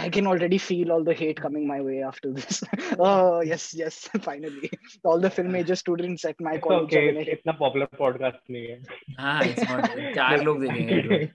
I 0.00 0.07
can 0.09 0.25
already 0.25 0.57
feel 0.57 0.91
all 0.93 1.03
the 1.03 1.13
hate 1.13 1.39
coming 1.41 1.67
my 1.67 1.81
way 1.81 2.01
after 2.01 2.31
this. 2.31 2.63
oh 2.97 3.41
yes, 3.41 3.73
yes, 3.73 4.09
finally, 4.21 4.69
all 5.03 5.19
the 5.19 5.29
film 5.29 5.51
major 5.51 5.75
students 5.75 6.23
at 6.23 6.39
my 6.39 6.53
It's 6.53 6.63
college. 6.63 6.83
okay. 6.85 7.09
are 7.09 7.11
gonna 7.13 7.25
It's 7.25 7.41
इतना 7.41 7.57
popular 7.59 7.87
podcast 8.03 8.39
नहीं 8.49 8.67
है. 8.67 8.81
हाँ 9.19 9.41
it's 9.43 9.69
not 9.69 9.89
चार 10.15 10.43
लोग 10.43 10.61
देखेंगे 10.65 11.29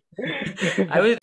I 0.91 1.01
was 1.01 1.19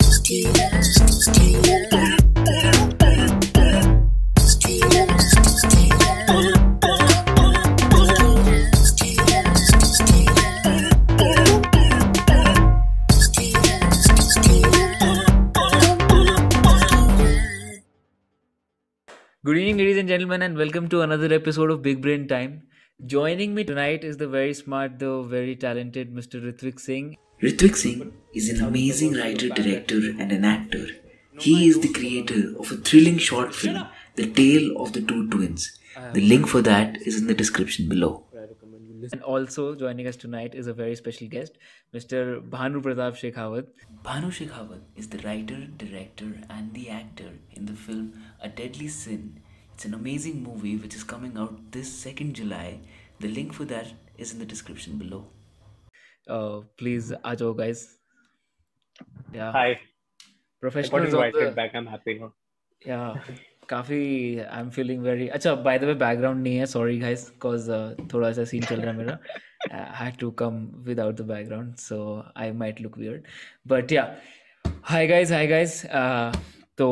Good 19.46 19.58
evening, 19.58 19.76
ladies 19.76 19.98
and 19.98 20.08
gentlemen, 20.08 20.40
and 20.40 20.56
welcome 20.56 20.88
to 20.88 21.02
another 21.02 21.30
episode 21.34 21.70
of 21.70 21.82
Big 21.82 22.00
Brain 22.00 22.26
Time. 22.26 22.62
Joining 23.04 23.54
me 23.54 23.62
tonight 23.62 24.02
is 24.02 24.16
the 24.16 24.26
very 24.26 24.54
smart, 24.54 24.98
though 24.98 25.22
very 25.22 25.54
talented 25.54 26.14
Mr. 26.14 26.42
Ritwik 26.42 26.80
Singh. 26.80 27.18
Ritwik 27.42 27.76
Singh 27.76 28.14
is 28.32 28.48
an 28.48 28.64
amazing 28.66 29.12
writer, 29.12 29.50
director, 29.50 29.98
and 30.18 30.32
an 30.32 30.46
actor. 30.46 30.86
He 31.38 31.68
is 31.68 31.78
the 31.80 31.92
creator 31.92 32.58
of 32.58 32.72
a 32.72 32.76
thrilling 32.78 33.18
short 33.18 33.54
film, 33.54 33.86
The 34.14 34.30
Tale 34.30 34.78
of 34.78 34.94
the 34.94 35.02
Two 35.02 35.28
Twins. 35.28 35.78
The 36.14 36.26
link 36.26 36.46
for 36.46 36.62
that 36.62 36.96
is 37.02 37.20
in 37.20 37.26
the 37.26 37.34
description 37.34 37.86
below. 37.86 38.23
And 39.02 39.22
also 39.22 39.74
joining 39.74 40.06
us 40.06 40.16
tonight 40.16 40.54
is 40.54 40.66
a 40.68 40.72
very 40.72 40.94
special 40.94 41.26
guest, 41.26 41.58
Mr. 41.92 42.40
Bhanu 42.48 42.80
Pratap 42.82 43.16
Shekhawat. 43.20 43.66
Bhanu 44.04 44.30
Shekhawat 44.30 44.82
is 44.94 45.08
the 45.08 45.18
writer, 45.18 45.66
director, 45.76 46.40
and 46.48 46.72
the 46.74 46.90
actor 46.90 47.30
in 47.52 47.66
the 47.66 47.72
film 47.74 48.12
A 48.40 48.48
Deadly 48.48 48.86
Sin. 48.88 49.40
It's 49.72 49.84
an 49.84 49.94
amazing 49.94 50.42
movie 50.44 50.76
which 50.76 50.94
is 50.94 51.02
coming 51.02 51.36
out 51.36 51.72
this 51.72 51.90
2nd 52.04 52.34
July. 52.34 52.80
The 53.18 53.28
link 53.28 53.52
for 53.52 53.64
that 53.64 53.92
is 54.16 54.32
in 54.32 54.38
the 54.38 54.46
description 54.46 54.96
below. 54.98 55.26
Uh, 56.28 56.60
please, 56.76 57.12
ajo 57.24 57.52
guys. 57.52 57.96
Yeah, 59.32 59.50
Hi. 59.50 59.66
I 59.66 59.72
got 59.74 59.80
professionals 60.60 61.12
invited 61.12 61.48
the 61.48 61.50
back. 61.52 61.72
I'm 61.74 61.86
happy 61.86 62.18
now. 62.20 62.32
yeah. 62.86 63.16
काफ़ी 63.70 64.38
I 64.38 64.60
am 64.60 64.70
feeling 64.70 65.02
very 65.02 65.28
अच्छा 65.28 65.54
by 65.66 65.78
the 65.78 65.84
way 65.84 65.94
background 65.94 66.42
नहीं 66.42 66.56
है 66.56 66.66
sorry 66.66 66.98
guys 66.98 67.28
because 67.30 67.70
थोड़ा 68.14 68.32
सा 68.32 68.44
scene 68.44 68.62
चल 68.62 68.80
रहा 68.80 68.90
है 68.90 68.96
मेरा। 68.98 69.18
I 69.72 70.04
had 70.04 70.18
to 70.20 70.30
come 70.42 70.64
without 70.88 71.14
the 71.14 71.20
background 71.20 71.74
so 71.74 72.00
I 72.36 72.52
might 72.62 72.80
look 72.80 72.98
weird 72.98 73.22
but 73.66 73.92
ya 73.92 74.16
hi 74.82 75.06
guys 75.06 75.32
hi 75.32 75.46
guys 75.46 75.82
तो 76.78 76.86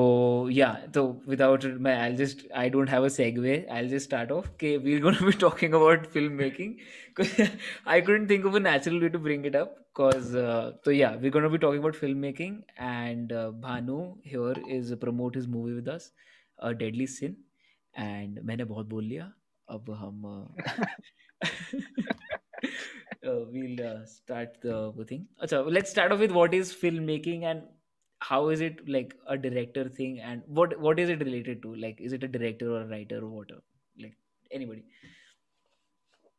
या 0.52 0.72
तो 0.94 1.22
विदाउट 1.28 1.64
मैं 1.64 1.96
I 1.98 2.12
just 2.16 2.46
I 2.56 2.70
don't 2.70 2.90
have 2.90 3.04
a 3.04 3.08
segue 3.08 3.66
I 3.72 3.88
just 3.88 4.06
start 4.06 4.32
off 4.32 4.48
के 4.60 4.76
we 4.78 4.98
gonna 4.98 5.26
be 5.26 5.32
talking 5.40 5.74
about 5.74 6.06
film 6.06 6.32
making 6.32 6.74
I 7.88 8.00
couldn't 8.00 8.30
think 8.30 8.46
of 8.46 8.58
a 8.58 8.62
natural 8.66 9.00
way 9.02 9.08
to 9.16 9.22
bring 9.28 9.48
it 9.50 9.56
up 9.62 9.72
because 9.92 10.34
uh, 10.42 10.72
so 10.84 10.90
yeah 10.90 11.16
we're 11.22 11.30
going 11.30 11.44
to 11.44 11.50
be 11.50 11.58
talking 11.58 11.82
about 11.84 11.98
filmmaking 12.02 12.54
and 12.90 13.32
uh, 13.32 13.50
Bhanu 13.64 13.98
here 14.24 14.54
is 14.76 14.94
promote 15.02 15.34
his 15.34 15.48
movie 15.56 15.74
with 15.80 15.88
us. 15.88 16.10
Deadly 16.60 17.06
sin 17.06 17.36
and 17.98 18.38
मैंने 18.38 18.64
बहुत 18.64 18.86
बोल 18.86 19.04
लिया 19.04 19.32
अब 19.70 19.90
हम 19.90 20.22
uh, 20.30 20.84
uh, 23.24 23.44
we'll 23.50 23.80
uh, 23.80 24.04
start 24.06 24.60
the 24.62 25.04
thing. 25.08 25.26
Achha, 25.42 25.70
let's 25.70 25.90
start 25.90 26.12
off 26.12 26.20
with 26.20 26.32
what 26.32 26.54
is 26.54 26.72
filmmaking 26.72 27.44
and 27.44 27.62
how 28.20 28.48
is 28.48 28.60
it 28.60 28.88
like 28.88 29.14
a 29.26 29.36
director 29.36 29.88
thing 29.88 30.20
and 30.20 30.42
what 30.46 30.78
what 30.80 30.98
is 30.98 31.08
it 31.08 31.20
related 31.20 31.62
to? 31.62 31.74
Like, 31.74 32.00
is 32.00 32.12
it 32.12 32.22
a 32.24 32.28
director 32.28 32.70
or 32.76 32.84
writer 32.86 33.18
or 33.18 33.28
what? 33.28 33.50
Like 34.00 34.16
anybody. 34.50 34.84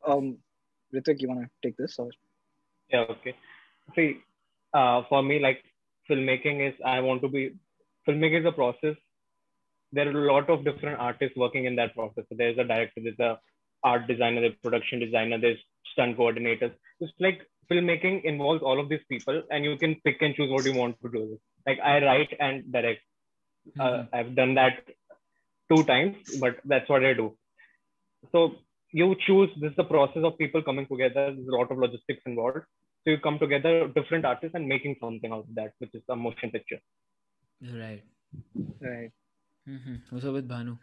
Um, 0.06 0.38
Ritwik, 0.94 1.22
you 1.22 1.28
wanna 1.30 1.50
take 1.61 1.78
this 1.78 1.97
or? 2.00 2.09
Yeah. 2.90 3.06
Okay. 3.09 3.35
For 5.09 5.23
me, 5.23 5.40
like 5.40 5.63
filmmaking 6.09 6.68
is 6.69 6.75
I 6.85 7.00
want 7.00 7.22
to 7.22 7.28
be 7.28 7.56
filmmaking 8.07 8.41
is 8.41 8.46
a 8.46 8.52
process 8.52 8.96
there 9.94 10.08
are 10.08 10.12
a 10.12 10.34
lot 10.34 10.50
of 10.50 10.66
different 10.66 11.00
artists 11.00 11.38
working 11.38 11.66
in 11.66 11.76
that 11.78 11.96
process. 11.96 12.26
So 12.30 12.36
there's 12.38 12.58
a 12.58 12.64
director, 12.64 13.02
there's 13.04 13.20
a 13.20 13.40
art 13.84 14.08
designer, 14.08 14.42
there's 14.42 14.56
production 14.64 15.00
designer, 15.00 15.40
there's 15.40 15.59
stunt 15.92 16.18
coordinators. 16.18 16.74
It's 17.00 17.14
like 17.20 17.42
filmmaking 17.72 18.24
involves 18.24 18.64
all 18.64 18.80
of 18.80 18.90
these 18.90 19.06
people, 19.09 19.42
and 19.52 19.64
you 19.64 19.78
can 19.78 19.96
pick 20.03 20.22
and 20.22 20.36
choose 20.36 20.52
what 20.52 20.66
you 20.66 20.74
want 20.74 21.00
to 21.03 21.09
do. 21.09 21.40
Like 21.68 21.80
I 21.80 22.03
write 22.06 22.36
and 22.40 22.72
direct. 22.72 23.02
Uh, 23.80 23.90
Mhm. 23.90 24.09
I've 24.14 24.36
done 24.36 24.53
that 24.56 24.84
two 25.72 25.84
times, 25.92 26.18
but 26.40 26.59
that's 26.66 26.90
what 26.90 27.06
I 27.06 27.14
do. 27.14 27.28
So 28.32 28.56
you 28.94 29.16
choose 29.28 29.50
this 29.59 29.72
is 29.72 29.78
the 29.78 29.90
process 29.92 30.24
of 30.24 30.38
people 30.38 30.62
coming 30.62 30.86
together 30.86 31.24
there's 31.36 31.48
a 31.48 31.58
lot 31.59 31.72
of 31.72 31.80
logistics 31.84 32.22
involved 32.32 32.62
so 33.03 33.12
you 33.12 33.18
come 33.28 33.40
together 33.40 33.88
different 33.96 34.24
artists 34.24 34.56
and 34.56 34.68
making 34.68 34.96
something 35.02 35.32
out 35.32 35.46
of 35.50 35.56
that 35.56 35.74
which 35.80 35.94
is 36.00 36.03
a 36.09 36.16
motion 36.16 36.52
picture 36.52 36.80
right 37.82 38.03
Right. 38.82 39.12
Mm-hmm. 39.68 39.96
what's 40.09 40.25
up 40.25 40.34
with 40.34 40.47
Bhanu 40.47 40.78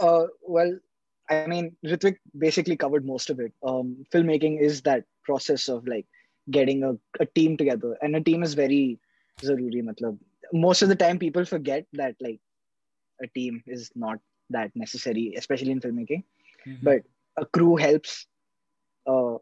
Uh, 0.00 0.26
well, 0.42 0.78
I 1.28 1.38
mean, 1.38 1.66
Ritwik 1.72 2.06
basically 2.26 2.66
covered 2.66 2.96
most 2.96 3.20
of 3.20 3.30
it. 3.30 3.44
Um, 3.56 4.04
filmmaking 4.12 4.60
is 4.60 4.82
that 4.82 5.04
process 5.24 5.68
of 5.68 5.86
like 5.86 6.06
getting 6.50 6.82
a, 6.82 6.94
a 7.20 7.26
team 7.26 7.56
together, 7.56 7.96
and 8.02 8.16
a 8.16 8.20
team 8.22 8.42
is 8.42 8.54
very 8.54 8.98
zaruri. 9.42 9.82
Matlab, 9.82 10.18
most 10.52 10.82
of 10.82 10.88
the 10.88 10.96
time, 10.96 11.18
people 11.18 11.44
forget 11.44 11.86
that 11.94 12.16
like 12.20 12.40
a 13.22 13.26
team 13.28 13.62
is 13.66 13.90
not 13.94 14.18
that 14.50 14.70
necessary, 14.74 15.34
especially 15.36 15.72
in 15.72 15.80
filmmaking. 15.80 16.24
Mhm. 16.66 16.78
But 16.82 17.02
a 17.36 17.46
crew 17.46 17.76
helps. 17.76 18.26
Uh, 19.06 19.36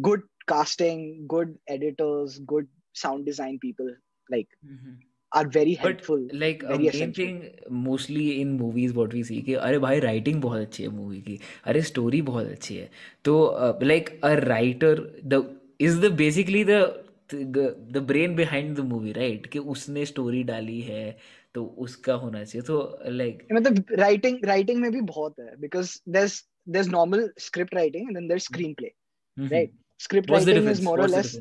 good 0.00 0.22
casting, 0.48 1.26
good 1.28 1.58
editors, 1.68 2.38
good 2.40 2.68
sound 2.94 3.24
design 3.26 3.58
people 3.60 3.88
like 4.30 4.48
Mhm. 4.62 5.00
are 5.40 5.44
very 5.56 5.78
helpful 5.84 6.26
But 6.26 6.42
like 6.42 6.66
very 6.72 6.90
main 6.98 7.14
thing 7.20 7.40
mostly 7.86 8.28
in 8.42 8.52
movies 8.60 8.98
what 9.00 9.16
we 9.18 9.24
see 9.30 9.40
कि 9.48 9.54
अरे 9.70 9.78
भाई 9.86 10.00
writing 10.00 10.40
बहुत 10.42 10.60
अच्छी 10.60 10.82
है 10.82 10.90
movie 10.98 11.22
की। 11.22 11.38
अरे 11.64 11.82
story 11.92 12.20
बहुत 12.28 12.46
अच्छी 12.46 12.76
है। 12.76 12.90
तो 13.24 13.40
uh, 13.64 13.72
like 13.92 14.14
a 14.30 14.36
writer 14.46 14.94
the 15.34 15.42
is 15.88 16.00
the 16.04 16.14
basically 16.22 16.64
the 16.74 16.84
the 17.34 18.00
brain 18.08 18.34
behind 18.36 18.76
the 18.76 18.80
movie 18.88 19.12
right 19.12 19.46
कि 19.52 19.58
उसने 19.72 20.04
स्टोरी 20.06 20.42
डाली 20.50 20.80
है 20.80 21.16
तो 21.54 21.64
उसका 21.84 22.14
होना 22.14 22.42
चाहिए। 22.44 22.62
तो 22.66 22.76
लाइक 23.06 23.42
मतलब 23.52 23.84
राइटिंग 23.98 24.44
राइटिंग 24.44 24.80
में 24.80 24.90
भी 24.92 25.00
बहुत 25.08 25.40
है 25.40 25.56
because 25.60 25.96
there 26.08 26.28
there 26.68 26.86
normal 26.90 27.28
script 27.38 27.74
writing 27.74 28.06
and 28.08 28.16
then 28.16 28.28
there 28.28 28.38
screen 28.46 28.74
play 28.74 28.92
right 29.38 29.72
script 30.00 30.30
writing 30.30 30.70
is 30.70 30.82
more 30.84 31.00
और 31.00 31.08
less 31.08 31.34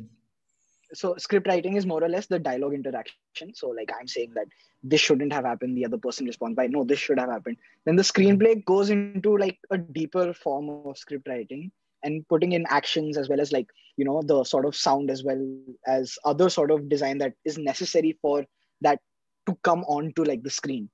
so 0.93 1.15
script 1.17 1.47
writing 1.47 1.75
is 1.75 1.85
more 1.85 2.03
or 2.03 2.09
less 2.09 2.27
the 2.27 2.39
dialogue 2.39 2.73
interaction. 2.73 3.53
So 3.53 3.69
like 3.69 3.91
i'm 3.99 4.07
saying 4.07 4.31
that 4.35 4.47
this 4.83 5.01
shouldn't 5.01 5.33
have 5.33 5.45
happened 5.45 5.61
the 5.77 5.85
other 5.85 5.97
person 5.97 6.15
responds 6.15 6.55
by 6.55 6.67
no 6.67 6.83
this 6.83 6.99
should 6.99 7.19
have 7.19 7.29
happened. 7.29 7.57
Then 7.85 7.95
the 7.95 8.03
screenplay 8.03 8.63
goes 8.65 8.89
into 8.89 9.37
like 9.37 9.57
a 9.71 9.77
deeper 9.77 10.33
form 10.33 10.69
of 10.69 10.97
script 10.97 11.27
writing 11.27 11.71
and 12.03 12.27
putting 12.27 12.51
in 12.53 12.65
actions 12.69 13.17
as 13.17 13.29
well 13.29 13.39
as 13.39 13.51
like 13.51 13.67
you 13.97 14.05
know 14.05 14.21
the 14.21 14.43
sort 14.43 14.65
of 14.65 14.75
sound 14.75 15.09
as 15.09 15.23
well 15.23 15.41
as 15.87 16.17
other 16.25 16.49
sort 16.49 16.71
of 16.71 16.89
design 16.89 17.17
that 17.19 17.33
is 17.45 17.57
necessary 17.57 18.17
for 18.21 18.45
that 18.81 18.99
to 19.47 19.55
come 19.63 19.83
onto 19.85 20.23
like 20.23 20.43
the 20.43 20.49
screen. 20.49 20.89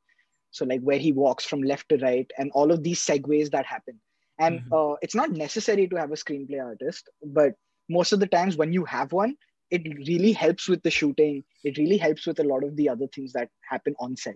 So 0.52 0.66
like 0.66 0.82
where 0.82 0.98
he 0.98 1.12
walks 1.12 1.46
from 1.46 1.62
left 1.64 1.90
to 1.90 1.98
right 1.98 2.30
and 2.38 2.52
all 2.54 2.72
of 2.72 2.84
these 2.84 3.00
segues 3.06 3.52
that 3.52 3.66
happen. 3.66 4.00
And 4.40 4.62
Mhm. 4.62 4.94
uh, 4.94 4.96
it's 5.02 5.16
not 5.16 5.32
necessary 5.32 5.88
to 5.88 5.96
have 5.98 6.12
a 6.12 6.16
screenplay 6.16 6.64
artist 6.64 7.10
but 7.24 7.54
most 7.90 8.12
of 8.14 8.20
the 8.20 8.28
times 8.28 8.58
when 8.58 8.74
you 8.74 8.86
have 8.86 9.12
one 9.12 9.36
it 9.72 9.84
really 10.08 10.34
helps 10.34 10.68
with 10.68 10.84
the 10.84 10.92
shooting. 10.92 11.44
It 11.64 11.78
really 11.78 11.98
helps 11.98 12.28
with 12.28 12.40
a 12.40 12.44
lot 12.44 12.64
of 12.64 12.76
the 12.76 12.90
other 12.90 13.08
things 13.08 13.34
that 13.34 13.50
happen 13.70 13.96
on 14.00 14.16
set. 14.16 14.36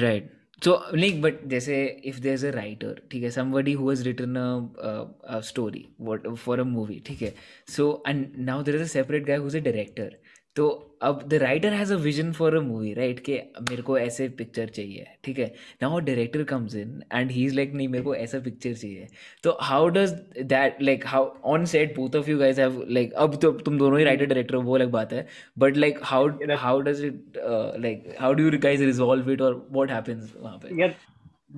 Right. 0.00 0.28
So 0.62 0.82
like 0.92 1.20
but 1.20 1.48
they 1.48 1.60
say 1.60 2.00
if 2.02 2.20
there's 2.22 2.42
a 2.42 2.50
writer 2.50 2.96
okay, 3.04 3.30
somebody 3.30 3.72
who 3.72 3.88
has 3.90 4.06
written 4.06 4.36
a, 4.38 4.66
a, 4.80 5.06
a 5.24 5.42
story 5.42 5.90
what 5.98 6.38
for 6.38 6.58
a 6.58 6.64
movie 6.64 7.02
okay? 7.10 7.34
so 7.66 8.00
and 8.06 8.38
now 8.38 8.62
there 8.62 8.74
is 8.74 8.80
a 8.80 8.88
separate 8.88 9.26
guy 9.26 9.36
who's 9.36 9.54
a 9.54 9.60
director. 9.60 10.12
तो 10.56 10.66
अब 11.02 11.22
the 11.28 11.34
writer 11.40 11.72
has 11.72 11.92
a 11.94 11.96
vision 12.02 12.30
for 12.32 12.54
a 12.56 12.60
movie 12.66 12.92
right 12.94 13.18
कि 13.24 13.34
मेरे 13.70 13.82
को 13.82 13.96
ऐसे 13.98 14.28
picture 14.38 14.68
चाहिए 14.76 15.06
ठीक 15.24 15.38
है? 15.38 15.46
Now 15.82 15.98
director 16.00 16.42
comes 16.52 16.74
in 16.76 17.02
and 17.14 17.30
he 17.30 17.44
is 17.46 17.54
like 17.56 17.72
नहीं 17.72 17.88
मेरे 17.88 18.04
को 18.04 18.14
ऐसा 18.14 18.38
पिक्चर 18.44 18.72
चाहिए. 18.74 19.06
तो 19.42 19.56
how 19.60 19.88
does 19.96 20.12
that 20.52 20.80
like 20.82 21.06
how 21.06 21.26
on 21.54 21.64
set 21.72 21.94
both 21.96 22.16
of 22.16 22.30
you 22.30 22.38
guys 22.38 22.58
have 22.58 22.82
like 22.90 23.12
अब 23.24 23.36
तो 23.42 23.50
तुम 23.66 23.78
दोनों 23.78 23.98
ही 23.98 24.04
राइटर 24.04 24.26
डायरेक्टर 24.26 24.54
हो 24.54 24.62
वो 24.62 24.74
अलग 24.74 24.90
बात 24.90 25.12
है 25.12 25.26
but 25.58 25.76
like 25.76 25.98
how 26.12 26.28
how 26.58 26.80
does 26.88 27.04
it 27.04 27.38
like 27.86 28.14
how 28.20 28.34
do 28.34 28.44
you 28.44 28.58
guys 28.62 28.80
resolve 28.80 29.30
it 29.32 29.40
और 29.40 29.66
व्हाट 29.72 29.90
हैपेंस 29.90 30.34
वहाँ 30.36 30.58
पे? 30.64 30.94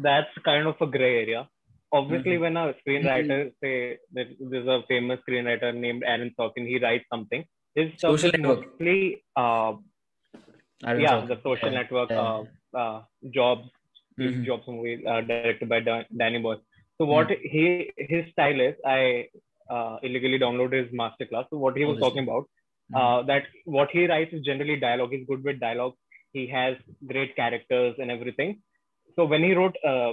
That's 0.04 0.34
kind 0.46 0.68
of 0.70 0.82
a 0.84 0.86
gray 0.94 1.12
area. 1.20 1.38
Obviously 1.92 2.34
Mhm. 2.34 2.42
when 2.42 2.58
a 2.62 2.64
screenwriter 2.80 3.36
say 3.64 3.70
that 4.16 4.34
there's 4.50 4.66
a 4.74 4.76
famous 4.90 5.22
screenwriter 5.22 5.70
named 5.84 6.04
aaron 6.14 6.34
sorkin 6.40 6.66
he 6.72 6.80
writes 6.82 7.08
something. 7.14 7.46
Stuff 7.96 8.20
Social 8.20 8.32
Network. 8.36 8.60
mostly 8.78 8.98
uh, 9.36 9.72
yeah, 11.06 11.16
the 11.32 11.38
Social 11.48 11.70
Yeah, 11.72 11.78
Network, 11.80 12.10
yeah. 12.10 12.20
uh, 12.20 12.42
uh, 12.82 12.98
Jobs, 13.38 13.69
Mhm. 14.19 14.44
Jobs 14.48 14.66
movie 14.69 14.94
uh, 15.12 15.20
directed 15.30 15.69
by 15.75 15.80
Dan- 15.88 16.08
Danny 16.22 16.40
Boyle. 16.46 16.62
So 16.98 17.06
what 17.12 17.30
Hmm. 17.30 17.48
he 17.54 17.64
his 18.12 18.25
style 18.34 18.60
is, 18.69 18.76
I 18.96 19.00
uh, 19.76 19.96
illegally 20.08 20.38
downloaded 20.42 20.78
his 20.84 20.92
masterclass. 21.00 21.46
So 21.50 21.58
what 21.64 21.76
he 21.80 21.84
was 21.88 21.98
talking 22.04 22.25
about, 22.28 22.44
Mhm. 22.92 22.98
uh, 23.00 23.19
that 23.30 23.44
what 23.78 23.90
he 23.96 24.04
writes 24.12 24.32
is 24.38 24.44
generally 24.50 24.76
dialogue. 24.84 25.12
He's 25.16 25.26
good 25.32 25.42
with 25.48 25.58
dialogue. 25.64 25.94
He 26.36 26.44
has 26.54 26.76
great 27.12 27.34
characters 27.40 27.94
and 28.04 28.10
everything. 28.16 28.50
So 29.16 29.25
when 29.32 29.42
he 29.48 29.52
wrote 29.58 29.76
uh, 29.90 30.12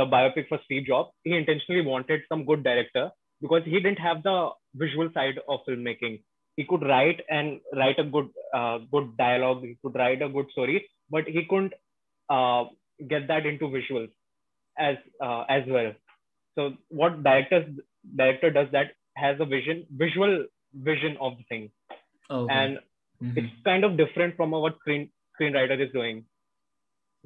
the 0.00 0.06
biopic 0.14 0.46
for 0.52 0.58
Steve 0.66 0.86
Jobs, 0.92 1.10
he 1.24 1.34
intentionally 1.40 1.84
wanted 1.92 2.22
some 2.30 2.44
good 2.50 2.62
director 2.68 3.04
because 3.46 3.64
he 3.72 3.78
didn't 3.86 4.02
have 4.08 4.22
the 4.28 4.38
visual 4.84 5.10
side 5.18 5.38
of 5.48 5.60
filmmaking. 5.68 6.14
He 6.56 6.64
could 6.64 6.82
write 6.82 7.20
and 7.30 7.60
write 7.74 7.98
a 7.98 8.04
good 8.04 8.28
uh, 8.54 8.78
good 8.90 9.16
dialogue. 9.16 9.62
He 9.62 9.76
could 9.82 9.94
write 9.94 10.22
a 10.22 10.28
good 10.28 10.50
story, 10.50 10.88
but 11.10 11.26
he 11.26 11.44
couldn't 11.48 11.74
uh, 12.28 12.64
get 13.08 13.26
that 13.28 13.46
into 13.46 13.66
visuals 13.66 14.10
as 14.78 14.96
uh, 15.20 15.44
as 15.48 15.64
well. 15.68 15.92
So 16.56 16.74
what 16.88 17.22
directors 17.22 17.66
director 18.16 18.50
does 18.50 18.68
that 18.72 18.92
has 19.16 19.36
a 19.40 19.44
vision, 19.46 19.86
visual 19.96 20.44
vision 20.74 21.16
of 21.20 21.36
the 21.38 21.44
thing, 21.52 21.70
Okay. 22.30 22.54
and 22.58 22.78
Mhm. 23.22 23.36
it's 23.40 23.56
kind 23.64 23.84
of 23.84 23.96
different 23.96 24.36
from 24.36 24.50
what 24.50 24.78
screen 24.80 25.10
screenwriter 25.34 25.80
is 25.86 25.92
doing. 25.92 26.24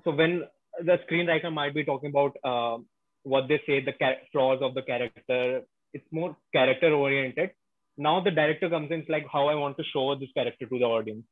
So 0.05 0.11
when 0.11 0.44
the 0.81 0.99
screenwriter 1.05 1.52
might 1.52 1.75
be 1.75 1.84
talking 1.84 2.11
about 2.11 2.37
uh, 2.44 2.78
what 3.23 3.49
they 3.49 3.61
say 3.67 3.81
the 3.81 3.93
char- 3.93 4.20
flaws 4.32 4.61
of 4.62 4.75
the 4.75 4.82
character, 4.82 5.62
it's 5.93 6.11
more 6.12 6.37
character 6.52 6.93
oriented. 6.94 7.50
Now 7.99 8.21
the 8.21 8.31
director 8.31 8.69
comes 8.69 8.91
in, 8.91 9.01
it's 9.01 9.09
like 9.09 9.27
how 9.33 9.49
I 9.49 9.55
want 9.55 9.77
to 9.79 9.85
show 9.85 10.15
this 10.15 10.29
character 10.35 10.67
to 10.67 10.79
the 10.79 10.85
audience. 10.85 11.25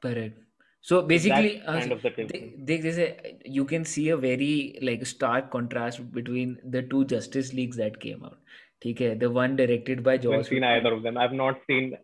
Correct. 0.00 0.38
So 0.80 1.02
basically, 1.02 1.60
uh, 1.62 1.72
kind 1.80 1.92
of 1.92 2.02
the 2.02 2.10
they, 2.10 2.22
difference. 2.24 2.54
they, 2.58 2.76
they 2.80 2.92
say 2.92 3.38
you 3.44 3.64
can 3.64 3.84
see 3.84 4.10
a 4.10 4.16
very 4.16 4.78
like 4.80 5.04
stark 5.06 5.50
contrast 5.50 6.10
between 6.12 6.58
the 6.64 6.82
two 6.82 7.04
Justice 7.04 7.52
Leagues 7.52 7.76
that 7.78 7.98
came 8.00 8.24
out. 8.24 8.38
Okay, 8.86 9.14
the 9.14 9.28
one 9.28 9.56
directed 9.56 10.04
by 10.04 10.12
I 10.12 10.16
haven't 10.18 10.44
seen 10.44 10.62
either 10.62 10.92
of 10.94 11.02
them. 11.02 11.18
I've 11.18 11.32
not 11.32 11.60
seen. 11.66 11.96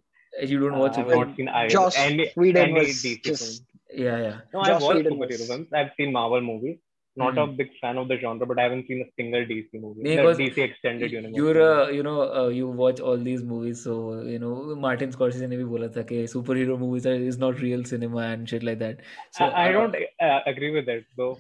You 0.43 0.58
don't 0.58 0.75
Uh, 0.75 0.79
watch 0.79 0.99
I've 0.99 1.06
it. 1.08 1.14
not 1.14 1.37
seen 1.37 1.49
either. 1.49 1.69
Joss 1.70 1.96
any, 1.96 2.32
Whedon 2.37 2.62
any 2.70 2.73
was 2.81 2.88
DC 2.88 3.23
just 3.23 3.62
film. 3.93 4.05
Yeah, 4.06 4.19
yeah. 4.23 4.41
No, 4.52 4.61
I've 4.61 4.67
Joss 4.67 4.82
watched 4.82 4.96
Whedon 4.96 5.12
superhero 5.12 5.29
was- 5.38 5.46
films. 5.46 5.69
I've 5.73 5.91
seen 5.96 6.12
Marvel 6.12 6.41
movies 6.41 6.79
not 7.16 7.34
mm. 7.34 7.43
a 7.43 7.46
hmm. 7.46 7.56
big 7.56 7.70
fan 7.81 7.96
of 7.96 8.08
the 8.08 8.19
genre, 8.19 8.46
but 8.46 8.58
I 8.58 8.64
haven't 8.64 8.87
seen 8.88 9.00
a 9.02 9.08
single 9.16 9.44
DC 9.44 9.69
movie. 9.75 10.02
Because 10.02 10.37
DC 10.38 10.58
extended 10.58 11.12
universe. 11.12 11.37
You're 11.37 11.62
uh, 11.62 11.88
you 11.88 12.02
know 12.02 12.22
uh, 12.22 12.49
you 12.49 12.69
watch 12.69 13.00
all 13.00 13.16
these 13.16 13.43
movies, 13.43 13.82
so 13.84 14.22
you 14.22 14.38
know 14.38 14.75
Martin 14.75 15.12
Scorsese 15.12 15.49
ne 15.49 15.61
bhi 15.62 15.69
bola 15.75 15.88
tha 15.96 16.05
ke 16.11 16.19
superhero 16.34 16.78
movies 16.78 17.06
are, 17.06 17.14
is 17.14 17.38
not 17.38 17.61
real 17.61 17.84
cinema 17.84 18.25
and 18.32 18.49
shit 18.49 18.69
like 18.70 18.81
that. 18.81 19.06
So 19.31 19.44
I, 19.44 19.66
I 19.66 19.69
uh, 19.69 19.72
don't 19.72 19.96
uh, 20.28 20.40
agree 20.55 20.72
with 20.76 20.87
that 20.87 21.05
though. 21.16 21.38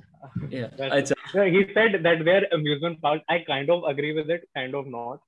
Yeah, 0.48 0.68
he 1.58 1.66
said 1.74 2.00
that 2.08 2.24
their 2.24 2.42
amusement 2.52 3.00
parks. 3.02 3.24
I 3.28 3.40
kind 3.52 3.70
of 3.70 3.84
agree 3.94 4.12
with 4.12 4.30
it, 4.30 4.48
kind 4.54 4.74
of 4.74 4.86
not. 4.86 5.20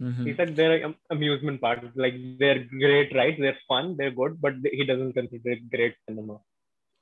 Mm-hmm. 0.00 0.24
He 0.26 0.34
said 0.34 0.56
they're 0.56 0.84
um, 0.84 0.96
amusement 1.10 1.60
parks, 1.60 1.86
like 1.94 2.14
they're 2.38 2.64
great, 2.64 3.14
right? 3.14 3.36
They're 3.38 3.58
fun, 3.68 3.96
they're 3.96 4.10
good, 4.10 4.40
but 4.40 4.54
he 4.64 4.84
doesn't 4.84 5.12
consider 5.12 5.52
it 5.52 5.70
great 5.70 5.94
cinema. 6.08 6.38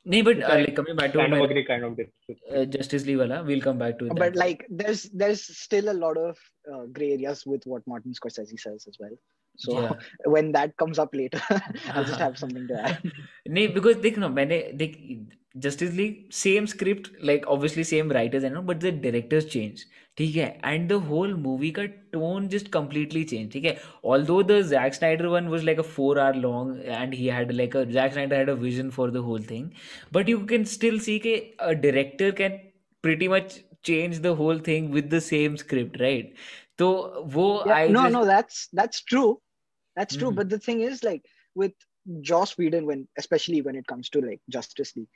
No, 0.05 0.23
but 0.23 0.43
uh, 0.43 0.67
back 0.94 1.12
to 1.12 1.20
uh, 1.20 2.64
Justice 2.64 3.05
League. 3.05 3.19
wala, 3.19 3.43
we'll 3.43 3.61
come 3.61 3.79
back 3.79 3.99
to 3.99 4.06
it. 4.06 4.17
But 4.17 4.35
like, 4.35 4.67
there's 4.70 5.02
there's 5.12 5.43
still 5.58 5.91
a 5.91 5.99
lot 6.05 6.17
of 6.17 6.38
uh, 6.73 6.87
gray 6.91 7.12
areas 7.12 7.44
with 7.44 7.62
what 7.67 7.87
Martin 7.87 8.12
Scorsese 8.12 8.58
says 8.58 8.87
as 8.88 8.97
well 8.99 9.11
So 9.57 9.81
yeah. 9.81 9.94
when 10.25 10.51
that 10.51 10.75
comes 10.77 11.00
up 11.00 11.15
later, 11.15 11.42
I'll 11.94 12.03
just 12.03 12.19
have 12.19 12.38
something 12.38 12.68
to 12.68 12.81
add. 12.88 13.12
नहीं 13.50 13.74
because 13.74 14.01
देख 14.06 14.18
ना 14.18 14.30
मैंने 14.30 14.62
देख 14.81 14.97
Justice 15.63 15.94
League 15.97 16.33
same 16.38 16.65
script 16.68 17.12
like 17.21 17.45
obviously 17.47 17.83
same 17.89 18.09
writers 18.09 18.44
and 18.44 18.57
all 18.57 18.65
but 18.69 18.81
the 18.86 18.92
directors 19.06 19.45
changed 19.53 19.86
ठीक 20.18 20.36
है 20.36 20.47
and 20.71 20.92
the 20.92 20.97
whole 21.07 21.36
movie 21.45 21.71
का 21.77 21.86
tone 22.15 22.50
just 22.56 22.69
completely 22.75 23.24
changed 23.31 23.51
ठीक 23.53 23.65
है 23.65 23.75
although 24.13 24.42
the 24.51 24.59
Zack 24.71 24.97
Snyder 24.97 25.30
one 25.36 25.50
was 25.53 25.65
like 25.69 25.81
a 25.83 25.88
four 25.94 26.12
hour 26.25 26.36
long 26.47 26.74
and 26.97 27.15
he 27.21 27.30
had 27.38 27.56
like 27.62 27.77
a 27.81 27.86
Zack 27.97 28.13
Snyder 28.18 28.42
had 28.42 28.51
a 28.56 28.57
vision 28.65 28.92
for 28.97 29.09
the 29.18 29.24
whole 29.30 29.47
thing 29.53 29.71
but 30.18 30.33
you 30.33 30.44
can 30.53 30.68
still 30.74 31.00
see 31.07 31.18
कि 31.27 31.38
a 31.69 31.75
director 31.88 32.31
can 32.42 32.59
pretty 33.07 33.31
much 33.36 33.57
change 33.92 34.21
the 34.27 34.36
whole 34.36 34.62
thing 34.69 34.92
with 35.00 35.09
the 35.09 35.21
same 35.21 35.57
script 35.63 36.00
right 36.06 36.45
तो 36.81 36.88
वो 37.37 37.47
Yeah, 37.67 37.75
I 37.75 37.88
no, 37.99 38.09
no, 38.17 38.25
that's 38.32 38.69
that's 38.81 39.03
true. 39.12 39.41
That's 39.97 40.17
true. 40.17 40.31
Mhm. 40.31 40.37
But 40.41 40.50
the 40.55 40.59
thing 40.67 40.81
is, 40.88 41.03
like 41.05 41.25
with 41.62 41.73
Joss 42.31 42.56
Whedon, 42.59 42.87
when 42.91 43.06
especially 43.23 43.61
when 43.69 43.77
it 43.81 43.87
comes 43.93 44.09
to 44.17 44.21
like 44.27 44.41
Justice 44.56 44.93
League, 44.97 45.09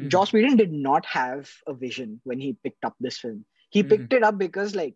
Mhm. 0.00 0.08
Joss 0.14 0.32
Whedon 0.36 0.56
did 0.62 0.72
not 0.88 1.06
have 1.14 1.50
a 1.66 1.74
vision 1.84 2.20
when 2.32 2.40
he 2.46 2.52
picked 2.68 2.84
up 2.90 2.96
this 3.06 3.18
film. 3.24 3.44
He 3.76 3.82
Mhm. 3.82 3.88
picked 3.94 4.12
it 4.20 4.22
up 4.30 4.38
because 4.42 4.74
like 4.80 4.94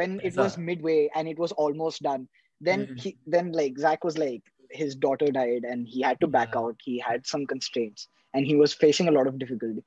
when 0.00 0.20
it 0.30 0.36
was 0.42 0.58
midway 0.68 0.98
and 1.14 1.28
it 1.32 1.38
was 1.44 1.52
almost 1.64 2.02
done, 2.08 2.28
then 2.60 2.86
he 3.04 3.16
then 3.36 3.50
like 3.62 3.78
Zach 3.86 4.04
was 4.10 4.18
like 4.24 4.42
his 4.82 4.94
daughter 5.06 5.26
died 5.40 5.64
and 5.72 5.88
he 5.96 6.00
had 6.08 6.20
to 6.20 6.30
back 6.36 6.54
Yeah. 6.54 6.60
out. 6.60 6.86
He 6.90 6.98
had 7.08 7.26
some 7.32 7.46
constraints 7.54 8.08
and 8.32 8.46
he 8.52 8.56
was 8.62 8.72
facing 8.84 9.08
a 9.08 9.12
lot 9.16 9.26
of 9.32 9.38
difficulty. 9.42 9.84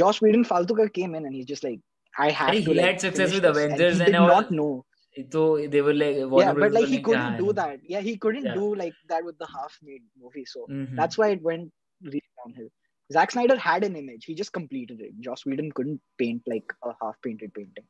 Joss 0.00 0.20
Whedon 0.22 0.44
Faltuka 0.52 0.92
came 0.92 1.14
in 1.14 1.26
and 1.26 1.34
he's 1.34 1.46
just 1.46 1.64
like, 1.64 1.80
I 2.18 2.30
Hey, 2.30 2.62
to. 2.62 2.70
he 2.70 2.74
like, 2.78 2.86
had 2.86 3.00
success 3.00 3.32
with. 3.34 3.44
And 3.44 3.56
Avengers 3.56 3.96
he 3.98 4.04
and 4.04 4.12
did 4.12 4.22
all. 4.22 4.28
not 4.28 4.50
know 4.50 4.84
So 5.32 5.66
they 5.66 5.80
were 5.82 5.94
like, 5.94 6.16
yeah 6.34 6.52
but 6.52 6.72
like 6.72 6.86
he 6.86 6.98
couldn't 7.00 7.36
"Yeah, 7.36 7.38
do 7.38 7.52
that. 7.52 7.80
Yeah 7.88 8.00
he 8.00 8.16
couldn't 8.16 8.44
Yeah. 8.44 8.54
do 8.54 8.74
like 8.74 8.96
that 9.08 9.24
with 9.24 9.38
the 9.38 9.46
half 9.54 9.78
made 9.82 10.02
movie 10.20 10.44
so 10.44 10.70
Mhm. 10.70 10.94
that's 10.96 11.18
why 11.18 11.28
it 11.30 11.42
went 11.42 11.72
really 12.02 12.22
downhill. 12.44 12.68
Zack 13.12 13.30
Snyder 13.32 13.56
had 13.56 13.84
an 13.84 13.96
image. 13.96 14.24
He 14.24 14.34
just 14.34 14.52
completed 14.52 15.00
it. 15.00 15.12
Joss 15.20 15.44
Whedon 15.46 15.72
couldn't 15.72 16.00
paint 16.18 16.42
like 16.46 16.72
a 16.84 16.92
half 17.02 17.16
painted 17.22 17.52
painting 17.54 17.86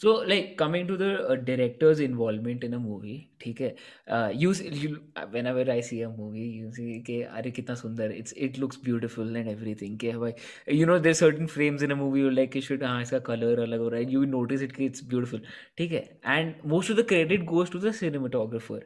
So 0.00 0.10
like 0.30 0.50
coming 0.58 0.86
to 0.88 0.96
the 0.96 1.06
uh, 1.28 1.34
director's 1.46 1.98
involvement 1.98 2.62
in 2.66 2.74
a 2.74 2.78
movie, 2.78 3.16
ठीक 3.42 3.60
है? 3.60 3.74
Uh, 4.16 4.28
you, 4.42 4.50
s- 4.50 4.60
you 4.82 4.90
whenever 5.32 5.64
I 5.74 5.80
see 5.88 5.98
a 6.02 6.08
movie, 6.18 6.44
you 6.58 6.70
see 6.76 7.00
कि 7.06 7.20
अरे 7.38 7.50
कितना 7.56 7.74
सुंदर 7.80 8.12
it's 8.18 8.34
it 8.46 8.58
looks 8.64 8.78
beautiful 8.84 9.34
and 9.40 9.50
everything 9.54 9.96
कि 10.04 10.12
भाई 10.24 10.76
you 10.78 10.86
know 10.90 10.98
there's 11.06 11.22
certain 11.24 11.50
frames 11.56 11.82
in 11.88 11.90
a 11.90 11.96
movie 12.02 12.22
you're 12.24 12.36
like 12.38 12.52
कि 12.52 12.62
should 12.68 12.82
हाँ 12.90 13.00
इसका 13.02 13.20
color 13.30 13.50
अलग 13.64 13.80
हो 13.80 13.88
रहा 13.88 14.00
है 14.00 14.06
you 14.12 14.22
notice 14.36 14.62
it 14.68 14.76
कि 14.76 14.88
it's 14.90 15.04
beautiful 15.14 15.40
ठीक 15.78 15.92
है 15.92 16.04
and 16.36 16.62
most 16.76 16.94
of 16.94 17.00
the 17.02 17.06
credit 17.14 17.46
goes 17.54 17.74
to 17.76 17.82
the 17.86 17.94
cinematographer 18.02 18.80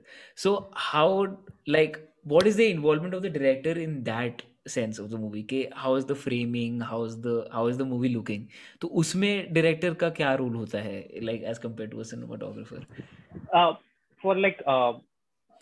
so 0.47 0.55
how 0.89 1.09
like 1.77 2.01
what 2.25 2.47
is 2.47 2.57
the 2.57 2.71
involvement 2.71 3.15
of 3.15 3.23
the 3.23 3.31
director 3.39 3.77
in 3.87 4.03
that 4.05 4.43
sense 4.76 5.00
of 5.04 5.10
the 5.10 5.18
movie 5.24 5.44
कि 5.52 5.60
how 5.84 5.96
is 6.02 6.06
the 6.12 6.16
framing 6.24 6.80
how 6.92 7.04
is 7.10 7.18
the 7.28 7.36
how 7.58 7.66
is 7.74 7.78
the 7.82 7.86
movie 7.94 8.12
looking 8.16 8.48
तो 8.82 8.88
उसमें 9.02 9.54
director 9.54 9.94
का 10.04 10.10
क्या 10.22 10.34
role 10.42 10.56
होता 10.56 10.82
है 10.88 11.22
like 11.30 11.44
as 11.54 11.62
compared 11.68 11.92
to 11.96 12.02
a 12.06 12.10
cinematographer 12.14 12.82
Uh, 13.54 13.74
for 14.22 14.36
like, 14.36 14.62
uh, 14.66 14.94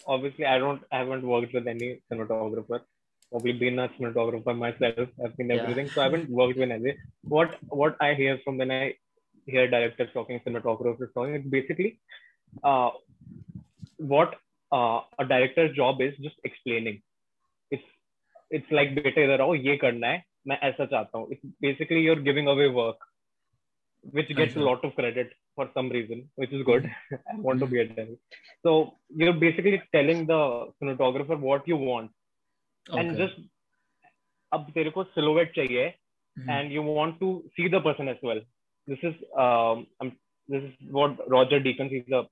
obviously, 0.08 0.46
I 0.46 0.58
don't, 0.58 0.84
I 0.92 1.00
haven't 1.00 1.26
worked 1.32 1.54
with 1.54 1.68
any 1.68 1.88
cinematographer. 2.12 2.80
Probably 3.32 3.54
been 3.64 3.80
a 3.80 3.88
cinematographer 3.96 4.56
myself. 4.58 5.10
I've 5.24 5.34
seen 5.40 5.50
Yeah. 5.50 5.62
everything, 5.64 5.90
so 5.96 6.02
I 6.02 6.06
haven't 6.06 6.30
worked 6.30 6.58
with 6.64 6.72
any. 6.76 6.94
What 7.36 7.58
what 7.82 7.98
I 8.08 8.14
hear 8.22 8.38
from 8.46 8.58
when 8.64 8.72
I 8.72 8.96
hear 9.56 9.66
directors 9.76 10.14
talking, 10.14 10.40
cinematographers 10.46 11.12
talking, 11.18 11.36
it's 11.40 11.50
basically 11.58 11.90
uh, 12.64 12.90
what 13.98 14.36
uh, 14.72 15.02
a 15.20 15.26
director's 15.34 15.76
job 15.82 16.02
is 16.02 16.16
just 16.28 16.40
explaining. 16.52 17.02
It's 18.52 18.72
like 18.74 18.96
बेटे 18.96 19.24
इधर 19.24 19.42
आओ 19.42 19.56
ये 19.56 19.78
करना 19.78 20.08
है 20.08 20.24
मैं 20.48 20.60
ऐसा 20.70 20.86
चाहता 20.86 21.18
हूँ 21.18 21.32
it's 21.32 21.46
basically 21.62 22.06
you're 22.06 22.22
giving 22.22 22.48
away 22.48 22.68
work 22.80 23.12
which 24.14 24.28
gets 24.36 24.56
a 24.56 24.60
lot 24.60 24.84
of 24.84 24.96
credit 24.96 25.32
for 25.56 25.70
some 25.74 25.90
reason 25.90 26.20
which 26.36 26.52
is 26.52 26.64
good 26.64 26.84
i 27.14 27.36
want 27.38 27.60
to 27.60 27.66
be 27.66 27.80
at 27.80 27.96
them 27.96 28.10
so 28.66 28.74
you're 29.10 29.34
basically 29.34 29.82
telling 29.92 30.26
the 30.26 30.40
cinematographer 30.76 31.38
what 31.40 31.68
you 31.68 31.78
want 31.78 32.12
okay. 32.86 33.00
and 33.00 33.18
just 33.18 33.44
अब 34.52 34.70
तेरे 34.74 34.90
को 34.90 35.04
silhouette 35.04 35.52
चाहिए 35.56 35.84
and 36.38 36.72
you 36.72 36.84
want 36.84 37.18
to 37.20 37.28
see 37.48 37.70
the 37.70 37.82
person 37.86 38.10
as 38.10 38.20
well 38.26 38.40
this 38.88 39.04
is 39.06 39.16
this 40.50 40.64
is 40.64 40.92
what 40.92 41.18
Roger 41.32 41.60
Deakins 41.64 41.90
is 41.96 42.14
the 42.14 42.26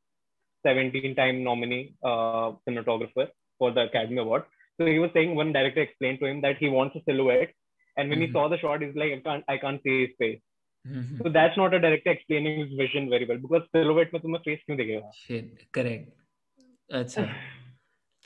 17 0.66 1.16
time 1.18 1.42
nominee 1.48 1.82
cinematographer 2.06 3.26
for 3.60 3.72
the 3.74 3.78
Academy 3.80 4.22
award 4.22 4.44
So 4.81 4.87
he 4.87 4.99
was 5.05 5.11
saying 5.15 5.35
one 5.35 5.53
director 5.53 5.81
explained 5.83 6.21
to 6.21 6.27
him 6.27 6.41
that 6.43 6.59
he 6.59 6.69
wants 6.69 6.97
a 6.97 7.03
silhouette, 7.09 7.53
and 7.97 8.09
when 8.11 8.19
Mhm. 8.21 8.27
he 8.27 8.33
saw 8.33 8.49
the 8.49 8.59
shot, 8.65 8.83
he's 8.87 8.95
like, 9.03 9.13
I 9.17 9.21
can't 9.29 9.45
I 9.55 9.59
can't 9.65 9.83
see 9.89 9.97
his 10.07 10.15
face. 10.23 10.41
Mhm. 10.87 11.23
So 11.23 11.33
that's 11.37 11.57
not 11.61 11.75
a 11.79 11.81
director 11.87 12.11
explaining 12.17 12.61
his 12.65 12.75
vision 12.83 13.09
very 13.15 13.27
well 13.31 13.41
because 13.47 13.65
silhouette 13.77 14.13
में 14.17 14.21
तुम्हें 14.27 14.43
face 14.49 14.61
क्यों 14.69 14.77
दिखेगा? 14.83 15.11
Shit, 15.23 15.65
correct. 15.79 16.13
अच्छा. 17.03 17.25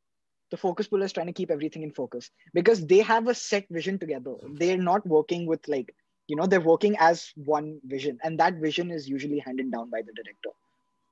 The 0.51 0.57
focus 0.57 0.87
puller 0.87 1.05
is 1.05 1.13
trying 1.13 1.27
to 1.27 1.33
keep 1.33 1.49
everything 1.51 1.83
in 1.83 1.91
focus. 1.91 2.29
Because 2.53 2.85
they 2.85 2.99
have 2.99 3.27
a 3.27 3.33
set 3.33 3.65
vision 3.69 3.97
together. 3.99 4.35
They're 4.59 4.77
not 4.77 5.05
working 5.07 5.45
with 5.47 5.67
like 5.67 5.93
you 6.27 6.35
know 6.35 6.45
they're 6.47 6.61
working 6.73 6.95
as 6.99 7.31
one 7.35 7.79
vision. 7.85 8.19
And 8.23 8.39
that 8.39 8.55
vision 8.55 8.91
is 8.91 9.07
usually 9.09 9.39
handed 9.39 9.71
down 9.71 9.89
by 9.89 10.01
the 10.01 10.13
director. 10.13 10.49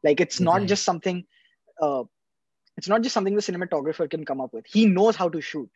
Like 0.04 0.20
it's 0.22 0.40
not 0.40 0.66
just 0.66 0.84
something 0.84 1.26
uh 1.82 2.04
it's 2.78 2.88
not 2.88 3.02
just 3.02 3.14
something 3.14 3.36
the 3.36 3.42
cinematographer 3.42 4.10
can 4.10 4.26
come 4.26 4.42
up 4.42 4.54
with. 4.54 4.66
He 4.68 4.86
knows 4.86 5.16
how 5.16 5.30
to 5.30 5.42
shoot 5.42 5.70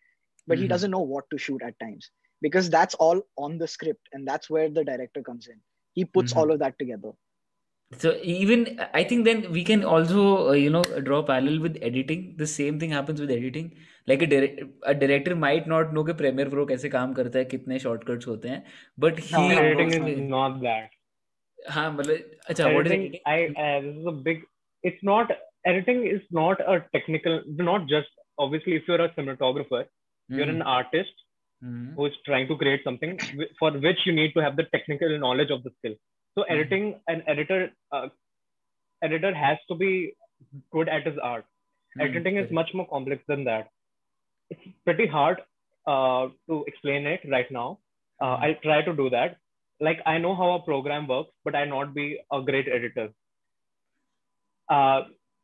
but 0.47 0.57
he 0.57 0.65
Mhm. 0.65 0.69
doesn't 0.69 0.91
know 0.91 0.99
what 1.13 1.29
to 1.31 1.37
shoot 1.37 1.61
at 1.63 1.79
times 1.79 2.11
because 2.42 2.70
that's 2.70 2.94
all 3.06 3.20
on 3.36 3.58
the 3.58 3.68
script 3.68 4.08
and 4.12 4.26
that's 4.26 4.50
where 4.50 4.68
the 4.70 4.84
director 4.84 5.22
comes 5.30 5.48
in 5.54 5.58
he 5.94 6.04
puts 6.18 6.32
Mhm. 6.32 6.38
all 6.42 6.52
of 6.56 6.60
that 6.66 6.78
together 6.78 7.12
So 7.92 8.10
even 8.22 8.80
I 8.92 9.02
think 9.10 9.24
then 9.24 9.38
we 9.52 9.60
can 9.64 9.82
also 9.82 10.22
uh, 10.48 10.52
you 10.52 10.70
know 10.72 10.82
draw 11.06 11.22
parallel 11.22 11.60
with 11.60 11.78
editing. 11.88 12.24
The 12.40 12.46
same 12.46 12.78
thing 12.80 12.90
happens 12.96 13.20
with 13.24 13.30
editing. 13.30 13.70
Like 14.06 14.20
a 14.22 14.26
direct, 14.32 14.60
a 14.82 14.94
director 14.94 15.36
might 15.44 15.66
not 15.72 15.94
know 15.94 16.04
कि 16.08 16.16
Premiere 16.18 16.50
Pro 16.54 16.66
कैसे 16.66 16.88
काम 16.96 17.14
करता 17.20 17.38
है, 17.38 17.44
कितने 17.54 17.78
shortcuts 17.84 18.26
होते 18.28 18.48
हैं, 18.48 18.62
but 19.04 19.18
he 19.30 19.32
हाँ, 19.36 19.46
हाँ, 19.54 19.62
editing 19.62 19.94
knows 20.02 20.12
is 20.12 20.18
कि- 20.18 20.28
not 20.34 20.60
that. 20.66 20.90
हाँ 21.76 21.86
मतलब 21.96 22.30
अच्छा 22.50 22.68
what 22.74 22.86
is 22.86 22.92
editing, 22.92 23.06
editing? 23.06 23.20
I 23.26 23.38
uh, 23.66 23.80
this 23.86 23.96
is 24.02 24.06
a 24.06 24.16
big. 24.28 24.44
It's 24.84 25.02
not 25.12 25.32
editing 25.72 26.04
is 26.16 26.28
not 26.42 26.60
a 26.74 26.78
technical. 26.98 27.40
Not 27.70 27.88
just 27.94 28.20
obviously 28.38 28.76
if 28.82 28.92
you're 28.92 29.00
a 29.06 29.08
cinematographer, 29.16 29.82
you're 30.28 30.50
Mhm. 30.50 30.56
an 30.58 30.62
artist 30.76 31.21
Mhm. 31.63 31.95
who's 31.97 32.15
trying 32.25 32.47
to 32.47 32.55
create 32.61 32.83
something 32.83 33.11
for 33.59 33.71
which 33.85 33.99
you 34.07 34.13
need 34.19 34.33
to 34.37 34.41
have 34.45 34.55
the 34.59 34.65
technical 34.75 35.11
knowledge 35.23 35.51
of 35.55 35.63
the 35.63 35.71
skill. 35.77 35.95
So 36.37 36.43
editing, 36.53 36.85
an 37.07 37.23
editor, 37.33 37.59
uh, 37.91 38.07
editor 39.07 39.33
has 39.33 39.57
to 39.69 39.75
be 39.75 39.91
good 40.75 40.89
at 40.89 41.05
his 41.09 41.17
art. 41.31 41.45
Mhm. 41.97 42.05
Editing 42.07 42.37
is 42.43 42.51
much 42.59 42.73
more 42.79 42.87
complex 42.87 43.23
than 43.33 43.43
that. 43.51 43.69
It's 44.49 44.67
pretty 44.89 45.07
hard 45.17 45.41
uh, 45.91 46.29
to 46.49 46.63
explain 46.71 47.05
it 47.13 47.23
right 47.35 47.49
now. 47.51 47.67
Uh, 48.19 48.35
Mhm. 48.37 48.43
I'll 48.43 48.59
try 48.65 48.81
to 48.89 48.93
do 48.99 49.09
that. 49.15 49.37
Like 49.87 50.01
I 50.11 50.17
know 50.25 50.33
how 50.41 50.49
a 50.53 50.61
program 50.67 51.07
works, 51.07 51.31
but 51.43 51.55
I 51.61 51.65
not 51.65 51.93
be 51.93 52.05
a 52.31 52.41
great 52.49 52.67
editor. 52.77 53.07
Uh, 54.69 54.99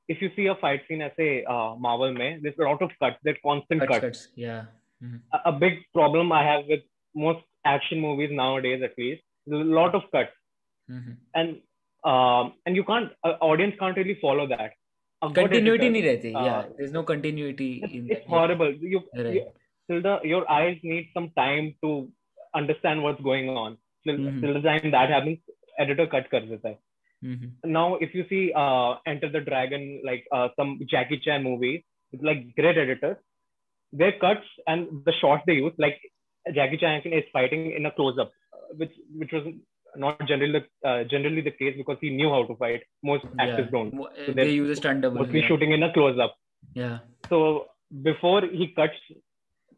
if 0.07 0.21
you 0.21 0.29
see 0.35 0.45
a 0.47 0.55
fight 0.55 0.81
scene, 0.87 1.01
I 1.01 1.11
say 1.17 1.43
uh, 1.43 1.75
Marvel, 1.87 2.13
mein, 2.13 2.41
there's 2.41 2.57
a 2.57 2.63
lot 2.63 2.81
of 2.81 2.91
cuts. 3.01 3.17
There's 3.23 3.37
constant 3.43 3.81
Cuts, 3.81 3.91
cuts. 3.99 4.05
cuts. 4.05 4.27
Yeah 4.35 4.65
mm-hmm. 5.03 5.17
a, 5.33 5.49
a, 5.49 5.51
big 5.51 5.79
problem 5.93 6.31
I 6.31 6.43
have 6.43 6.65
with 6.67 6.81
most 7.15 7.39
action 7.65 7.99
movies 7.99 8.29
nowadays, 8.31 8.81
at 8.83 8.93
least, 8.97 9.21
a 9.51 9.55
lot 9.55 9.95
of 9.95 10.03
cuts, 10.11 10.31
mm-hmm. 10.89 11.13
and 11.35 11.57
um, 12.03 12.53
and 12.65 12.75
you 12.75 12.83
can't 12.83 13.11
uh, 13.23 13.35
audience 13.41 13.75
can't 13.79 13.97
really 13.97 14.17
follow 14.21 14.47
that. 14.47 14.71
I've 15.21 15.33
continuity 15.33 15.89
nahi 15.89 16.03
rehti. 16.09 16.35
Uh, 16.35 16.45
yeah, 16.45 16.63
there's 16.77 16.93
no 16.93 17.03
continuity. 17.03 17.81
It's, 17.83 17.93
in 17.93 18.09
it's 18.09 18.21
that. 18.21 18.29
horrible. 18.29 18.73
You, 18.73 19.01
right. 19.15 19.33
you 19.33 19.45
till 19.89 20.01
the 20.01 20.19
your 20.23 20.49
eyes 20.49 20.77
need 20.83 21.09
some 21.13 21.31
time 21.37 21.75
to 21.83 22.09
understand 22.55 23.03
what's 23.03 23.21
going 23.21 23.49
on. 23.49 23.77
Till, 24.05 24.17
mm-hmm. 24.17 24.41
till 24.41 24.53
the 24.53 24.61
time 24.61 24.91
that 24.91 25.09
happens, 25.09 25.39
editor 25.77 26.07
cut 26.07 26.29
kar 26.31 26.41
deta. 26.41 26.77
Mm-hmm. 27.23 27.71
Now, 27.71 27.95
if 27.95 28.15
you 28.15 28.25
see 28.29 28.53
uh, 28.55 28.95
Enter 29.05 29.29
the 29.29 29.41
Dragon, 29.41 30.01
like 30.05 30.25
uh, 30.31 30.47
some 30.55 30.79
Jackie 30.89 31.19
Chan 31.19 31.43
movie, 31.43 31.85
it's 32.13 32.23
like 32.23 32.55
great 32.55 32.77
editors, 32.77 33.17
their 33.91 34.13
cuts 34.19 34.45
and 34.67 34.87
the 35.05 35.13
shots 35.21 35.43
they 35.47 35.53
use, 35.53 35.73
like 35.77 35.99
Jackie 36.53 36.77
Chan 36.77 37.01
is 37.05 37.23
fighting 37.33 37.71
in 37.71 37.85
a 37.85 37.91
close-up, 37.91 38.31
which 38.77 38.91
which 39.15 39.31
was 39.31 39.45
not 39.95 40.19
generally 40.27 40.59
the 40.59 40.89
uh, 40.89 41.03
generally 41.05 41.41
the 41.41 41.51
case 41.51 41.75
because 41.77 41.97
he 42.01 42.09
knew 42.11 42.29
how 42.29 42.43
to 42.45 42.55
fight. 42.55 42.83
Most 43.03 43.25
actors 43.39 43.65
Yeah. 43.65 43.71
don't. 43.71 43.93
So 44.25 44.33
They 44.33 44.51
use 44.51 44.69
a 44.69 44.75
stunt 44.75 45.01
double. 45.01 45.17
mostly 45.21 45.39
Yeah. 45.41 45.47
shooting 45.47 45.71
in 45.71 45.83
a 45.83 45.91
close-up. 45.93 46.35
Yeah. 46.75 46.99
So 47.29 47.39
before 48.03 48.41
he 48.59 48.67
cuts 48.67 48.99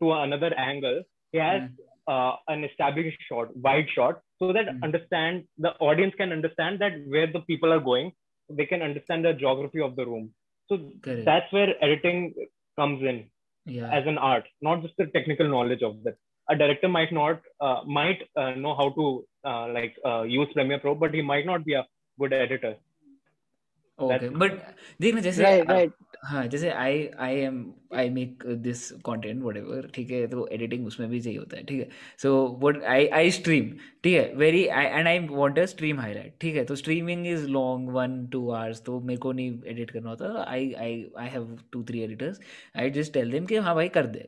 to 0.01 0.11
another 0.11 0.53
angle, 0.55 1.03
he 1.31 1.37
has 1.37 1.61
Mhm. 1.61 1.77
uh, 2.07 2.35
an 2.49 2.63
established 2.65 3.21
shot, 3.29 3.55
wide 3.65 3.89
shot, 3.95 4.21
so 4.39 4.51
that 4.57 4.67
Mhm. 4.67 4.83
understand 4.83 5.43
the 5.65 5.71
audience 5.89 6.15
can 6.21 6.31
understand 6.37 6.79
that 6.79 6.93
where 7.15 7.27
the 7.35 7.41
people 7.51 7.71
are 7.75 7.83
going. 7.91 8.11
They 8.59 8.65
can 8.71 8.81
understand 8.81 9.23
the 9.23 9.33
geography 9.41 9.81
of 9.87 9.95
the 9.95 10.05
room. 10.05 10.33
So 10.69 10.77
Correct. 11.05 11.25
that's 11.29 11.51
where 11.57 11.69
editing 11.87 12.33
comes 12.79 13.01
in 13.11 13.29
Yeah. 13.65 13.89
as 13.91 14.05
an 14.07 14.17
art, 14.17 14.45
not 14.61 14.81
just 14.81 14.95
the 14.97 15.05
technical 15.07 15.47
knowledge 15.47 15.83
of 15.83 16.03
that. 16.03 16.17
A 16.49 16.55
director 16.55 16.89
might 16.89 17.11
not 17.13 17.41
uh, 17.59 17.81
might 17.85 18.23
uh, 18.35 18.51
know 18.51 18.75
how 18.75 18.89
to 18.89 19.25
uh, 19.45 19.67
like 19.71 19.95
uh, 20.05 20.23
use 20.23 20.47
Premiere 20.53 20.79
Pro, 20.79 20.95
but 20.95 21.13
he 21.13 21.21
might 21.21 21.45
not 21.45 21.63
be 21.63 21.73
a 21.73 21.85
good 22.19 22.33
editor. 22.33 22.75
Okay 24.01 24.29
but 24.29 24.51
देखना 25.01 25.21
जैसे 25.21 25.45
हाँ 26.23 26.45
जैसे 26.47 26.69
I 26.69 27.07
I 27.19 27.35
am 27.41 27.63
I 27.97 28.09
make 28.09 28.43
this 28.63 28.89
content 29.05 29.41
whatever 29.43 29.87
ठीक 29.95 30.11
है 30.11 30.25
तो 30.27 30.47
editing 30.53 30.85
उसमें 30.87 31.09
भी 31.09 31.19
चाहिए 31.21 31.39
होता 31.39 31.57
है 31.57 31.63
ठीक 31.63 31.79
है? 31.79 31.87
So 32.21 32.59
what 32.61 32.83
I 32.83 33.07
I 33.19 33.31
stream 33.31 33.69
ठीक 34.03 34.13
है? 34.13 34.33
Very 34.35 34.65
I 34.67 34.85
and 34.85 35.07
I 35.07 35.19
want 35.31 35.59
a 35.59 35.65
stream 35.65 35.99
highlight 35.99 36.33
ठीक 36.41 36.55
है? 36.55 36.65
तो 36.65 36.75
streaming 36.75 37.27
is 37.27 37.47
long 37.47 37.89
one 37.93 38.25
to 38.31 38.49
hours 38.49 38.83
तो 38.85 38.99
मेरे 38.99 39.19
को 39.19 39.31
नहीं 39.31 39.59
एडिट 39.67 39.91
करना 39.91 40.09
होता। 40.09 40.45
I 40.47 40.71
I 40.79 41.05
I 41.19 41.29
have 41.29 41.57
two 41.71 41.83
three 41.83 42.01
editors 42.03 42.39
I 42.75 42.89
just 42.99 43.13
tell 43.13 43.31
them 43.31 43.45
कि 43.45 43.55
हाँ 43.57 43.75
भाई 43.75 43.89
कर 43.97 44.05
दे 44.15 44.27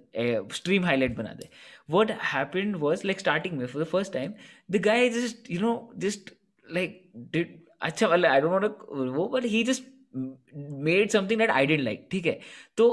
स्ट्रीम 0.54 0.86
हाईलाइट 0.86 1.16
बना 1.18 1.34
दे। 1.34 1.50
What 1.94 2.12
happened 2.34 2.76
was 2.82 3.02
like 3.08 3.22
starting 3.22 3.54
में 3.54 3.66
for 3.68 3.80
the 3.80 3.88
first 3.94 4.14
time 4.14 4.36
the 4.76 4.80
guy 4.84 5.00
just 5.16 5.50
you 5.54 5.60
know 5.64 5.74
just 6.04 6.30
like 6.66 6.94
did 7.34 7.50
अच्छा 7.90 8.08
मतलब 8.08 8.30
आई 8.30 8.42
डोंट 8.42 8.52
वांट 8.52 9.16
वो 9.16 9.28
but 9.34 9.46
he 9.56 9.64
just 9.64 9.84
made 10.90 11.10
something 11.10 11.40
that 11.40 11.50
I 11.50 11.66
didn't 11.66 11.82
like 11.82 12.08
ठीक 12.12 12.26
है 12.26 12.40
तो 12.78 12.88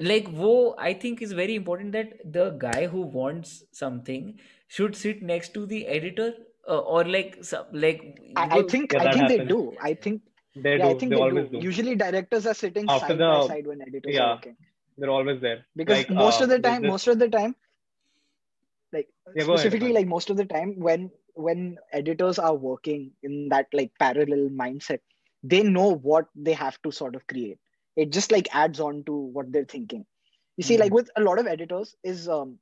like 0.00 0.24
like, 0.24 0.36
वो 0.38 0.76
I 0.80 0.94
think 1.04 1.22
is 1.22 1.34
very 1.34 1.54
important 1.54 1.92
that 1.92 2.20
the 2.36 2.48
guy 2.62 2.84
who 2.94 3.04
wants 3.14 3.62
something 3.80 4.32
should 4.76 4.94
sit 5.04 5.22
next 5.32 5.54
to 5.54 5.66
the 5.66 5.84
editor 5.98 6.32
or 6.66 7.04
like 7.04 7.44
like 7.72 8.20
I, 8.36 8.58
I 8.58 8.62
think 8.62 8.92
yeah, 8.92 9.02
I 9.02 9.12
think 9.12 9.22
happens. 9.22 9.28
they 9.28 9.44
do. 9.44 9.74
I 9.80 9.94
think 9.94 10.22
they 10.56 10.76
yeah, 10.76 10.78
do. 10.78 10.88
I 10.88 10.94
think 10.94 11.10
they, 11.12 11.18
they 11.18 11.30
do. 11.30 11.48
do. 11.48 11.58
Usually 11.58 11.94
directors 11.94 12.46
are 12.46 12.54
sitting 12.54 12.86
After 12.88 13.08
side 13.08 13.18
the, 13.18 13.24
by 13.24 13.46
side 13.46 13.66
when 13.66 13.82
editors 13.82 14.14
yeah, 14.14 14.22
are 14.22 14.34
working. 14.36 14.56
They're 14.98 15.10
always 15.10 15.40
there. 15.40 15.66
Because 15.76 15.98
like, 15.98 16.10
most 16.10 16.40
uh, 16.40 16.44
of 16.44 16.50
the 16.50 16.58
time, 16.58 16.82
this... 16.82 16.90
most 16.90 17.08
of 17.08 17.18
the 17.18 17.28
time, 17.28 17.54
like 18.92 19.08
yeah, 19.34 19.44
specifically 19.44 19.86
ahead, 19.86 19.96
like 19.96 20.06
most 20.06 20.30
of 20.30 20.36
the 20.36 20.44
time 20.44 20.78
when 20.78 21.10
when 21.34 21.78
editors 21.92 22.38
are 22.38 22.54
working 22.54 23.12
in 23.22 23.48
that 23.48 23.66
like 23.72 23.92
parallel 23.98 24.48
mindset 24.50 24.98
they 25.42 25.62
know 25.62 25.94
what 25.94 26.26
they 26.34 26.52
have 26.52 26.80
to 26.82 26.90
sort 26.90 27.14
of 27.14 27.26
create. 27.26 27.58
It 27.96 28.10
just 28.10 28.30
like 28.32 28.48
adds 28.54 28.80
on 28.80 29.04
to 29.04 29.12
what 29.12 29.52
they're 29.52 29.64
thinking. 29.64 30.06
You 30.56 30.64
see 30.64 30.76
Mhm. 30.76 30.80
like 30.80 30.92
with 30.92 31.10
a 31.16 31.22
lot 31.22 31.38
of 31.38 31.46
editors 31.46 31.96
is 32.04 32.28
um 32.28 32.58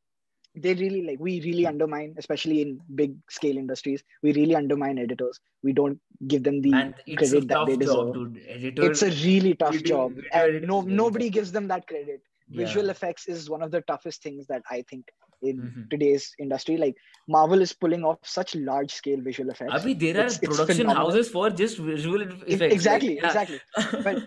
they 0.54 0.74
really 0.74 1.02
like 1.02 1.18
we 1.20 1.40
really 1.40 1.66
undermine 1.66 2.14
especially 2.18 2.60
in 2.62 2.80
big 2.94 3.14
scale 3.30 3.56
industries 3.56 4.02
we 4.22 4.32
really 4.32 4.54
undermine 4.54 4.98
editors. 4.98 5.40
We 5.62 5.72
don't 5.72 6.00
give 6.26 6.42
them 6.44 6.60
the 6.62 6.94
credit 7.16 7.48
that 7.48 7.64
they 7.66 7.76
deserve. 7.76 8.16
job 8.16 8.36
editor 8.48 8.82
it's 8.88 9.02
a 9.02 9.10
really 9.10 9.54
tough 9.54 9.74
video- 9.74 9.82
job 9.82 10.14
and 10.32 10.60
no 10.62 10.80
nobody 10.82 11.30
gives 11.30 11.52
them 11.52 11.68
that 11.68 11.86
credit. 11.86 12.22
Visual 12.50 12.90
effects 12.90 13.28
is 13.28 13.48
one 13.50 13.62
of 13.62 13.70
the 13.70 13.80
toughest 13.82 14.22
things 14.22 14.46
that 14.46 14.62
i 14.70 14.82
think 14.90 15.10
in 15.50 15.56
Mhm. 15.62 15.84
today's 15.92 16.24
industry 16.44 16.76
like 16.84 16.96
marvel 17.36 17.60
is 17.66 17.72
pulling 17.84 18.04
off 18.10 18.18
such 18.34 18.54
large 18.70 18.92
scale 19.00 19.20
visual 19.28 19.50
effects 19.54 19.72
Abhi, 19.78 19.94
there 20.04 20.16
are 20.22 20.26
It's- 20.26 20.38
it's 20.42 20.48
production 20.52 20.76
phenomenal. 20.86 21.02
houses 21.10 21.30
for 21.36 21.44
just 21.62 21.78
visual 21.78 22.22
effects. 22.28 22.74
exactly 22.78 23.14
like, 23.16 23.22
yeah. 23.22 23.28
exactly 23.32 23.60
but 24.06 24.22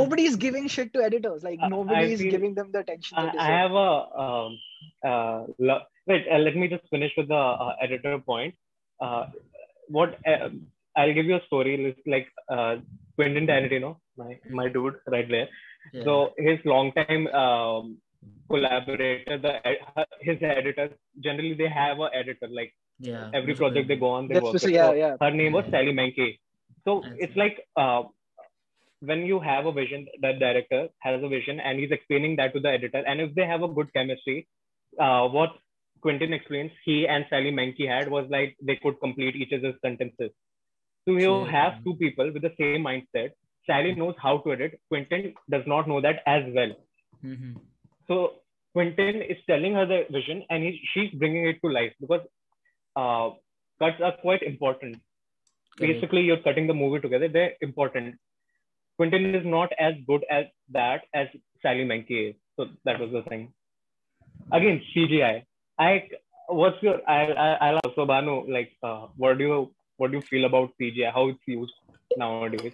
nobody 0.00 0.24
is 0.30 0.36
giving 0.46 0.66
shit 0.76 0.92
to 0.96 1.02
editors 1.10 1.42
like 1.48 1.58
I- 1.68 1.68
nobody 1.76 2.04
I 2.06 2.14
is 2.16 2.20
feel- 2.22 2.30
giving 2.36 2.54
them 2.58 2.70
the 2.72 2.80
attention 2.86 3.18
I, 3.18 3.26
they 3.32 3.38
I 3.38 3.50
have 3.60 3.72
a 3.86 3.90
um, 4.24 4.58
uh, 5.10 5.40
lo- 5.68 5.82
wait. 6.06 6.26
Uh, 6.34 6.38
let 6.46 6.56
me 6.56 6.68
just 6.68 6.84
finish 6.90 7.12
with 7.16 7.28
the 7.28 7.42
uh, 7.66 7.74
editor 7.86 8.18
point. 8.18 8.54
Uh, 9.00 9.24
what 9.88 10.18
uh, 10.32 10.48
I'll 10.96 11.14
give 11.18 11.26
you 11.30 11.36
a 11.36 11.44
story. 11.46 11.72
It's 11.90 12.06
like 12.14 12.26
uh, 12.56 12.76
Quentin 13.16 13.46
Tarantino, 13.50 13.90
my 14.22 14.38
my 14.58 14.68
dude, 14.68 14.96
right 15.14 15.28
there. 15.34 15.48
Yeah. 15.94 16.04
So 16.04 16.34
his 16.48 16.58
longtime 16.72 17.26
um, 17.42 17.96
collaborator, 18.50 19.38
the 19.38 19.52
his 20.20 20.38
editor. 20.42 20.90
generally 21.24 21.54
they 21.54 21.68
have 21.68 21.98
a 22.00 22.08
editor. 22.22 22.48
Like 22.60 22.72
Yeah. 23.08 23.30
Every 23.38 23.54
project 23.58 23.88
they 23.88 23.96
go 23.96 24.08
on, 24.16 24.28
they 24.28 24.40
work 24.40 24.52
with. 24.54 24.64
yeah, 24.72 24.88
So 24.88 24.94
yeah. 25.02 25.16
her 25.20 25.30
name 25.30 25.52
was 25.58 25.64
Yeah. 25.66 25.72
Sally 25.76 25.92
Menke. 26.00 26.38
So 26.86 27.02
it's 27.26 27.36
like 27.42 27.56
uh, 27.76 28.02
when 29.10 29.20
you 29.30 29.38
have 29.40 29.66
a 29.70 29.72
vision, 29.72 30.06
that 30.24 30.38
director 30.38 30.80
has 31.06 31.22
a 31.22 31.28
vision 31.28 31.60
and 31.60 31.78
he's 31.80 31.90
explaining 31.98 32.36
that 32.36 32.52
to 32.54 32.60
the 32.60 32.68
editor. 32.78 33.02
And 33.12 33.20
if 33.26 33.34
they 33.34 33.46
have 33.52 33.62
a 33.62 33.68
good 33.78 33.92
chemistry, 33.94 34.46
uh, 35.06 35.28
what 35.28 35.50
Quentin 36.02 36.32
explains 36.38 36.72
he 36.84 37.06
and 37.06 37.24
Sally 37.30 37.52
Menke 37.60 37.86
had 37.94 38.10
was 38.10 38.26
like 38.36 38.56
they 38.62 38.76
could 38.82 39.00
complete 39.00 39.36
each 39.36 39.52
other's 39.58 39.80
sentences. 39.86 40.30
So 41.08 41.16
you 41.24 41.32
Okay. 41.32 41.52
have 41.52 41.82
two 41.84 41.94
people 42.04 42.30
with 42.36 42.42
the 42.42 42.54
same 42.60 42.84
mindset. 42.90 43.30
Sally 43.66 43.94
knows 43.94 44.14
how 44.26 44.38
to 44.44 44.52
edit. 44.52 44.78
Quentin 44.88 45.34
does 45.56 45.66
not 45.66 45.88
know 45.88 46.00
that 46.06 46.22
as 46.36 46.44
well. 46.60 46.72
Mhm. 47.24 47.52
So 48.10 48.32
Quentin 48.72 49.22
is 49.22 49.36
telling 49.46 49.74
her 49.74 49.86
the 49.86 50.04
vision 50.10 50.42
and 50.50 50.64
he, 50.64 50.80
she's 50.92 51.10
bringing 51.18 51.46
it 51.46 51.58
to 51.64 51.70
life 51.70 51.92
because 52.00 52.22
uh, 52.96 53.30
cuts 53.78 54.02
are 54.02 54.16
quite 54.20 54.42
important. 54.42 54.96
Correct. 55.78 55.94
Basically, 55.94 56.22
you're 56.22 56.42
cutting 56.42 56.66
the 56.66 56.74
movie 56.74 57.00
together. 57.00 57.28
They're 57.28 57.54
important. 57.60 58.16
Quentin 58.96 59.32
is 59.34 59.46
not 59.46 59.70
as 59.78 59.94
good 60.08 60.24
as 60.28 60.46
that 60.70 61.02
as 61.14 61.28
Sally 61.62 61.84
Menke 61.84 62.30
is. 62.30 62.34
So 62.56 62.66
that 62.84 62.98
was 62.98 63.12
the 63.12 63.22
thing. 63.22 63.52
Again, 64.50 64.82
CGI. 64.92 65.44
I 65.78 66.08
what's 66.48 66.82
your 66.82 67.00
I 67.08 67.20
I 67.32 67.48
I'll 67.66 67.80
also 67.84 68.04
Bhanu 68.06 68.50
like 68.50 68.72
uh, 68.82 69.06
what 69.16 69.38
do 69.38 69.44
you 69.44 69.74
what 69.96 70.10
do 70.10 70.16
you 70.18 70.22
feel 70.22 70.44
about 70.46 70.72
CGI? 70.80 71.12
How 71.14 71.28
it's 71.28 71.46
used 71.46 71.72
nowadays? 72.16 72.72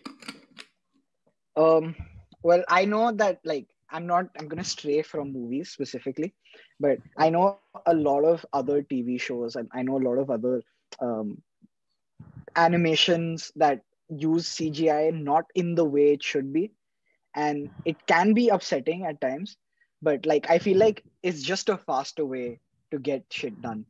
Um, 1.57 1.95
well, 2.43 2.65
I 2.69 2.87
know 2.87 3.13
that 3.13 3.41
like 3.45 3.69
I'm 3.91 4.07
not 4.07 4.27
I'm 4.39 4.49
gonna 4.49 4.65
stray 4.65 5.03
from 5.03 5.33
movies 5.33 5.71
specifically, 5.71 6.35
but 6.81 6.99
I 7.17 7.31
know 7.31 7.59
a 7.87 7.95
lot 7.95 8.25
of 8.25 8.45
other 8.53 8.83
TV 8.83 9.21
shows 9.21 9.57
and 9.57 9.69
I 9.73 9.83
know 9.83 9.99
a 9.99 10.07
lot 10.07 10.19
of 10.19 10.31
other 10.31 10.63
um, 11.01 11.43
animations 12.57 13.53
that 13.57 13.83
use 14.09 14.49
CGI 14.49 15.13
not 15.13 15.45
in 15.55 15.75
the 15.75 15.85
way 15.85 16.13
it 16.13 16.23
should 16.23 16.53
be, 16.53 16.73
and 17.35 17.71
it 17.85 18.07
can 18.07 18.35
be 18.35 18.49
upsetting 18.49 19.05
at 19.05 19.21
times. 19.21 19.57
But 20.03 20.27
like 20.27 20.51
I 20.51 20.59
feel 20.59 20.79
like 20.79 21.05
it's 21.23 21.43
just 21.43 21.69
a 21.69 21.77
faster 21.77 22.25
way 22.25 22.61
to 22.91 22.99
get 22.99 23.25
shit 23.31 23.61
done, 23.63 23.87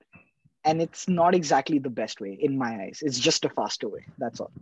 and 0.65 0.81
it's 0.83 1.09
not 1.09 1.35
exactly 1.35 1.79
the 1.79 1.91
best 1.91 2.21
way 2.21 2.37
in 2.41 2.57
my 2.57 2.85
eyes. 2.85 3.03
It's 3.03 3.19
just 3.19 3.45
a 3.45 3.51
faster 3.51 3.89
way. 3.89 4.05
That's 4.19 4.41
all. 4.41 4.53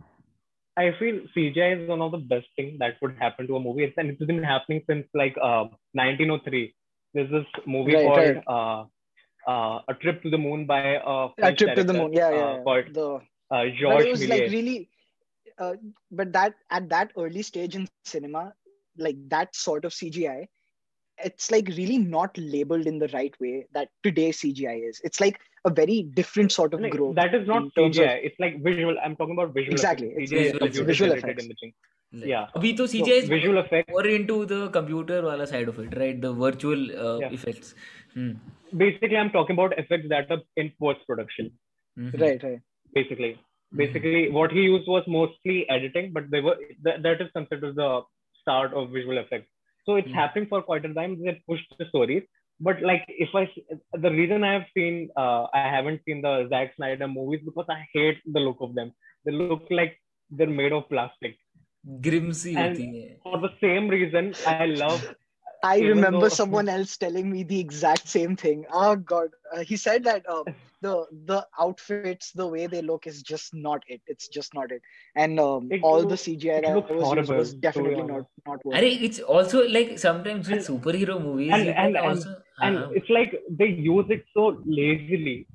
I 0.77 0.91
feel 0.99 1.19
CGI 1.35 1.83
is 1.83 1.89
one 1.89 2.01
of 2.01 2.11
the 2.11 2.17
best 2.17 2.47
things 2.55 2.79
that 2.79 2.95
would 3.01 3.15
happen 3.17 3.47
to 3.47 3.55
a 3.55 3.59
movie, 3.59 3.93
and 3.97 4.09
it's 4.09 4.25
been 4.25 4.43
happening 4.43 4.81
since 4.89 5.07
like 5.13 5.35
uh, 5.41 5.65
1903. 5.93 6.75
There's 7.13 7.31
this 7.31 7.45
movie 7.65 7.95
Right, 7.95 8.05
called 8.05 8.17
right. 8.17 8.43
Uh, 8.47 8.85
uh, 9.49 9.81
A 9.87 9.93
Trip 9.93 10.21
to 10.23 10.29
the 10.29 10.37
Moon 10.37 10.65
by 10.65 10.79
a 10.95 10.99
A 10.99 11.29
French 11.37 11.59
trip 11.59 11.75
to 11.75 11.83
the 11.83 11.93
moon. 11.93 12.13
Yeah, 12.13 12.27
uh, 12.27 12.31
yeah. 12.31 12.57
yeah. 12.57 12.63
called 12.63 12.93
The 12.93 13.21
uh, 13.51 13.63
but 13.83 14.01
it 14.01 14.11
was 14.11 14.27
like 14.27 14.51
really 14.51 14.89
uh, 15.59 15.73
but 16.11 16.33
that 16.33 16.55
at 16.71 16.89
that 16.89 17.11
early 17.17 17.41
stage 17.41 17.75
in 17.75 17.87
cinema 18.03 18.53
like 18.97 19.17
that 19.29 19.55
sort 19.55 19.85
of 19.85 19.91
cgi 19.93 20.47
it's 21.23 21.51
like 21.51 21.67
really 21.69 21.97
not 21.97 22.37
labeled 22.37 22.87
in 22.87 22.99
the 22.99 23.07
right 23.09 23.33
way 23.39 23.65
that 23.73 23.89
today 24.03 24.31
cgi 24.31 24.89
is 24.89 24.99
it's 25.03 25.21
like 25.21 25.39
a 25.64 25.70
very 25.70 26.02
different 26.18 26.52
sort 26.52 26.74
of 26.74 26.80
Like, 26.80 26.92
growth 26.92 27.14
that 27.16 27.34
is 27.34 27.46
not 27.46 27.62
in 27.64 27.70
terms 27.78 27.98
of- 27.98 28.04
CGI. 28.04 28.18
It's 28.28 28.38
like 28.44 28.54
visual. 28.62 28.96
I'm 29.04 29.16
talking 29.16 29.34
about 29.38 29.54
visual. 29.54 29.72
Exactly, 29.78 30.06
Effects. 30.08 30.22
it's 30.22 30.32
CGI 30.32 30.44
is 30.44 30.52
visual- 30.52 30.66
computer 30.66 30.86
visual 30.92 31.10
generated 31.10 31.30
effects. 31.30 31.44
imaging. 31.46 31.72
Like, 32.20 32.30
Yeah. 32.30 32.46
अभी 32.60 32.72
तो 32.78 32.86
So, 32.86 32.92
CGI 32.92 33.18
is 33.24 33.28
visual 33.32 33.58
effects. 33.64 33.92
more 33.96 34.06
into 34.12 34.38
the 34.52 34.60
computer 34.78 35.18
wala 35.26 35.46
side 35.50 35.68
of 35.74 35.78
it, 35.84 35.92
right? 36.02 36.16
The 36.24 36.32
virtual 36.44 36.86
uh, 37.08 37.18
Yeah. 37.24 37.36
effects. 37.38 37.74
Hmm. 38.14 38.30
Basically, 38.84 39.18
I'm 39.20 39.30
talking 39.36 39.56
about 39.58 39.76
effects 39.84 40.08
that 40.14 40.32
are 40.36 40.40
in 40.64 40.72
post 40.86 41.06
production. 41.12 41.52
Mhm. 41.98 42.20
right 42.24 42.42
right 42.48 42.60
Basically, 42.98 43.30
Mhm. 43.30 43.78
basically, 43.82 44.20
what 44.38 44.52
he 44.58 44.62
used 44.66 44.88
was 44.96 45.06
mostly 45.18 45.56
editing, 45.76 46.12
but 46.18 46.28
they 46.34 46.40
were 46.48 46.56
that, 46.86 47.02
that 47.06 47.20
is 47.24 47.30
considered 47.38 47.74
the 47.80 47.90
start 48.40 48.72
of 48.80 48.90
visual 48.98 49.18
effects. 49.18 49.50
So 49.86 49.96
it's 50.02 50.08
Mhm. 50.08 50.18
happening 50.20 50.46
for 50.52 50.60
quite 50.68 50.84
a 50.90 50.94
time. 51.00 51.16
They 51.24 51.34
pushed 51.52 51.74
the 51.80 51.86
stories, 51.92 52.24
but 52.59 52.81
like 52.81 53.05
if 53.07 53.29
I 53.35 53.49
the 53.93 54.11
reason 54.11 54.43
I 54.43 54.53
have 54.53 54.65
seen 54.73 55.09
uh, 55.17 55.47
I 55.53 55.69
haven't 55.75 56.01
seen 56.05 56.21
the 56.21 56.47
Zack 56.49 56.73
Snyder 56.75 57.07
movies 57.07 57.41
because 57.43 57.65
I 57.69 57.85
hate 57.93 58.19
the 58.25 58.39
look 58.39 58.57
of 58.61 58.75
them. 58.75 58.93
They 59.25 59.31
look 59.31 59.63
like 59.69 59.99
they're 60.29 60.47
made 60.47 60.71
of 60.71 60.87
plastic. 60.89 61.37
Grim 62.01 62.31
and 62.57 63.15
for 63.21 63.37
the 63.39 63.49
same 63.61 63.87
reason 63.87 64.33
I 64.47 64.65
love. 64.65 65.15
I 65.63 65.79
remember 65.79 66.29
though... 66.29 66.29
someone 66.29 66.69
else 66.77 66.95
telling 66.97 67.29
me 67.31 67.43
the 67.43 67.59
exact 67.59 68.07
same 68.07 68.35
thing. 68.35 68.65
Oh 68.71 68.95
God, 68.95 69.29
uh, 69.53 69.59
he 69.61 69.77
said 69.77 70.03
that 70.03 70.23
uh, 70.29 70.43
the 70.81 71.05
the 71.25 71.45
outfits, 71.59 72.31
the 72.31 72.47
way 72.47 72.67
they 72.67 72.81
look, 72.81 73.07
is 73.07 73.21
just 73.21 73.53
not 73.53 73.83
it. 73.87 74.01
It's 74.07 74.27
just 74.27 74.53
not 74.53 74.71
it. 74.71 74.81
And 75.15 75.39
um, 75.39 75.67
it 75.71 75.81
all 75.83 76.03
looks, 76.03 76.25
the 76.25 76.37
CGI 76.37 76.61
was, 76.75 77.03
horrible, 77.03 77.35
was 77.35 77.53
definitely 77.53 78.03
not 78.03 78.25
not. 78.47 78.65
Worth. 78.65 78.83
It's 78.83 79.19
also 79.19 79.67
like 79.67 79.97
sometimes 79.99 80.49
with 80.49 80.67
superhero 80.67 81.21
movies. 81.21 81.51
And, 81.53 81.69
and, 81.69 81.95
and, 81.95 81.97
also 81.97 82.35
and 82.61 82.77
हाँ, 82.77 82.91
it's 82.93 83.09
like 83.09 83.33
they 83.49 83.67
use 83.67 84.05
it 84.09 84.25
so 84.33 84.61
lazily. 84.65 85.47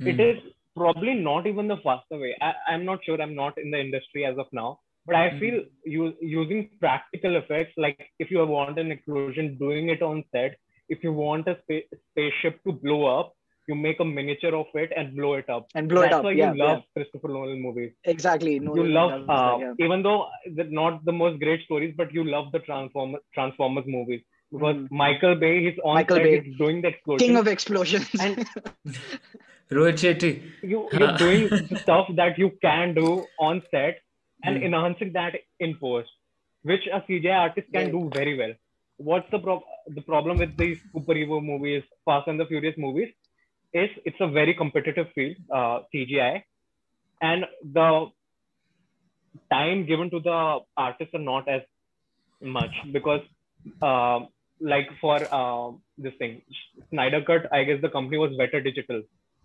It 0.00 0.16
hmm. 0.16 0.20
is 0.20 0.38
probably 0.76 1.14
not 1.14 1.46
even 1.46 1.68
the 1.68 1.76
faster 1.78 2.18
way. 2.18 2.36
I, 2.40 2.52
I'm 2.68 2.84
not 2.84 3.04
sure. 3.04 3.20
I'm 3.20 3.34
not 3.34 3.58
in 3.58 3.70
the 3.70 3.80
industry 3.80 4.24
as 4.24 4.36
of 4.38 4.46
now, 4.52 4.80
but 5.06 5.16
I 5.16 5.30
Mhm. 5.30 5.38
feel 5.40 5.64
you, 5.84 6.14
using 6.20 6.70
practical 6.80 7.36
effects, 7.36 7.72
like 7.76 8.10
if 8.18 8.30
you 8.30 8.44
want 8.46 8.78
an 8.78 8.90
explosion, 8.90 9.56
doing 9.58 9.88
it 9.88 10.02
on 10.02 10.24
set. 10.32 10.56
If 10.88 11.04
you 11.04 11.12
want 11.12 11.48
a 11.48 11.56
spa- 11.62 11.96
spaceship 12.10 12.62
to 12.64 12.72
blow 12.72 13.04
up, 13.06 13.34
you 13.68 13.74
make 13.74 14.00
a 14.00 14.04
miniature 14.04 14.54
of 14.56 14.66
it 14.74 14.92
and 14.96 15.14
blow 15.16 15.34
it 15.34 15.48
up. 15.48 15.68
and 15.74 15.88
blow 15.88 16.00
That's 16.00 16.12
it 16.12 16.16
up 16.16 16.22
That's 16.22 16.24
why 16.24 16.32
yeah, 16.32 16.52
you 16.52 16.58
love 16.58 16.82
Christopher 16.96 17.28
Nolan 17.28 17.60
movies. 17.60 17.92
exactly 18.04 18.58
no 18.58 18.74
you 18.74 18.84
love, 18.84 19.12
uh, 19.28 19.58
that, 19.58 19.60
yeah. 19.60 19.84
even 19.86 20.02
though 20.02 20.28
they're 20.56 20.74
not 20.82 21.04
the 21.04 21.12
most 21.12 21.38
great 21.40 21.62
stories, 21.64 21.94
but 21.96 22.12
you 22.12 22.24
love 22.24 22.50
the 22.52 22.60
Transformers 22.60 23.22
Transformers 23.34 23.84
movies 23.86 24.22
because 24.52 24.76
Mhm. 24.76 24.90
Michael 24.90 25.34
Bay, 25.36 25.64
he's 25.64 25.78
on 25.84 25.94
Michael 25.94 26.16
set, 26.16 26.24
Bay. 26.24 26.40
he's 26.40 26.56
doing 26.58 26.80
the 26.82 26.88
explosion. 26.88 27.26
king 27.26 27.36
of 27.36 27.46
explosions 27.48 28.08
And- 28.20 28.46
Rohit 29.78 29.98
Shetty 30.02 30.30
you 30.70 30.88
you're 30.92 31.16
doing 31.24 31.76
stuff 31.82 32.08
that 32.20 32.38
you 32.42 32.50
can 32.62 32.94
do 32.94 33.24
on 33.38 33.62
set 33.70 34.00
and 34.44 34.56
Hmm. 34.56 34.64
enhancing 34.64 35.12
that 35.12 35.36
in 35.60 35.76
post, 35.76 36.10
which 36.62 36.86
a 36.98 37.00
CGI 37.08 37.36
artist 37.46 37.68
can 37.72 37.84
Right. 37.84 37.92
do 37.98 38.10
very 38.18 38.36
well. 38.40 38.54
What's 38.96 39.30
the 39.30 39.38
pro- 39.38 39.64
the 39.98 40.02
problem 40.02 40.38
with 40.38 40.56
these 40.56 40.78
superhero 40.94 41.42
movies, 41.50 41.84
Fast 42.04 42.26
and 42.28 42.38
the 42.40 42.46
Furious 42.46 42.76
movies, 42.86 43.12
is 43.72 43.90
it's 44.04 44.20
a 44.20 44.26
very 44.38 44.54
competitive 44.54 45.12
field, 45.14 45.36
uh, 45.58 45.76
CGI, 45.92 46.42
and 47.22 47.46
the 47.78 47.88
time 49.52 49.86
given 49.86 50.10
to 50.10 50.20
the 50.20 50.38
artists 50.76 51.14
are 51.14 51.24
not 51.32 51.48
as 51.48 51.62
much 52.58 52.74
because, 52.92 53.22
uh, 53.82 54.20
like 54.60 54.88
for 55.00 55.18
uh, 55.32 55.72
this 55.98 56.14
thing, 56.18 56.42
Snyder 56.90 57.22
Cut, 57.22 57.52
I 57.52 57.64
guess 57.64 57.80
the 57.80 57.88
company 57.88 58.18
was 58.18 58.30
Weta 58.32 58.62
Digital. 58.62 59.02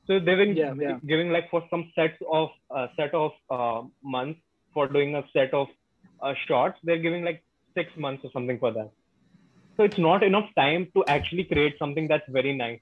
So 0.08 0.20
they've 0.20 0.38
been 0.38 0.56
Yeah, 0.56 0.74
yeah. 0.80 1.00
giving 1.06 1.32
like 1.32 1.50
for 1.50 1.64
some 1.70 1.92
sets 1.96 2.18
of 2.32 2.50
uh, 2.70 2.88
set 2.96 3.14
of 3.14 3.32
uh, 3.50 3.82
months 4.04 4.40
for 4.74 4.88
doing 4.88 5.16
a 5.16 5.24
set 5.34 5.54
of 5.54 5.68
uh, 6.22 6.34
shots, 6.48 6.78
they're 6.84 7.00
giving 7.00 7.24
like 7.24 7.44
six 7.74 7.92
months 7.98 8.24
or 8.24 8.32
something 8.32 8.60
for 8.60 8.72
that. 8.72 8.92
So 9.78 9.84
it's 9.84 9.98
not 9.98 10.24
enough 10.24 10.50
time 10.56 10.90
to 10.96 11.04
actually 11.08 11.44
create 11.44 11.78
something 11.80 12.08
that's 12.08 12.28
very 12.30 12.56
nice. 12.56 12.80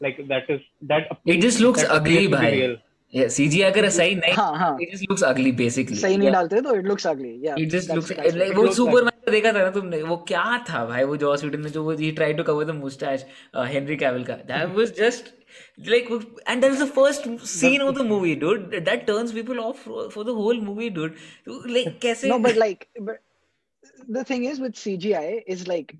Like 0.00 0.26
that 0.28 0.48
is 0.50 0.60
that. 0.82 1.08
it 1.26 1.40
just 1.40 1.60
looks 1.60 1.84
ugly 1.84 2.26
by. 2.28 2.44
to 2.44 2.50
be 2.50 2.60
real. 2.60 2.76
Yeah 3.10 3.28
CGI 3.34 3.64
अगर 3.64 3.88
सही 3.90 4.14
नहीं 4.14 4.32
हाँ 4.34 4.56
हाँ 4.58 4.76
it 4.80 4.90
just 4.92 5.08
looks 5.10 5.22
ugly 5.28 5.52
basically 5.60 6.00
सही 6.00 6.16
नहीं. 6.16 6.32
डालते 6.32 6.60
तो 6.60 6.74
it 6.80 6.88
looks 6.90 7.06
ugly 7.06 7.32
yeah 7.44 7.56
It 7.58 7.70
just 7.74 7.94
looks 7.94 8.10
like 8.10 8.54
वो 8.56 8.72
सुपरमैन 8.72 9.24
का 9.26 9.32
देखा 9.32 9.52
था 9.52 9.62
ना 9.62 9.70
तुमने 9.70 10.02
वो 10.02 10.16
क्या 10.28 10.58
था 10.70 10.84
भाई 10.86 11.04
वो 11.04 11.16
जॉस 11.24 11.44
व्हीटन 11.44 11.62
ने 11.64 11.70
जो 11.70 11.82
वो 11.84 11.94
he 11.96 12.12
tried 12.20 12.40
to 12.40 12.44
cover 12.50 12.66
the 12.70 12.76
mustache 12.82 13.24
uh, 13.54 13.64
Henry 13.64 13.96
का 14.02 14.46
that 14.46 14.74
was 14.74 14.92
just 14.92 15.32
like 15.86 16.10
and 16.46 16.62
that 16.62 16.70
is 16.70 16.78
the 16.78 16.86
first 16.86 17.28
scene 17.46 17.80
of 17.80 17.94
the 17.94 18.04
movie 18.04 18.34
dude 18.34 18.84
that 18.84 19.06
turns 19.06 19.32
people 19.32 19.60
off 19.60 19.78
for, 19.78 20.10
for 20.10 20.24
the 20.24 20.34
whole 20.34 20.60
movie 20.60 20.90
dude 20.90 21.16
like 21.46 22.00
कैसे 22.00 22.28
no 22.28 22.38
but 22.38 22.56
like 22.56 22.88
but 23.00 23.20
the 24.06 24.24
thing 24.24 24.44
is 24.44 24.60
with 24.60 24.74
cgi 24.74 25.42
is 25.46 25.66
like 25.66 25.94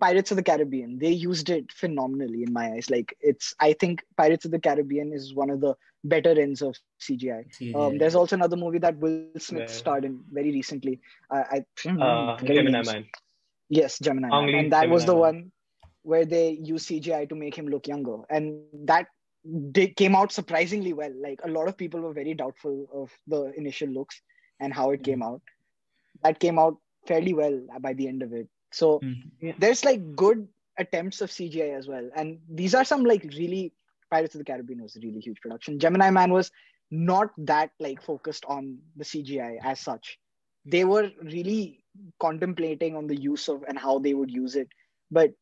pirates 0.00 0.30
of 0.30 0.36
the 0.36 0.42
caribbean 0.42 0.98
they 0.98 1.10
used 1.10 1.48
it 1.50 1.72
phenomenally 1.72 2.42
in 2.42 2.52
my 2.52 2.72
eyes. 2.72 2.90
Like 2.90 3.16
it's 3.20 3.54
i 3.60 3.72
think 3.72 4.04
pirates 4.16 4.44
of 4.44 4.50
the 4.50 4.58
caribbean 4.58 5.12
is 5.12 5.34
one 5.34 5.50
of 5.50 5.60
the 5.60 5.74
better 6.04 6.30
ends 6.40 6.62
of 6.62 6.76
cgi 7.00 7.44
um, 7.74 7.98
there's 7.98 8.14
also 8.14 8.36
another 8.36 8.56
movie 8.56 8.78
that 8.78 8.98
will 8.98 9.26
smith 9.38 9.64
Yeah. 9.64 9.66
starred 9.68 10.04
in 10.04 10.20
very 10.32 10.50
recently. 10.50 11.00
I, 11.30 11.38
I 11.38 11.64
hmm, 11.84 12.00
Uh, 12.02 12.36
Gemini 12.44 12.70
names. 12.70 12.86
Man. 12.86 13.04
yes 13.68 13.98
gemini 13.98 14.30
Ang 14.30 14.46
Man. 14.52 14.52
Lee's 14.52 14.60
and 14.60 14.72
that 14.72 14.88
was 14.88 15.04
the 15.04 15.12
Gemini 15.12 15.20
one 15.28 15.52
where 16.02 16.24
they 16.24 16.50
used 16.50 16.88
cgi 16.88 17.28
to 17.28 17.34
make 17.34 17.54
him 17.56 17.68
look 17.68 17.86
younger. 17.88 18.18
And 18.30 18.62
that 18.86 19.06
did, 19.72 19.96
came 19.96 20.14
out 20.16 20.32
surprisingly 20.32 20.92
well. 20.92 21.12
Like 21.22 21.40
a 21.44 21.48
lot 21.48 21.68
of 21.68 21.76
people 21.76 22.00
were 22.00 22.12
very 22.12 22.34
doubtful 22.34 22.86
of 22.92 23.10
the 23.26 23.52
initial 23.56 23.88
looks 23.88 24.20
and 24.60 24.72
how 24.72 24.90
it 24.90 25.02
came 25.02 25.22
out. 25.22 25.40
That 26.22 26.38
came 26.40 26.58
out 26.58 26.76
fairly 27.06 27.34
well 27.34 27.60
by 27.80 27.92
the 27.92 28.08
end 28.08 28.22
of 28.22 28.32
it 28.32 28.48
so 28.70 28.98
Hmm. 28.98 29.12
Yeah. 29.40 29.52
there's 29.58 29.84
like 29.84 30.14
good 30.14 30.46
attempts 30.78 31.20
of 31.20 31.30
cgi 31.30 31.76
as 31.76 31.88
well 31.88 32.08
and 32.14 32.38
these 32.48 32.74
are 32.74 32.84
some 32.84 33.04
like 33.04 33.24
really 33.36 33.72
Pirates 34.10 34.34
of 34.34 34.38
the 34.38 34.44
Caribbean 34.44 34.82
was 34.82 34.96
a 34.96 35.00
really 35.00 35.20
huge 35.20 35.40
production. 35.40 35.78
Gemini 35.78 36.10
Man 36.10 36.32
was 36.32 36.50
not 36.90 37.30
that 37.38 37.70
like 37.78 38.02
focused 38.02 38.44
on 38.46 38.78
the 38.96 39.04
CGI 39.04 39.58
as 39.62 39.80
such. 39.80 40.18
They 40.64 40.84
were 40.84 41.10
really 41.22 41.84
contemplating 42.20 42.96
on 42.96 43.06
the 43.06 43.16
use 43.16 43.48
of 43.48 43.64
and 43.68 43.78
how 43.78 43.98
they 43.98 44.14
would 44.14 44.30
use 44.30 44.56
it. 44.56 44.68
But 45.10 45.32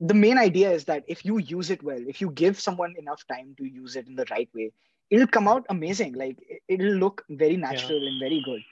the 0.00 0.14
main 0.14 0.38
idea 0.38 0.70
is 0.70 0.84
that 0.84 1.04
if 1.06 1.24
you 1.24 1.38
use 1.38 1.70
it 1.70 1.82
well, 1.82 2.00
if 2.06 2.20
you 2.20 2.30
give 2.30 2.58
someone 2.58 2.94
enough 2.98 3.26
time 3.26 3.54
to 3.58 3.64
use 3.64 3.96
it 3.96 4.06
in 4.06 4.16
the 4.16 4.26
right 4.30 4.48
way, 4.54 4.72
it'll 5.10 5.26
come 5.26 5.48
out 5.48 5.66
amazing. 5.68 6.14
Like 6.14 6.38
it'll 6.68 6.94
look 6.96 7.24
very 7.28 7.56
natural 7.56 8.00
yeah. 8.00 8.10
and 8.10 8.20
very 8.20 8.42
good 8.44 8.62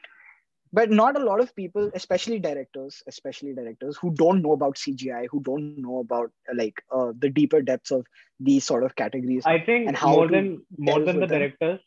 but 0.73 0.91
not 0.91 1.17
a 1.17 1.25
lot 1.25 1.41
of 1.41 1.55
people 1.55 1.91
especially 1.95 2.39
directors 2.39 3.03
especially 3.07 3.53
directors 3.55 3.97
who 3.97 4.11
don't 4.23 4.43
know 4.43 4.53
about 4.53 4.77
cgi 4.77 5.27
who 5.31 5.41
don't 5.41 5.79
know 5.79 5.99
about 5.99 6.31
uh, 6.51 6.55
like 6.55 6.83
uh, 6.91 7.13
the 7.19 7.29
deeper 7.29 7.63
depths 7.63 7.91
of 7.91 8.07
these 8.41 8.65
sort 8.65 8.85
of 8.85 8.95
categories 8.97 9.45
i 9.47 9.59
think 9.59 9.89
and 9.89 9.97
how 9.97 10.13
more 10.13 10.29
than 10.29 10.63
more 10.79 11.01
than 11.01 11.21
the 11.21 11.27
them. 11.27 11.39
directors 11.39 11.81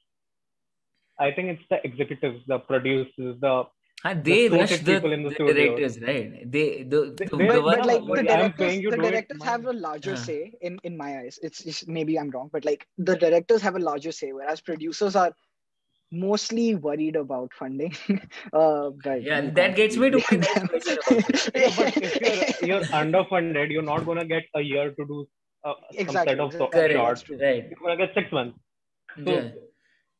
i 1.19 1.31
think 1.31 1.49
it's 1.49 1.67
the 1.69 1.79
executives 1.83 2.39
the 2.47 2.59
producers 2.59 3.35
the 3.41 3.63
and 4.03 4.23
they 4.23 4.47
the 4.47 4.57
rush 4.57 4.77
the, 4.79 4.99
the, 4.99 5.35
the 5.39 5.53
directors, 5.53 5.99
right? 5.99 6.51
They 6.51 6.83
the, 6.83 7.15
the, 7.17 7.37
they, 7.37 7.47
but, 7.47 7.85
like 7.85 8.05
the 8.05 8.23
directors, 8.23 8.75
the 8.81 8.97
directors 8.97 9.43
have 9.43 9.65
a 9.65 9.73
larger 9.73 10.13
uh 10.13 10.15
say 10.15 10.53
in 10.61 10.77
in 10.83 10.95
my 10.95 11.19
eyes. 11.19 11.39
It's, 11.41 11.61
it's 11.61 11.87
maybe 11.87 12.19
I'm 12.19 12.29
wrong, 12.29 12.49
but 12.53 12.65
like 12.65 12.87
the 12.99 13.15
directors 13.15 13.61
have 13.61 13.75
a 13.75 13.79
larger 13.79 14.11
say, 14.11 14.31
whereas 14.31 14.61
producers 14.61 15.15
are 15.15 15.33
mostly 16.14 16.74
worried 16.74 17.16
about 17.16 17.52
funding. 17.58 17.94
uh, 18.52 18.90
but 19.04 19.22
yeah, 19.22 19.50
that 19.50 19.76
gets 19.76 19.96
me 19.96 20.10
to 20.10 20.18
yeah, 20.18 20.66
but 20.70 20.82
if 21.54 22.60
you're, 22.60 22.68
you're 22.68 22.84
underfunded, 22.86 23.70
you're 23.70 23.82
not 23.82 24.04
gonna 24.06 24.24
get 24.24 24.42
a 24.56 24.60
year 24.60 24.90
to 24.90 25.06
do 25.06 25.28
uh, 25.64 25.74
exactly, 25.92 26.36
some 26.36 26.50
set 26.50 26.60
of 26.60 26.72
exactly. 26.72 26.94
shots. 26.94 27.24
Right. 27.30 27.68
You're 27.68 27.78
gonna 27.82 27.96
get 27.96 28.14
six 28.14 28.32
months. 28.32 28.58
So, 29.24 29.32
yeah. 29.32 29.48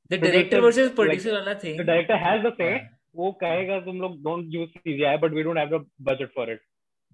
The 0.08 0.18
director 0.18 0.60
versus 0.60 0.90
producer 0.90 1.32
like, 1.32 1.42
वाला 1.44 1.60
thing. 1.60 1.76
The 1.76 1.84
director 1.84 2.16
has 2.16 2.42
the 2.42 2.56
say. 2.56 2.72
Yeah. 2.72 2.88
वो 3.16 3.30
कहेगा 3.42 3.78
तुम 3.84 4.00
लोग 4.00 4.22
don't 4.22 4.50
use 4.56 4.68
CGI, 4.86 5.20
but 5.20 5.32
we 5.32 5.42
don't 5.42 5.56
have 5.56 5.70
the 5.70 5.84
budget 5.98 6.30
for 6.34 6.48
it. 6.48 6.60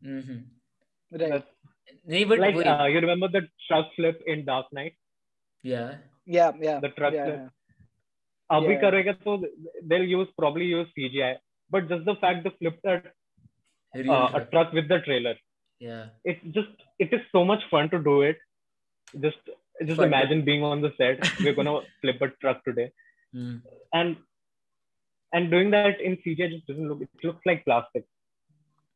Mm-hmm. 0.04 0.40
Right. 1.20 1.30
That's, 1.30 1.46
नहीं, 2.06 2.28
but 2.28 2.38
like 2.38 2.56
uh, 2.56 2.84
you 2.84 3.00
remember 3.00 3.28
the 3.28 3.42
truck 3.66 3.86
flip 3.96 4.20
in 4.26 4.44
Dark 4.44 4.66
Knight? 4.72 4.92
Yeah. 5.62 5.94
Yeah, 6.26 6.52
yeah. 6.60 6.80
The 6.80 6.90
truck 6.90 7.14
yeah, 8.50 8.58
flip. 8.58 8.64
Yeah 8.64 8.66
अभी 8.66 8.76
करेगा 8.80 9.12
तो 9.12 9.36
they'll 9.90 10.08
use 10.18 10.28
probably 10.38 10.66
use 10.66 10.88
CGI 10.98 11.36
but 11.70 11.88
just 11.88 12.04
the 12.04 12.14
fact 12.16 12.44
they 12.44 12.50
flipped 12.58 12.84
a, 12.84 13.02
uh, 14.12 14.30
a 14.34 14.44
truck 14.52 14.72
with 14.72 14.88
the 14.88 14.98
trailer 15.00 15.34
yeah 15.80 16.06
it's 16.24 16.44
just 16.58 16.68
it 16.98 17.12
is 17.12 17.20
so 17.32 17.44
much 17.44 17.64
fun 17.70 17.90
to 17.90 17.98
do 17.98 18.22
it 18.22 18.38
just 19.20 19.50
just 19.84 19.96
fun 19.96 20.06
imagine 20.06 20.44
being 20.44 20.62
on 20.62 20.80
the 20.80 20.92
set 20.96 21.32
we're 21.40 21.54
gonna 21.54 21.80
flip 22.00 22.22
a 22.22 22.28
truck 22.40 22.62
today 22.64 22.90
mm. 23.34 23.60
and 23.92 24.16
and 25.32 25.50
doing 25.50 25.70
that 25.70 26.00
in 26.00 26.16
CGI 26.16 26.50
just 26.50 26.66
doesn't 26.66 26.88
look 26.88 27.02
it 27.02 27.24
looks 27.24 27.44
like 27.44 27.64
plastic 27.64 28.06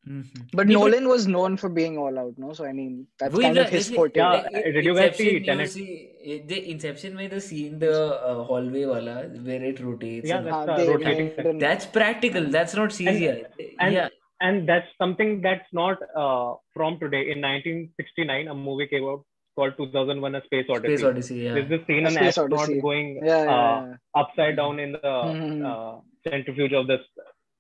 Mm-hmm. 0.08 0.42
But 0.54 0.68
yeah, 0.68 0.78
Nolan 0.78 1.04
but, 1.06 1.10
was 1.10 1.28
known 1.28 1.58
for 1.58 1.68
being 1.68 1.98
all 1.98 2.18
out, 2.20 2.34
no? 2.38 2.54
So 2.54 2.66
I 2.66 2.74
mean, 2.74 3.08
that's 3.20 3.38
kind 3.38 3.58
of 3.58 3.70
his 3.70 3.90
forte. 3.90 4.18
Yeah, 4.18 4.30
like, 4.30 4.52
did 4.52 4.86
you 4.86 4.96
guys 4.96 5.18
see 5.18 5.40
Tenet? 5.44 5.72
See, 5.72 6.44
the 6.48 6.72
Inception 6.72 7.16
में 7.16 7.30
the 7.30 7.42
scene 7.42 7.80
the 7.80 7.94
uh, 8.16 8.44
hallway 8.44 8.86
wala 8.86 9.16
where 9.48 9.64
it 9.64 9.80
rotates. 9.80 10.28
Yeah, 10.28 10.42
that's, 10.42 10.70
uh, 10.70 10.86
rotating. 10.92 11.58
That's 11.58 11.88
practical. 11.88 12.46
That's 12.58 12.76
not 12.76 12.90
CGI. 12.90 13.46
And, 13.58 13.72
and, 13.80 13.94
yeah. 13.96 14.10
and 14.42 14.70
that's 14.70 14.88
something 15.00 15.42
that's 15.42 15.74
not 15.74 15.98
uh, 16.16 16.54
from 16.76 17.00
today. 17.00 17.32
In 17.32 17.42
1969, 17.42 18.48
a 18.48 18.54
movie 18.54 18.88
came 18.88 19.06
out 19.06 19.26
called 19.56 19.74
2001: 19.78 20.36
A 20.36 20.44
Space 20.46 20.66
Odyssey. 20.70 20.98
Space 20.98 21.04
Odyssey. 21.04 21.36
Yeah. 21.38 21.54
There's 21.56 21.70
this 21.70 21.88
scene 21.88 22.06
an 22.06 22.16
astronaut 22.16 22.70
going 22.80 23.22
yeah, 23.24 23.44
yeah, 23.44 23.56
uh, 23.56 23.96
upside 24.14 24.58
down 24.58 24.80
in 24.80 24.92
the 24.92 25.00
mm-hmm. 25.00 26.30
centrifuge 26.30 26.74
of 26.74 26.86
the 26.86 27.00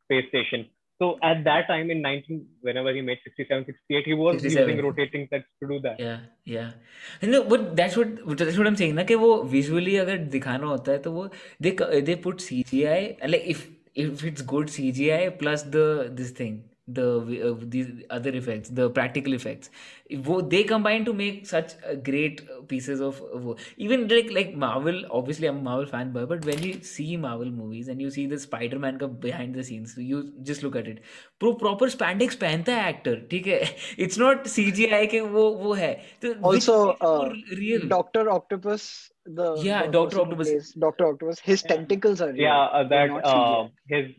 space 0.05 0.29
station 0.29 0.69
so 1.01 1.17
at 1.21 1.43
that 1.43 1.67
time 1.67 1.91
in 1.91 2.01
19, 2.01 2.45
whenever 2.61 2.93
he 2.93 3.01
made 3.01 3.19
67, 3.23 3.65
68, 3.65 4.05
he 4.05 4.13
was 4.13 4.41
67. 4.41 4.69
using 4.69 4.85
rotating 4.85 5.27
sets 5.29 5.45
to 5.61 5.67
do 5.67 5.79
that. 5.81 5.99
Yeah, 5.99 6.19
yeah. 6.45 6.71
No, 7.21 7.43
but 7.43 7.75
that's 7.75 7.97
what 7.97 8.37
that's 8.37 8.57
what 8.57 8.67
I'm 8.67 8.77
saying. 8.77 8.95
ना 8.95 9.03
कि 9.03 9.15
वो 9.23 9.31
visually 9.55 9.97
अगर 10.05 10.17
दिखाना 10.37 10.67
होता 10.67 10.91
है 10.91 11.01
तो 11.07 11.11
वो 11.11 11.29
they 11.61 11.75
they 12.09 12.15
put 12.27 12.45
CGI 12.47 13.01
like 13.33 13.49
if 13.55 13.67
if 14.05 14.23
it's 14.29 14.47
good 14.53 14.71
CGI 14.77 15.21
plus 15.41 15.63
the 15.75 15.85
this 16.21 16.31
thing 16.39 16.55
the 16.87 17.51
uh, 17.51 17.55
these 17.61 17.87
other 18.11 18.29
effects 18.29 18.69
the 18.69 18.89
practical 18.89 19.33
effects. 19.33 19.69
They 20.09 20.63
combine 20.63 21.03
to 21.05 21.13
make 21.13 21.47
such 21.47 21.73
uh, 21.83 21.95
great 21.95 22.41
uh, 22.41 22.61
pieces 22.61 23.01
of 23.01 23.21
uh, 23.21 23.37
work. 23.39 23.59
even 23.77 24.07
like 24.07 24.29
like 24.31 24.53
marvel 24.55 25.01
obviously 25.09 25.47
i'm 25.47 25.57
a 25.57 25.61
marvel 25.61 25.87
fanboy 25.87 26.27
but 26.29 26.45
when 26.45 26.61
you 26.61 26.83
see 26.83 27.17
marvel 27.17 27.49
movies 27.49 27.87
and 27.87 27.99
you 27.99 28.11
see 28.11 28.27
the 28.27 28.37
spider-man 28.37 28.99
behind 29.19 29.55
the 29.55 29.63
scenes 29.63 29.97
you 29.97 30.31
just 30.43 30.61
look 30.61 30.75
at 30.75 30.87
it. 30.87 31.01
Pro 31.39 31.55
proper 31.55 31.87
spandex 31.87 32.37
pehanta 32.37 32.69
actor 32.69 33.15
theek 33.33 33.47
it's 33.97 34.17
not 34.17 34.45
cgi 34.45 35.01
ke 35.15 35.25
wo 35.33 35.49
wo 35.57 35.73
hai. 35.73 36.03
Also 36.43 36.91
uh, 37.01 37.33
real. 37.57 37.87
Dr 37.87 38.29
octopus 38.29 39.11
the 39.25 39.55
yeah 39.63 39.87
dr 39.87 40.19
octopus. 40.21 40.73
dr 40.73 41.05
octopus 41.05 41.39
his 41.39 41.63
yeah. 41.63 41.75
tentacles 41.75 42.21
are 42.21 42.31
real. 42.31 42.41
yeah 42.43 42.65
uh, 42.65 42.83
that 42.87 43.09
uh, 43.23 43.67
his 43.87 44.11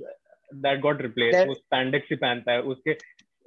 that 0.63 0.81
got 0.83 1.03
replaced 1.09 1.39
that, 1.39 1.49
वो 1.49 1.55
spandex 1.55 2.11
ही 2.11 2.17
पहनता 2.17 2.53
है 2.53 2.63
उसके 2.73 2.97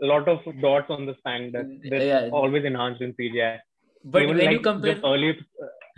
lot 0.02 0.28
of 0.30 0.45
dots 0.62 0.89
on 0.89 1.06
the 1.06 1.15
spandex 1.15 1.89
that's 1.89 2.04
yeah. 2.04 2.30
always 2.32 2.63
enhanced 2.63 3.02
in 3.02 3.13
CGI 3.13 3.58
but 4.04 4.22
even 4.22 4.38
when 4.38 4.45
like 4.45 4.54
you 4.54 4.60
compare 4.60 4.95
the 4.95 5.06
early 5.06 5.38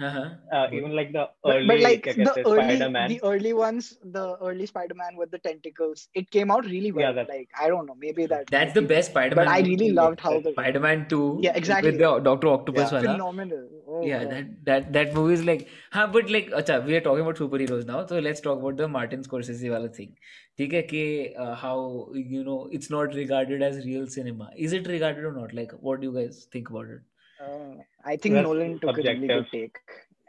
uh-huh. 0.02 0.30
uh, 0.52 0.68
even 0.74 0.96
like 0.96 1.12
the 1.12 1.30
early 1.46 1.68
but, 1.68 1.76
but 1.76 1.82
like 1.84 2.04
the 2.04 2.44
early 2.48 2.76
Spider-Man. 2.78 3.10
the 3.10 3.24
early 3.24 3.54
ones 3.54 3.98
the 4.04 4.38
early 4.42 4.66
Spider-Man 4.66 5.16
with 5.18 5.30
the 5.30 5.38
tentacles 5.38 6.08
it 6.16 6.32
came 6.32 6.50
out 6.50 6.66
really 6.66 6.92
well 6.92 7.14
yeah, 7.16 7.26
like 7.30 7.50
I 7.60 7.68
don't 7.68 7.86
know 7.86 7.96
maybe 7.96 8.26
that 8.26 8.48
that's 8.48 8.74
the 8.74 8.82
best 8.82 9.12
Spider-Man 9.12 9.46
but 9.46 9.54
I 9.54 9.60
really 9.60 9.92
loved 9.92 10.20
how 10.20 10.40
the 10.40 10.52
Spider-Man 10.52 11.08
2 11.10 11.40
yeah 11.42 11.52
exactly 11.56 11.92
with 11.92 12.00
the 12.00 12.20
Doctor 12.20 12.48
Octopus 12.48 12.92
yeah. 12.92 13.02
phenomenal 13.02 13.70
oh, 14.01 14.05
yeah 14.05 14.25
that 14.25 14.65
that 14.65 14.93
that 14.93 15.15
movie 15.15 15.35
is 15.35 15.45
like 15.45 15.69
huh, 15.93 16.07
but 16.07 16.31
like 16.31 16.51
acha, 16.51 16.85
we 16.85 16.97
are 16.97 17.01
talking 17.01 17.23
about 17.23 17.37
superheroes 17.37 17.87
now 17.87 18.07
so 18.07 18.19
let's 18.19 18.41
talk 18.41 18.59
about 18.59 18.77
the 18.77 18.89
Martin 18.89 19.23
Scorsese 19.23 19.69
wala 19.71 19.89
thing 20.01 20.17
ठीक 20.59 20.73
है 20.73 20.83
कि 20.91 21.57
how 21.63 21.77
you 22.35 22.43
know 22.45 22.61
it's 22.73 22.91
not 22.91 23.15
regarded 23.15 23.63
as 23.63 23.85
real 23.87 24.07
cinema 24.07 24.51
is 24.57 24.73
it 24.73 24.87
regarded 24.93 25.25
or 25.31 25.33
not 25.33 25.53
like 25.53 25.73
what 25.89 26.01
do 26.01 26.07
you 26.11 26.15
guys 26.15 26.47
think 26.55 26.71
about 26.71 26.95
it 26.95 27.03
uh, 27.41 27.75
I 28.05 28.17
think 28.17 28.35
That's 28.35 28.47
Nolan 28.47 28.79
took 28.79 28.97
subjective. 28.97 29.25
a 29.25 29.27
really 29.27 29.43
good 29.43 29.53
take. 29.53 29.77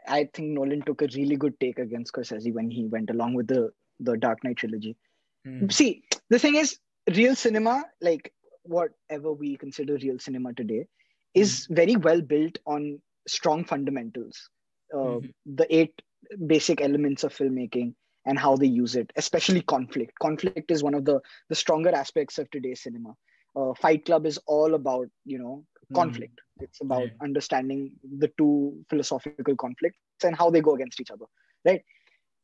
I 0.06 0.28
think 0.32 0.48
Nolan 0.48 0.82
took 0.82 1.02
a 1.02 1.08
really 1.14 1.36
good 1.36 1.58
take 1.60 1.78
against 1.78 2.12
Scorsese 2.12 2.52
when 2.52 2.70
he 2.70 2.86
went 2.86 3.10
along 3.10 3.34
with 3.34 3.46
the 3.48 3.70
the 4.00 4.16
Dark 4.16 4.44
Knight 4.44 4.56
trilogy. 4.56 4.96
Hmm. 5.44 5.68
See, 5.70 6.02
the 6.30 6.38
thing 6.38 6.54
is, 6.54 6.78
real 7.14 7.34
cinema, 7.34 7.84
like 8.00 8.32
whatever 8.62 9.32
we 9.32 9.56
consider 9.56 9.94
real 9.94 10.18
cinema 10.18 10.52
today, 10.54 10.86
is 11.34 11.66
hmm. 11.66 11.74
very 11.74 11.96
well 11.96 12.20
built 12.20 12.58
on 12.66 13.00
strong 13.27 13.65
fundamentals. 13.65 14.49
Uh, 14.93 15.19
hmm 15.19 15.27
The 15.45 15.67
eight 15.75 16.01
basic 16.47 16.81
elements 16.81 17.23
of 17.23 17.33
filmmaking 17.33 17.93
and 18.25 18.39
how 18.39 18.55
they 18.55 18.67
use 18.67 18.95
it, 18.95 19.11
especially 19.15 19.61
conflict. 19.61 20.17
Conflict 20.19 20.61
is 20.71 20.83
one 20.83 20.93
of 20.93 21.05
the 21.05 21.13
the 21.49 21.55
stronger 21.55 21.85
aspects 21.89 22.37
of 22.37 22.49
today's 22.49 22.81
cinema. 22.81 23.15
Uh, 23.55 23.73
Fight 23.73 24.05
Club 24.05 24.25
is 24.25 24.39
all 24.47 24.73
about 24.75 25.07
you 25.25 25.37
know 25.39 25.65
Hmm. 25.89 25.95
conflict 25.95 26.39
mm. 26.59 26.63
it's 26.65 26.81
about 26.81 27.09
right. 27.09 27.11
understanding 27.21 27.91
the 28.19 28.31
two 28.37 28.73
philosophical 28.89 29.55
conflicts 29.55 29.97
and 30.09 30.17
how 30.19 30.33
they 30.37 30.45
go 30.49 30.59
against 30.59 30.87
each 30.87 30.99
other 30.99 31.25
right 31.53 31.83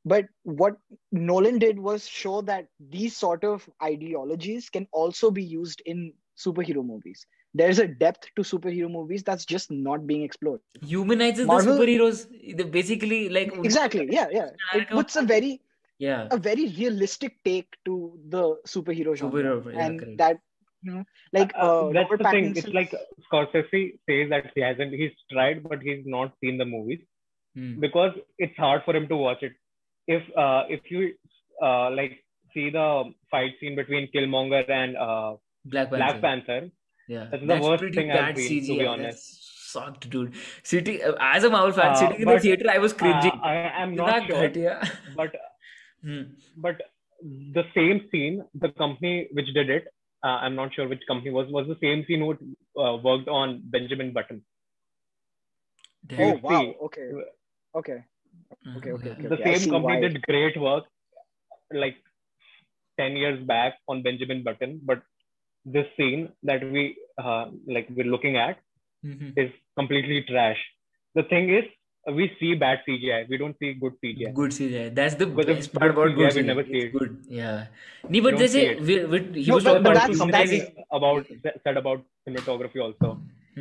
but 0.06 0.26
what 0.44 0.76
nolan 1.12 1.58
did 1.60 1.80
was 1.80 2.08
show 2.08 2.42
that 2.42 2.68
these 2.80 3.16
sort 3.16 3.44
of 3.44 3.68
ideologies 3.84 4.70
can 4.70 4.88
also 4.92 5.32
be 5.32 5.44
used 5.44 5.82
in 5.86 6.14
superhero 6.38 6.86
movies 6.86 7.26
there's 7.54 7.80
a 7.80 7.88
depth 7.88 8.28
to 8.36 8.42
superhero 8.42 8.90
movies 8.92 9.24
that's 9.24 9.46
just 9.46 9.72
not 9.72 10.06
being 10.06 10.24
explored. 10.24 10.60
Humanizes 10.82 11.48
Marvel, 11.48 11.78
the 11.78 11.86
superheroes 11.86 12.72
basically 12.72 13.30
like 13.30 13.54
exactly 13.64 14.08
yeah 14.12 14.28
yeah. 14.32 14.50
It 14.74 14.90
puts 14.90 15.16
a 15.16 15.24
very 15.24 15.62
yeah. 15.98 16.28
a 16.32 16.38
very 16.38 16.68
realistic 16.78 17.44
take 17.44 17.76
to 17.86 18.18
the 18.30 18.58
superhero 18.68 19.16
genre. 19.16 19.42
Superhero, 19.42 19.74
yeah, 19.74 19.86
and 19.86 20.00
correct. 20.00 20.18
that 20.18 20.40
you 20.84 20.92
know 20.94 21.04
like 21.34 21.52
uh, 21.56 21.88
uh, 21.88 21.92
that's 21.92 22.12
Robert 22.12 22.18
the 22.20 22.24
Pattinson. 22.24 22.32
thing. 22.32 22.58
It's 22.58 22.68
like 22.68 22.96
scorsese 23.32 24.00
says 24.08 24.30
that 24.30 24.52
he 24.56 24.62
hasn't 24.62 24.94
he's 24.94 25.12
tried 25.32 25.64
but 25.64 25.82
he's 25.82 26.04
not 26.06 26.34
seen 26.42 26.58
the 26.58 26.66
movies. 26.66 27.00
Hmm. 27.56 27.80
because 27.80 28.14
it's 28.38 28.56
hard 28.58 28.84
for 28.86 28.96
him 28.96 29.08
to 29.08 29.16
watch 29.16 29.42
it. 29.42 29.54
If 30.08 30.24
uh, 30.38 30.64
if 30.70 30.82
you 30.92 31.14
uh, 31.62 31.90
like 31.92 32.24
see 32.54 32.70
the 32.70 33.12
fight 33.32 33.54
scene 33.60 33.76
between 33.76 34.10
killmonger 34.16 34.70
and 34.70 34.96
uh, 34.98 35.36
black 35.66 35.90
panther, 35.90 35.98
black 35.98 36.22
panther 36.22 36.70
yeah 37.16 37.28
that's 37.32 37.42
the 37.42 37.52
that's 37.52 37.66
worst 37.66 37.94
thing 38.00 38.12
i've 38.12 38.38
seen 38.38 38.64
CGI. 38.64 38.68
to 38.68 38.80
be 38.84 38.88
honest 38.94 39.06
that's 39.06 39.38
sucked 39.74 40.10
dude 40.14 40.34
sitting 40.72 41.02
uh, 41.10 41.16
as 41.34 41.44
a 41.50 41.50
marvel 41.56 41.76
fan 41.80 41.96
sitting 42.02 42.22
in 42.22 42.34
the 42.34 42.40
theater 42.46 42.70
i 42.76 42.80
was 42.86 42.96
cringing 43.02 43.44
i 43.52 43.56
am 43.84 43.96
not 44.02 44.26
sure 44.32 44.50
but 45.20 45.36
hmm. 46.04 46.24
but 46.66 46.82
the 47.58 47.66
same 47.78 48.02
scene 48.12 48.44
the 48.66 48.72
company 48.84 49.16
which 49.40 49.54
did 49.60 49.70
it 49.78 49.94
uh, 50.22 50.38
I'm 50.44 50.56
not 50.56 50.74
sure 50.74 50.86
which 50.88 51.04
company 51.08 51.32
was 51.32 51.48
was 51.50 51.66
the 51.68 51.78
same 51.82 52.04
scene 52.06 52.20
who 52.20 52.32
uh, 52.84 52.98
worked 52.98 53.30
on 53.30 53.62
Benjamin 53.64 54.12
Button. 54.12 54.42
Damn. 56.08 56.20
Oh 56.20 56.40
wow. 56.44 56.60
see, 56.60 56.76
Okay. 56.88 57.10
Okay. 57.76 57.94
Uh, 57.94 58.78
Okay. 58.78 58.92
Okay. 58.92 59.12
Okay. 59.12 59.28
the 59.28 59.36
okay. 59.36 59.56
Same 59.56 59.72
company 59.72 59.96
why. 59.96 60.08
did 60.08 60.22
great 60.24 60.60
work 60.60 60.84
like 61.72 61.98
10 63.00 63.16
years 63.16 63.40
back 63.46 63.76
on 63.88 64.02
benjamin 64.02 64.44
button 64.44 64.82
but 64.84 65.02
this 65.66 65.88
scene 65.98 66.30
that 66.44 66.64
we 66.72 66.96
uh, 67.24 67.46
like 67.68 67.88
we're 67.96 68.12
looking 68.16 68.38
at 68.38 68.58
Mhm. 69.06 69.38
is 69.42 69.52
completely 69.80 70.22
trash 70.30 70.62
the 71.16 71.24
thing 71.24 71.50
is 71.58 71.66
we 72.18 72.26
see 72.40 72.50
bad 72.64 72.80
cgi 72.88 73.18
we 73.30 73.38
don't 73.42 73.58
see 73.62 73.70
good 73.84 73.94
cgi 74.04 74.34
Good 74.40 74.52
CGI. 74.58 74.84
That's 75.00 75.16
the 75.16 75.26
Because 75.28 75.46
best 75.58 75.74
part 75.74 75.96
good 75.96 75.96
about 75.96 76.16
good 76.18 76.32
CGI, 76.32 76.36
we 76.36 76.42
CGI. 76.42 76.46
never 76.52 76.64
see 76.72 76.80
it. 76.86 76.94
good. 76.98 77.18
Yeah. 77.30 77.68
Nee, 78.10 78.20
but 78.26 78.32
don't 78.32 78.40
there's 78.40 78.56
a 78.56 78.64
we, 78.90 78.96
we, 79.14 79.20
he 79.44 79.50
No, 79.50 79.56
was 79.56 79.64
but- 79.64 79.70
talking 79.70 79.84
but 79.84 79.92
about 79.92 79.94
that's- 80.02 80.18
something 80.18 80.48
humanizing. 80.48 80.86
about 80.92 81.28
said 81.66 81.78
about 81.84 82.04
cinematography 82.28 82.82
also 82.88 83.12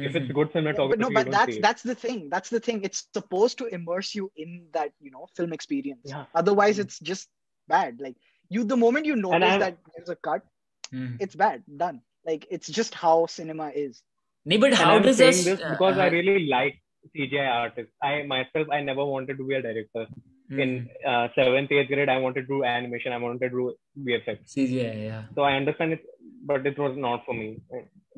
if 0.09 0.15
it's 0.19 0.27
Mhm. 0.27 0.35
good 0.39 0.49
Yeah, 0.51 0.57
cinematography 0.61 0.95
but 0.97 0.99
no, 1.05 1.09
you 1.09 1.15
but 1.19 1.25
don't 1.31 1.37
that's 1.39 1.59
that's 1.67 1.83
the 1.93 1.95
thing. 2.05 2.21
That's 2.35 2.51
the 2.57 2.61
thing. 2.67 2.83
It's 2.89 3.01
supposed 3.21 3.59
to 3.63 3.67
immerse 3.79 4.15
you 4.19 4.31
in 4.37 4.51
that 4.77 4.93
you 5.07 5.11
know 5.15 5.27
film 5.41 5.53
experience. 5.59 6.07
Yeah. 6.15 6.25
Otherwise, 6.43 6.79
it's 6.85 6.99
just 7.11 7.29
bad. 7.77 8.01
Like 8.07 8.17
you, 8.57 8.65
the 8.65 8.77
moment 8.85 9.07
you 9.11 9.17
notice 9.17 9.57
that 9.65 9.77
there's 9.97 10.09
a 10.17 10.17
cut, 10.29 10.43
mm. 10.92 11.16
it's 11.20 11.35
bad. 11.35 11.62
Done. 11.77 12.03
Like 12.27 12.46
it's 12.51 12.68
just 12.68 12.94
how 12.94 13.27
cinema 13.27 13.70
is. 13.74 14.03
No, 14.44 14.59
but 14.59 14.74
how 14.74 14.98
does 14.98 15.18
this, 15.18 15.44
this 15.44 15.61
uh, 15.61 15.70
because 15.70 15.98
uh, 15.98 16.03
i 16.03 16.09
really 16.09 16.46
like 16.46 16.81
cgi 17.14 17.46
artists. 17.48 17.92
I 18.03 18.22
myself 18.22 18.68
i 18.72 18.81
never 18.81 19.05
wanted 19.05 19.38
to 19.38 19.46
be 19.46 19.55
a 19.55 19.62
director. 19.62 20.07
Mm. 20.51 20.61
in 20.64 20.70
uh, 21.07 21.29
seventh 21.35 21.70
eighth 21.77 21.88
grade 21.88 22.09
i 22.09 22.16
wanted 22.16 22.46
to 22.46 22.46
do 22.46 22.64
animation. 22.64 23.12
I 23.12 23.18
wanted 23.18 23.40
to 23.40 23.48
do 23.51 23.74
vfx 24.07 24.38
cgi 24.53 24.87
yeah. 25.09 25.24
So 25.35 25.42
i 25.42 25.57
understand 25.57 25.92
it 25.96 26.07
but 26.44 26.66
it 26.66 26.79
was 26.79 26.96
not 26.96 27.24
for 27.24 27.35
me. 27.35 27.59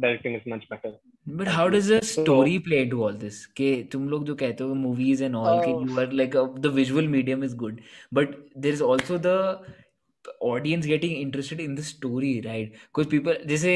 Directing 0.00 0.34
is 0.34 0.46
much 0.46 0.68
better. 0.68 0.92
But 1.26 1.48
how 1.48 1.68
does 1.68 1.88
the 1.88 2.02
story 2.02 2.58
play 2.58 2.88
to 2.88 3.02
all 3.04 3.12
this? 3.12 3.46
Ke 3.46 3.90
tum 3.90 4.08
log 4.08 4.26
jo 4.26 4.34
kehte 4.42 4.60
ho 4.60 4.74
movies 4.74 5.20
and 5.20 5.36
all 5.36 5.60
ke 5.60 5.68
uh, 5.68 5.80
you 5.80 5.98
are 6.00 6.06
like 6.20 6.34
a, 6.34 6.48
the 6.66 6.70
visual 6.70 7.06
medium 7.16 7.42
is 7.42 7.54
good. 7.54 7.82
But 8.10 8.36
there 8.54 8.72
is 8.72 8.80
also 8.80 9.18
the 9.18 9.36
audience 10.42 10.86
getting 10.86 11.16
interested 11.20 11.60
in 11.60 11.74
the 11.74 11.80
story 11.94 12.38
right 12.40 12.74
कुछ 12.94 13.10
people 13.10 13.38
जैसे 13.46 13.72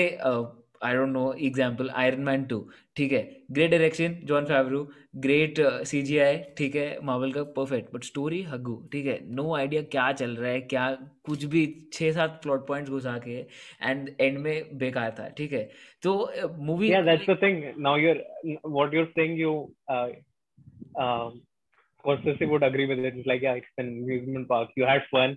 I 0.85 0.95
don't 0.95 1.13
know 1.13 1.33
example 1.47 1.89
Iron 1.91 2.21
Man 2.23 2.43
two 2.45 2.59
ठीक 2.97 3.13
है? 3.13 3.21
Great 3.53 3.71
direction 3.71 4.15
Jon 4.25 4.45
Favreau 4.45 4.83
great 5.27 5.61
C 5.91 6.01
G 6.03 6.19
I 6.19 6.37
ठीक 6.59 6.75
है? 6.77 6.99
मावल 7.05 7.33
का 7.33 7.43
perfect 7.59 7.95
but 7.95 8.05
story 8.05 8.43
हग्गू 8.51 8.75
ठीक 8.93 9.07
है? 9.07 9.19
No 9.35 9.55
idea 9.57 9.83
क्या 9.95 10.11
चल 10.13 10.35
रहा 10.37 10.51
है 10.51 10.61
क्या 10.61 10.91
कुछ 11.25 11.45
भी 11.55 11.65
छः 11.93 12.13
सात 12.13 12.39
प्लॉट 12.43 12.67
पॉइंट्स 12.69 12.91
घुसा 12.91 13.17
के 13.25 13.39
एंड 13.83 14.11
एंड 14.21 14.39
में 14.39 14.79
बेकार 14.79 15.15
था 15.19 15.29
ठीक 15.39 15.53
है? 15.53 15.69
तो 16.03 16.31
मूवी 16.59 16.93
या 16.93 17.03
that's 17.03 17.31
the 17.31 17.39
thing 17.43 17.63
now 17.79 17.97
you 17.99 18.15
what 18.67 18.95
you 18.95 19.01
are 19.01 19.07
saying 19.19 19.41
you 19.41 19.57
Scorsese 22.05 22.49
would 22.49 22.65
agree 22.65 22.87
with 22.89 22.99
it 23.07 23.15
It's 23.17 23.29
like, 23.29 23.45
yeah, 23.45 23.59
it's 23.59 23.83
an 23.83 23.87
amusement 24.01 24.47
park. 24.49 24.73
You 24.79 24.89
had 24.89 25.05
fun. 25.11 25.37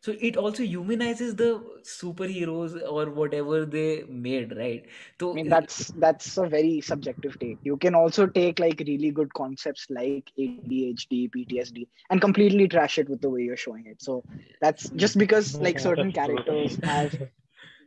so 0.00 0.14
it 0.20 0.36
also 0.36 0.62
humanizes 0.62 1.34
the 1.36 1.50
superheroes 1.82 2.74
or 2.90 3.10
whatever 3.10 3.64
they 3.64 4.04
made 4.08 4.56
right 4.56 4.86
so 5.20 5.40
I 5.40 5.42
mean, 5.42 5.48
that's 5.48 5.90
that's 5.92 6.36
a 6.38 6.46
very 6.48 6.80
subjective 6.80 7.38
take. 7.38 7.58
You 7.62 7.76
can 7.76 7.94
also 7.94 8.26
take 8.26 8.58
like 8.58 8.80
really 8.86 9.10
good 9.10 9.34
concepts 9.34 9.86
like 9.90 10.24
ADHD, 10.38 11.10
PTSD, 11.16 11.70
and 11.92 12.04
completely 12.20 12.52
trash 12.52 12.82
it 12.86 12.94
with 12.96 13.08
the 13.08 13.16
way 13.16 13.30
you're 13.32 13.46
showing 13.50 13.76
it. 13.76 13.94
So 13.94 14.24
that's 14.60 14.88
just 14.90 15.16
because 15.18 15.56
like 15.60 15.78
certain 15.78 16.12
characters 16.12 16.78
have 16.84 17.12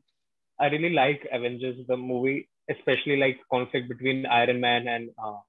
I 0.59 0.67
really 0.69 0.91
like 0.91 1.27
Avengers, 1.33 1.77
the 1.87 1.97
movie, 1.97 2.49
especially 2.71 3.17
like 3.17 3.39
conflict 3.51 3.89
between 3.89 4.27
Iron 4.27 4.61
Man 4.61 4.87
and 4.89 5.11
uh, 5.19 5.41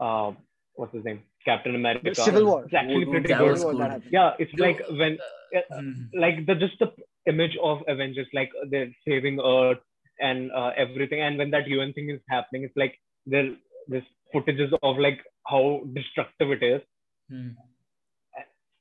uh, 0.00 0.32
what's 0.74 0.94
his 0.94 1.04
name, 1.04 1.22
Captain 1.45 1.75
America. 1.79 2.13
Civil 2.15 2.45
War. 2.45 2.59
It's 2.65 2.73
actually 2.73 3.05
That 3.05 3.11
pretty 3.15 3.33
was 3.33 3.41
good. 3.41 3.57
Civil 3.57 3.65
War, 3.65 3.73
good. 3.73 3.81
that 3.81 3.91
happened. 3.95 4.11
Yeah, 4.11 4.33
it's 4.45 4.53
No, 4.61 4.65
like 4.65 4.79
when, 5.01 5.17
uh, 5.59 5.65
Mhm. 5.81 6.07
like 6.23 6.39
the 6.47 6.55
just 6.63 6.79
the 6.85 6.89
image 7.33 7.57
of 7.71 7.83
Avengers, 7.95 8.27
like 8.39 8.51
they're 8.71 8.89
saving 9.09 9.39
Earth 9.51 9.83
and 10.29 10.51
uh, 10.63 10.71
everything, 10.85 11.21
and 11.27 11.37
when 11.43 11.51
that 11.57 11.67
UN 11.75 11.93
thing 11.99 12.09
is 12.15 12.19
happening, 12.35 12.63
it's 12.69 12.77
like 12.83 12.97
there 13.35 13.53
this 13.95 14.03
footages 14.33 14.75
of 14.91 14.97
like 15.07 15.23
how 15.53 15.63
destructive 15.99 16.51
it 16.57 16.63
is, 16.71 16.81
hmm 17.29 17.55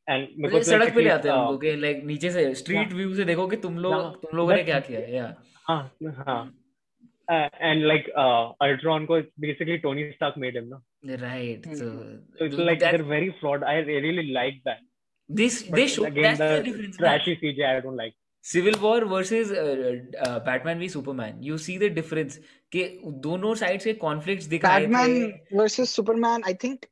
and 0.09 0.29
मतलब 0.29 0.42
because 0.42 0.68
like, 0.68 0.81
सड़क 0.81 0.88
at 0.88 0.94
पे 0.94 1.01
ले 1.01 1.05
least, 1.05 1.18
आते 1.18 1.29
हैं 1.29 1.35
uh, 1.35 1.38
हमको 1.40 1.59
कि 1.59 1.75
like 1.83 2.03
नीचे 2.07 2.31
से 2.31 2.42
स्ट्रीट 2.62 2.92
व्यू 2.92 3.14
से 3.14 3.25
देखो 3.31 3.47
कि 3.53 3.57
तुम 3.68 3.79
लोग 3.85 3.94
Yeah, 3.94 4.20
तुम 4.23 4.37
लोगों 4.38 4.53
ने 4.55 4.64
that's- 4.64 4.66
क्या 4.66 4.81
किया 4.88 5.16
या 5.16 5.35
हाँ 5.68 5.83
हाँ 6.27 6.42
uh, 7.35 7.49
and 7.68 7.87
like 7.90 8.09
uh, 8.23 8.53
Ultron 8.66 9.07
को 9.11 9.18
it's 9.23 9.33
basically 9.44 9.79
Tony 9.85 10.12
Stark 10.16 10.37
made 10.37 10.57
him, 10.61 10.68
no? 10.75 10.81
Right 11.23 11.66
Mhm. 11.68 11.79
so 11.79 11.87
So 12.38 12.44
it's 12.49 12.59
like 12.68 12.81
that 12.83 12.92
they're 12.97 13.09
very 13.14 13.31
flawed. 13.40 13.64
I 13.75 13.79
really 13.92 14.27
like 14.40 14.61
that. 14.68 14.83
this 15.40 15.55
But 15.66 15.77
they 15.81 15.85
show 15.90 16.03
again, 16.07 16.25
that's 16.25 16.40
the 16.40 16.47
the 16.55 16.62
difference 16.68 16.97
na? 17.01 17.05
trashy 17.07 17.35
CGI 17.42 17.68
I 17.77 17.81
don't 17.85 17.97
like. 18.01 18.14
Civil 18.49 18.75
War 18.81 18.97
versus 19.12 19.53
uh, 19.61 19.92
uh, 20.25 20.38
Batman 20.49 20.83
v 20.85 20.88
Superman. 20.94 21.38
You 21.51 21.57
see 21.66 21.77
the 21.83 21.88
difference 21.99 22.35
कि 22.77 22.83
दोनों 23.27 23.53
sides 23.61 23.87
के 23.88 23.94
conflicts 24.03 24.49
दिखाए 24.55 24.83
Batman 24.87 25.14
थे. 25.14 25.57
versus 25.61 25.94
Superman, 26.01 26.44
I 26.51 26.55
think 26.64 26.85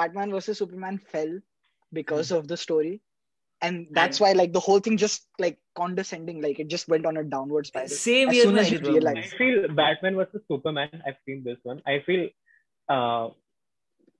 Batman 0.00 0.36
versus 0.38 0.60
Superman 0.64 1.00
fell 1.14 1.32
because 2.00 2.30
of 2.38 2.46
the 2.54 2.60
story. 2.66 2.92
And 3.68 3.88
that's 3.98 4.20
And- 4.20 4.24
why 4.26 4.30
like 4.42 4.52
the 4.58 4.64
whole 4.68 4.84
thing 4.88 5.00
just 5.06 5.26
like 5.46 5.58
condescending, 5.82 6.40
like 6.46 6.60
it 6.66 6.70
just 6.76 6.88
went 6.94 7.10
on 7.12 7.20
a 7.24 7.24
downward 7.34 7.66
spiral. 7.72 7.88
Same 7.96 8.28
as 8.34 8.36
year 8.38 8.44
soon 8.48 8.54
में 8.54 8.62
as 8.62 8.70
I 8.70 8.76
you 8.76 8.80
थी 8.84 8.84
दोनों. 8.86 8.94
I 8.94 9.18
realize. 9.18 9.34
feel 9.42 9.68
Batman 9.82 10.20
versus 10.22 10.46
Superman. 10.54 11.02
I've 11.10 11.20
seen 11.26 11.42
this 11.50 11.58
one. 11.72 11.82
I 11.94 11.98
feel 12.10 12.24
uh, 12.98 13.26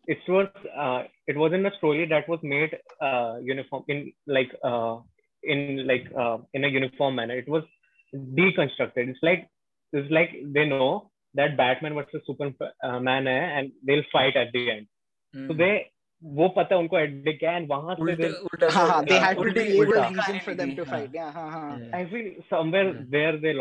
it 0.06 0.18
was 0.28 0.48
uh, 0.76 1.02
it 1.26 1.36
wasn't 1.36 1.66
a 1.66 1.72
story 1.78 2.06
that 2.06 2.28
was 2.28 2.40
made 2.42 2.76
uh, 3.00 3.34
uniform 3.42 3.84
in 3.88 4.12
like 4.26 4.52
uh, 4.64 4.96
in 5.42 5.86
like 5.86 6.06
uh, 6.18 6.38
in 6.54 6.64
a 6.64 6.68
uniform 6.68 7.14
manner. 7.16 7.36
It 7.36 7.48
was 7.48 7.64
deconstructed. 8.14 9.08
It's 9.08 9.22
like 9.22 9.48
it's 9.92 10.10
like 10.10 10.30
they 10.54 10.66
know 10.66 11.10
that 11.34 11.56
Batman 11.56 11.94
versus 11.94 12.22
Superman 12.26 13.26
है 13.26 13.58
and 13.58 13.72
they'll 13.86 14.08
fight 14.12 14.36
at 14.36 14.52
the 14.52 14.70
end. 14.70 14.86
So 15.34 15.40
hmm. 15.40 15.58
they 15.58 15.72
वो 16.22 16.48
पता 16.56 16.74
है 16.74 16.78
उनको 16.80 16.98
edict 16.98 17.42
है 17.42 17.52
and 17.58 17.68
वहां 17.68 17.94
से 17.96 18.02
उल्टे 18.02 18.16
they- 18.22 18.40
उल्टा 18.48 18.68
हाँ, 18.72 18.86
हाँ, 18.88 19.04
they 19.04 19.18
uh, 19.18 19.22
had 19.24 19.36
to 19.36 19.42
उल्टी- 19.42 19.54
create 19.54 19.76
a 19.76 19.84
उल्टा 19.84 20.08
reason 20.08 20.40
for 20.46 20.54
them 20.54 20.72
कहानी 20.72 20.76
to 20.76 20.84
थी, 20.84 20.90
fight. 20.90 21.14
Yeah, 21.14 21.30
हाँ, 21.36 21.50
हाँ. 21.50 21.60
हाँ. 21.70 22.00
I 22.00 22.04
feel 22.10 22.26
somewhere 22.50 22.88
Yeah. 22.88 23.04
there 23.14 23.38
they 23.44 23.54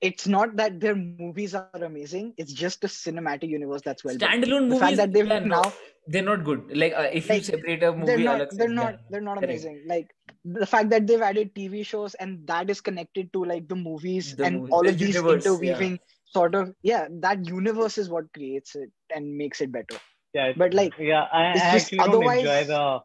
it's 0.02 0.28
not 0.28 0.56
that 0.56 0.80
their 0.80 0.96
movies 0.96 1.54
are 1.54 1.70
amazing. 1.76 2.34
It's 2.38 2.52
just 2.52 2.84
a 2.84 2.88
cinematic 2.88 3.50
universe 3.50 3.82
that's 3.86 4.04
well. 4.04 4.16
Standalone 4.16 4.68
movies. 4.68 4.80
The 4.80 4.86
fact 4.86 4.98
that 4.98 5.14
they've 5.14 5.28
yeah, 5.28 5.40
now 5.40 5.74
they're 6.08 6.24
not 6.24 6.44
good. 6.44 6.76
Like 6.76 6.94
uh, 6.94 7.10
if 7.14 7.30
like, 7.30 7.38
you 7.40 7.44
separate 7.44 7.84
a 7.84 7.92
movie, 7.94 8.06
they're 8.08 8.18
not. 8.18 8.36
Alex, 8.36 8.58
they're 8.58 8.68
not. 8.68 8.94
Yeah. 8.94 9.00
They're 9.12 9.22
not 9.22 9.44
amazing. 9.44 9.84
Correct. 9.88 9.90
Like 9.90 10.16
the 10.44 10.66
fact 10.66 10.90
that 10.90 11.06
they've 11.06 11.22
added 11.22 11.54
TV 11.54 11.86
shows 11.86 12.16
and 12.16 12.46
that 12.48 12.70
is 12.70 12.82
connected 12.82 13.32
to 13.34 13.46
like 13.46 13.68
the 13.68 13.76
movies 13.76 14.36
the 14.36 14.46
and 14.46 14.70
all 14.72 14.84
the 14.84 14.90
of 14.90 14.98
these 14.98 15.16
interweaving 15.16 15.92
yeah. 15.92 15.98
sort 16.26 16.56
of 16.56 16.74
yeah. 16.82 17.08
That 17.20 17.46
universe 17.48 18.00
is 18.00 18.10
what 18.10 18.34
creates 18.34 18.76
it 18.76 18.90
and 19.16 19.38
makes 19.38 19.62
it 19.62 19.72
better. 19.72 20.00
Yeah, 20.34 20.54
but 20.58 20.74
like 20.74 20.94
yeah, 20.98 21.26
I, 21.32 21.44
I 21.44 21.58
actually 21.58 22.00
don't 22.00 22.10
otherwise... 22.10 22.40
enjoy 22.40 22.64
the 22.64 23.00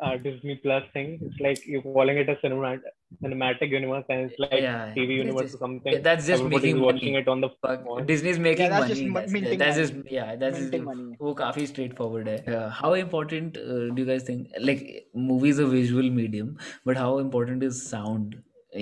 uh, 0.00 0.16
Disney 0.18 0.60
Plus 0.62 0.84
thing. 0.92 1.18
It's 1.22 1.40
like 1.40 1.66
you're 1.66 1.82
calling 1.82 2.18
it 2.18 2.28
a 2.28 2.38
cinema 2.40 2.78
cinematic 3.23 3.69
universe, 3.69 4.05
and 4.09 4.29
it's 4.29 4.39
like 4.43 4.53
Yeah, 4.53 4.93
TV 4.95 5.07
that's 5.07 5.17
universe 5.19 5.41
just- 5.43 5.55
or 5.55 5.57
something. 5.65 5.93
yeah, 5.93 5.99
that's 6.07 6.27
just 6.27 6.41
Everybody's 6.43 6.63
making 6.73 6.81
watching 6.85 7.13
money. 7.13 7.21
it 7.23 7.27
on 7.33 7.41
the 7.45 7.49
Fuck, 7.65 7.83
phone. 7.89 8.05
Disney's 8.11 8.39
making 8.45 8.69
that's 8.69 8.79
money. 8.85 8.93
just 8.93 9.13
that's, 9.17 9.31
minting 9.37 9.59
that's 9.63 9.77
money. 9.77 10.01
just 10.01 10.11
yeah. 10.17 10.35
That's 10.43 10.57
just 10.59 10.71
minting 10.71 10.85
money. 10.89 11.17
वो 11.21 11.33
काफी 11.43 11.67
straightforward 11.73 12.27
है. 12.33 12.37
Uh, 12.55 12.69
how 12.79 12.93
important 13.03 13.57
uh, 13.65 13.81
do 13.93 14.01
you 14.03 14.07
guys 14.11 14.23
think? 14.31 14.57
Like 14.71 14.83
movie 15.29 15.53
is 15.57 15.59
a 15.59 15.67
visual 15.75 16.09
medium, 16.21 16.55
but 16.91 16.97
how 17.03 17.11
important 17.25 17.63
is 17.71 17.81
sound 17.91 18.35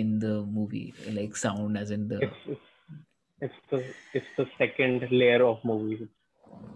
in 0.04 0.18
the 0.26 0.34
movie? 0.60 0.86
Like 1.20 1.36
sound 1.46 1.78
as 1.84 1.92
in 2.00 2.08
the 2.14 2.22
It's, 2.30 2.48
it's 2.48 2.70
it's 3.50 3.62
the 3.76 3.84
it's 4.22 4.34
the 4.40 4.48
second 4.64 5.08
layer 5.12 5.44
of 5.52 5.64
movies. 5.74 6.08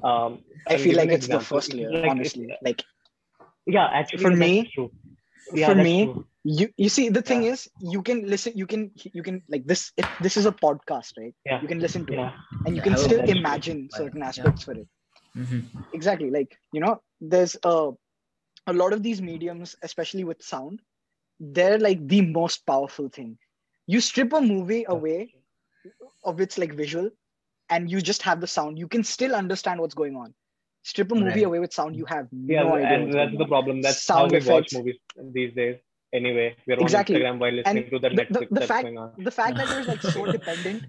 Um, 0.04 0.40
I 0.68 0.74
I'll 0.74 0.78
feel 0.78 0.94
give 0.94 0.98
like 0.98 1.10
an 1.10 1.16
it's 1.16 1.28
the 1.28 1.36
example. 1.38 1.58
first 1.58 1.74
layer, 1.80 1.92
Like, 1.96 2.12
honestly. 2.12 2.46
it's- 2.46 2.64
Like 2.70 2.84
yeah, 3.68 3.88
actually, 4.00 4.24
For 4.24 4.30
that's 4.30 4.40
me- 4.40 4.72
true. 4.74 4.92
Yeah, 5.54 5.68
for 5.70 5.74
that's 5.76 5.84
me, 5.88 6.06
true. 6.06 6.26
you 6.45 6.69
you 6.77 6.89
see 6.89 7.09
the 7.09 7.23
thing 7.23 7.43
Yeah. 7.43 7.45
is 7.45 7.69
you 7.79 8.03
can 8.03 8.27
listen 8.27 8.53
you 8.57 8.67
can 8.67 8.91
you 9.13 9.23
can 9.23 9.43
like 9.49 9.67
this 9.67 9.93
if 9.97 10.09
this 10.19 10.37
is 10.37 10.47
a 10.47 10.53
podcast 10.53 11.17
right 11.19 11.35
Yeah. 11.45 11.61
you 11.61 11.69
can 11.69 11.81
listen 11.81 12.07
to 12.07 12.15
yeah, 12.15 12.21
it 12.21 12.33
and 12.65 12.77
you 12.77 12.83
can 12.83 12.97
still 12.97 13.23
imagine 13.27 13.89
certain 13.91 14.23
yeah. 14.37 14.45
aspects 14.45 14.63
for 14.63 14.73
it 14.73 14.89
Mhm. 15.37 15.69
exactly 15.93 16.31
like 16.31 16.59
you 16.73 16.81
know 16.81 17.01
there's 17.21 17.57
a 17.65 17.91
a 18.67 18.73
lot 18.73 18.93
of 18.93 19.03
these 19.03 19.21
mediums 19.23 19.75
especially 19.83 20.25
with 20.25 20.43
sound 20.43 20.81
they're 21.41 21.79
like 21.79 22.07
the 22.09 22.21
most 22.23 22.67
powerful 22.67 23.09
thing 23.09 23.39
you 23.87 24.01
strip 24.01 24.33
a 24.33 24.41
movie 24.41 24.85
away 24.89 25.31
of 26.25 26.41
its 26.41 26.59
like 26.59 26.75
visual 26.75 27.11
and 27.71 27.91
you 27.91 28.01
just 28.01 28.23
have 28.23 28.41
the 28.41 28.47
sound 28.47 28.79
you 28.79 28.89
can 28.89 29.05
still 29.05 29.35
understand 29.35 29.81
what's 29.81 29.95
going 29.95 30.17
on 30.17 30.35
strip 30.83 31.11
a 31.13 31.15
movie 31.15 31.25
Right. 31.25 31.45
away 31.45 31.59
with 31.59 31.73
sound 31.73 31.97
you 31.97 32.05
have 32.07 32.29
yeah, 32.47 32.63
no 32.63 32.75
idea 32.75 33.09
and 33.09 33.13
that's 33.13 33.37
the 33.37 33.47
problem. 33.47 33.83
That's 33.83 34.11
Sound 34.11 34.27
how 34.27 34.29
we 34.29 34.41
effects. 34.41 34.73
watch 34.73 34.73
movies 34.73 34.97
these 35.33 35.55
days. 35.55 35.77
Anyway, 36.13 36.57
we're 36.67 36.77
on 36.77 36.83
Exactly. 36.83 37.17
Instagram 37.17 37.39
while 37.39 37.53
listening 37.53 37.83
And 37.85 37.91
to 37.93 37.99
the 37.99 38.09
the- 38.09 38.15
the- 38.17 38.23
Netflix 38.25 38.49
the 38.49 38.55
that's 38.61 38.67
fact- 38.67 38.97
on. 38.97 39.13
the 39.19 39.31
fact 39.31 39.57
that 39.57 39.69
we're 39.69 39.85
like 39.93 40.03
so 40.03 40.27
dependent 40.39 40.85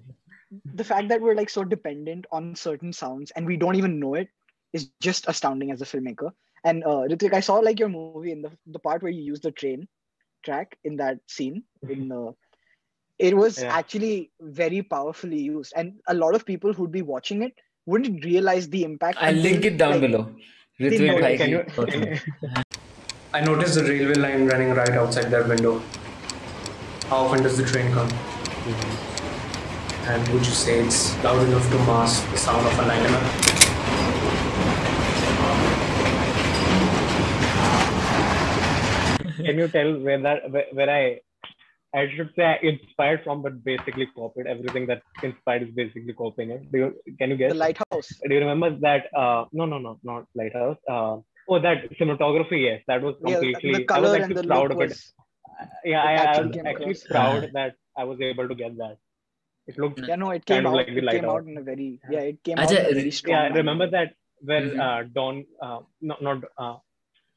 the 0.75 0.83
fact 0.83 1.07
that 1.09 1.21
we're 1.21 1.35
like 1.35 1.49
so 1.49 1.63
dependent 1.63 2.25
on 2.31 2.55
certain 2.55 2.91
sounds 2.91 3.31
and 3.31 3.45
we 3.45 3.55
don't 3.55 3.75
even 3.81 3.99
know 3.99 4.15
it 4.15 4.27
is 4.73 4.89
just 4.99 5.27
astounding 5.33 5.71
as 5.71 5.81
a 5.81 5.85
filmmaker 5.85 6.31
and 6.65 6.83
uh 6.83 7.03
Ritvik, 7.11 7.33
i 7.33 7.39
saw 7.39 7.55
like 7.67 7.79
your 7.79 7.87
movie 7.87 8.31
in 8.33 8.41
the, 8.41 8.51
the 8.67 8.79
part 8.79 9.01
where 9.01 9.11
you 9.11 9.21
use 9.23 9.39
the 9.39 9.51
train 9.51 9.87
track 10.43 10.77
in 10.83 10.97
that 10.97 11.19
scene 11.27 11.63
in 11.87 12.09
the 12.09 12.33
it 13.19 13.37
was 13.37 13.61
Yeah. 13.61 13.73
actually 13.77 14.31
very 14.41 14.81
powerfully 14.81 15.39
used 15.39 15.71
and 15.75 15.93
a 16.07 16.13
lot 16.13 16.35
of 16.35 16.45
people 16.45 16.73
who'd 16.73 16.91
be 16.91 17.01
watching 17.13 17.43
it 17.43 17.53
wouldn't 17.85 18.25
realize 18.25 18.67
the 18.69 18.83
impact 18.83 19.19
I'll 19.21 19.33
link 19.47 19.63
it 19.63 19.77
down 19.77 19.91
like, 19.91 20.01
below. 20.01 20.35
they 20.79 20.89
Ritvik 20.89 21.07
know 21.07 21.19
bhai 21.21 21.33
it. 21.35 21.37
Can 21.37 21.49
you? 21.49 22.61
I 23.33 23.39
noticed 23.39 23.75
the 23.75 23.83
railway 23.85 24.15
line 24.15 24.45
running 24.45 24.71
right 24.71 24.89
outside 24.89 25.31
their 25.31 25.47
window. 25.47 25.81
How 27.07 27.27
often 27.27 27.43
does 27.43 27.57
the 27.57 27.63
train 27.63 27.89
come? 27.93 28.09
And 30.03 30.27
would 30.33 30.45
you 30.45 30.51
say 30.51 30.83
it's 30.83 31.15
loud 31.23 31.41
enough 31.47 31.63
to 31.71 31.77
mask 31.87 32.29
the 32.31 32.37
sound 32.37 32.67
of 32.67 32.77
a 32.77 32.81
liner? 32.81 33.07
can 39.45 39.57
you 39.57 39.69
tell 39.69 39.97
where 40.01 40.21
that 40.21 40.51
where, 40.51 40.65
where 40.73 40.89
I 40.89 41.21
I 41.93 42.09
should 42.13 42.33
say 42.35 42.59
inspired 42.61 43.23
from, 43.23 43.43
but 43.43 43.63
basically 43.63 44.07
copied 44.07 44.47
everything 44.47 44.87
that 44.87 45.03
inspired 45.23 45.63
is 45.63 45.69
basically 45.73 46.11
copying 46.11 46.51
it. 46.51 46.69
Do 46.69 46.77
you, 46.77 46.93
can 47.17 47.29
you 47.29 47.37
guess? 47.37 47.53
the 47.53 47.57
lighthouse 47.57 48.09
Do 48.27 48.33
you 48.33 48.41
remember 48.41 48.71
that? 48.81 49.05
Uh, 49.15 49.45
no, 49.53 49.65
no, 49.65 49.77
no, 49.77 49.99
not 50.03 50.25
lighthouse. 50.35 50.75
Uh, 50.85 51.19
oh, 51.47 51.59
that 51.59 51.89
cinematography. 51.99 52.63
Yes, 52.65 52.81
that 52.87 53.01
was 53.01 53.15
yeah, 53.19 53.41
completely. 53.41 53.71
the 53.71 53.87
I 53.93 53.99
was 53.99 54.13
actually 54.13 54.35
and 54.35 54.35
the 54.35 54.43
proud 54.43 54.71
look 54.71 54.71
of 54.71 54.81
it. 54.81 54.91
was 54.91 55.13
Yeah, 55.83 56.01
I, 56.03 56.13
it 56.13 56.15
I 56.15 56.23
actually 56.23 56.51
was 56.51 56.57
actually 56.65 56.95
across. 56.95 57.05
proud 57.09 57.49
that 57.53 57.75
I 57.97 58.03
was 58.03 58.19
able 58.21 58.47
to 58.47 58.55
get 58.55 58.77
that. 58.77 58.97
It 59.67 59.77
looked. 59.77 60.01
yeah 60.05 60.15
no 60.15 60.31
it 60.31 60.45
came 60.45 60.65
Kind 60.65 60.67
of 60.67 60.73
out 60.73 60.81
like 60.81 60.93
the 60.93 61.01
it 61.01 61.09
came 61.09 61.27
lighthouse. 61.27 61.33
out 61.33 61.45
in 61.45 61.57
a 61.57 61.61
very 61.61 61.99
yeah 62.07 62.19
it 62.21 62.43
came 62.43 62.61
Ajay, 62.61 62.63
out 62.63 62.79
in 62.79 62.85
a 62.87 62.91
very 62.91 63.11
strong 63.11 63.47
Yeah, 63.47 63.47
manner. 63.47 63.69
remember 63.69 63.89
that 63.89 64.13
when 64.41 64.75
Mhm. 64.75 64.79
uh, 64.79 65.03
Don, 65.13 65.45
uh, 65.61 65.79
not 66.01 66.21
not 66.21 66.43
uh, 66.57 66.77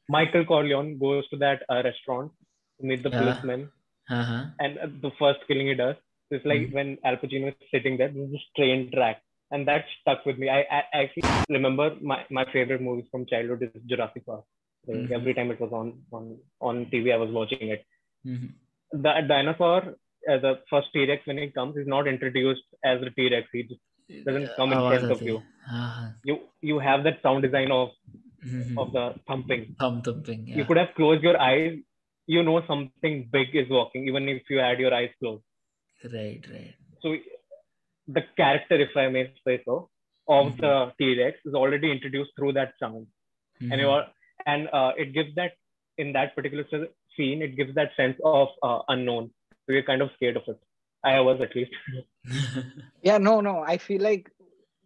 Michael 0.09 0.45
Corleone 0.45 0.97
goes 0.99 1.27
to 1.29 1.37
that 1.37 1.63
uh, 1.69 1.81
restaurant 1.83 2.31
to 2.79 2.85
meet 2.87 3.03
the 3.03 3.11
Yeah. 3.11 3.21
policeman, 3.21 3.69
Uh-huh. 4.09 4.45
and 4.59 4.77
uh, 4.79 4.87
the 5.01 5.11
first 5.19 5.39
killing 5.47 5.67
he 5.67 5.75
does 5.75 5.95
is 6.31 6.41
like 6.45 6.69
Mhm. 6.69 6.71
when 6.71 6.97
Al 7.05 7.17
Pacino 7.17 7.49
is 7.49 7.55
sitting 7.63 7.97
there, 7.97 8.09
there's 8.09 8.31
this 8.31 8.41
train 8.55 8.85
track, 8.91 9.21
and 9.55 9.67
that 9.69 9.85
stuck 10.01 10.25
with 10.25 10.37
me. 10.37 10.49
I, 10.49 10.61
I, 10.77 11.03
actually 11.03 11.23
remember 11.49 11.95
my, 12.01 12.19
my 12.29 12.45
favorite 12.51 12.81
movies 12.81 13.05
from 13.09 13.25
childhood 13.25 13.63
is 13.63 13.81
Jurassic 13.89 14.25
Park. 14.25 14.43
Like 14.87 14.97
mm-hmm. 14.97 15.13
Every 15.13 15.33
time 15.33 15.49
it 15.51 15.59
was 15.59 15.71
on 15.71 15.87
on 16.11 16.37
on 16.61 16.85
TV, 16.93 17.13
I 17.13 17.17
was 17.17 17.31
watching 17.31 17.69
it. 17.75 17.85
Mm-hmm. 18.27 19.01
The 19.05 19.13
dinosaur, 19.27 19.77
uh, 20.31 20.39
the 20.45 20.53
first 20.69 20.89
T 20.93 21.05
Rex 21.09 21.25
when 21.25 21.39
it 21.39 21.55
comes, 21.55 21.77
is 21.77 21.87
not 21.87 22.07
introduced 22.07 22.67
as 22.83 23.01
a 23.01 23.09
T 23.09 23.29
Rex. 23.31 23.47
He 23.51 23.63
just 23.63 24.25
doesn't 24.27 24.49
come 24.57 24.73
in 24.73 24.77
ah, 24.77 24.89
front 24.89 25.11
of 25.11 25.21
you. 25.29 25.41
Ah. 25.67 26.11
You 26.23 26.37
you 26.61 26.77
have 26.79 27.03
that 27.05 27.23
sound 27.23 27.41
design 27.47 27.71
of 27.71 27.89
mm-hmm. 28.45 28.77
of 28.77 28.91
the 28.91 29.05
thumping. 29.27 29.75
Thump 29.79 30.05
thumping. 30.05 30.45
Yeah. 30.47 30.57
You 30.57 30.65
could 30.65 30.77
have 30.77 30.93
closed 30.95 31.23
your 31.23 31.39
eyes. 31.49 31.79
You 32.27 32.43
know 32.43 32.61
something 32.67 33.29
big 33.31 33.55
is 33.63 33.67
walking, 33.69 34.07
even 34.07 34.29
if 34.29 34.43
you 34.49 34.59
had 34.59 34.79
your 34.79 34.93
eyes 34.93 35.09
closed. 35.19 35.43
Right, 36.03 36.43
right. 36.51 36.75
So 37.01 37.15
the 38.07 38.23
character, 38.37 38.75
if 38.75 38.95
I 38.95 39.07
may 39.09 39.31
say 39.45 39.61
so, 39.65 39.89
of 40.27 40.53
Mhm. 40.53 40.61
the 40.61 40.93
T 40.99 41.21
Rex 41.21 41.37
is 41.45 41.53
already 41.53 41.91
introduced 41.91 42.31
through 42.35 42.53
that 42.53 42.73
sound, 42.79 43.07
and 43.61 43.71
Mhm. 43.71 43.79
you 43.79 43.89
are, 43.89 44.07
and 44.45 44.69
uh, 44.73 44.93
it 44.97 45.13
gives 45.13 45.33
that 45.35 45.53
in 45.97 46.13
that 46.13 46.35
particular 46.35 46.65
scene, 47.15 47.41
it 47.41 47.55
gives 47.55 47.73
that 47.75 47.95
sense 47.95 48.19
of 48.23 48.49
uh, 48.63 48.79
unknown. 48.89 49.31
So 49.65 49.71
you're 49.73 49.83
kind 49.83 50.01
of 50.01 50.11
scared 50.15 50.37
of 50.37 50.43
it. 50.47 50.59
I 51.03 51.19
was 51.21 51.41
at 51.41 51.55
least. 51.55 51.71
Yeah, 53.01 53.17
no, 53.19 53.39
no. 53.41 53.59
I 53.59 53.77
feel 53.77 54.01
like 54.01 54.31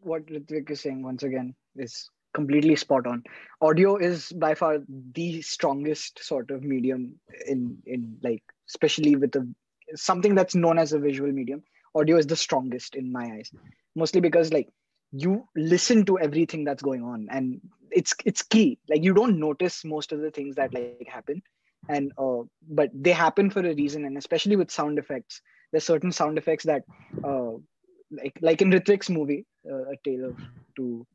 what 0.01 0.25
Ritvik 0.25 0.69
is 0.69 0.81
saying 0.81 1.03
once 1.03 1.23
again 1.23 1.55
is 1.75 2.09
completely 2.33 2.75
spot 2.75 3.07
on. 3.07 3.23
Audio 3.61 3.95
is 3.95 4.31
by 4.33 4.53
far 4.55 4.79
the 5.13 5.41
strongest 5.41 6.21
sort 6.23 6.51
of 6.51 6.63
medium 6.63 7.19
in 7.47 7.81
in 7.85 8.17
like 8.21 8.43
especially 8.67 9.15
with 9.15 9.31
the 9.31 9.43
something 9.95 10.35
that's 10.35 10.55
known 10.55 10.77
as 10.77 10.93
a 10.93 10.99
visual 10.99 11.31
medium. 11.31 11.63
Audio 11.95 12.17
is 12.17 12.27
the 12.27 12.35
strongest 12.35 12.95
in 12.95 13.11
my 13.11 13.23
eyes, 13.37 13.51
mostly 13.95 14.21
because 14.21 14.53
like 14.53 14.69
you 15.11 15.47
listen 15.55 16.05
to 16.05 16.19
everything 16.19 16.63
that's 16.65 16.81
going 16.83 17.03
on 17.03 17.27
and 17.31 17.61
it's 17.91 18.15
it's 18.25 18.43
key. 18.43 18.79
Like 18.89 19.03
you 19.03 19.13
don't 19.13 19.39
notice 19.39 19.83
most 19.85 20.11
of 20.11 20.21
the 20.21 20.31
things 20.31 20.55
that 20.55 20.73
like 20.73 20.87
happen, 20.87 21.21
and 21.67 21.93
uh, 21.97 22.21
but 22.47 22.71
they 22.75 23.11
happen 23.11 23.33
for 23.33 23.43
a 23.45 23.57
reason. 23.57 23.89
And 23.89 24.05
especially 24.05 24.45
with 24.45 24.59
sound 24.59 24.87
effects, 24.87 25.41
there's 25.71 25.83
certain 25.83 26.11
sound 26.11 26.37
effects 26.37 26.63
that 26.65 26.83
uh, 27.23 27.51
like 28.11 28.37
like 28.41 28.61
in 28.61 28.71
Ritvik's 28.71 29.09
movie, 29.09 29.45
uh, 29.69 29.83
A 29.91 29.95
Tale 30.03 30.25
of 30.29 30.37
Two 30.75 31.05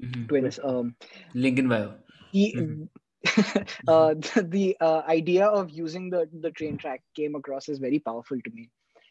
Mhm. 0.00 0.28
Twins. 0.28 0.58
Um, 0.62 0.96
Link 1.34 1.58
in 1.58 1.68
bio. 1.68 1.94
he, 2.30 2.56
Mhm. 2.56 2.80
uh, 3.88 4.14
the, 4.14 4.46
the 4.48 4.76
uh, 4.80 5.02
idea 5.08 5.46
of 5.46 5.70
using 5.70 6.10
the 6.10 6.28
the 6.32 6.50
train 6.50 6.78
track 6.78 7.02
came 7.14 7.34
across 7.34 7.68
as 7.68 7.78
very 7.78 7.98
powerful 7.98 8.38
to 8.44 8.50
me, 8.50 8.70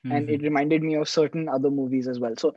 and 0.09 0.29
Mhm. 0.29 0.39
it 0.39 0.43
reminded 0.43 0.83
me 0.83 0.95
of 0.95 1.09
certain 1.09 1.47
other 1.49 1.69
movies 1.69 2.07
as 2.07 2.19
well. 2.19 2.33
So 2.37 2.53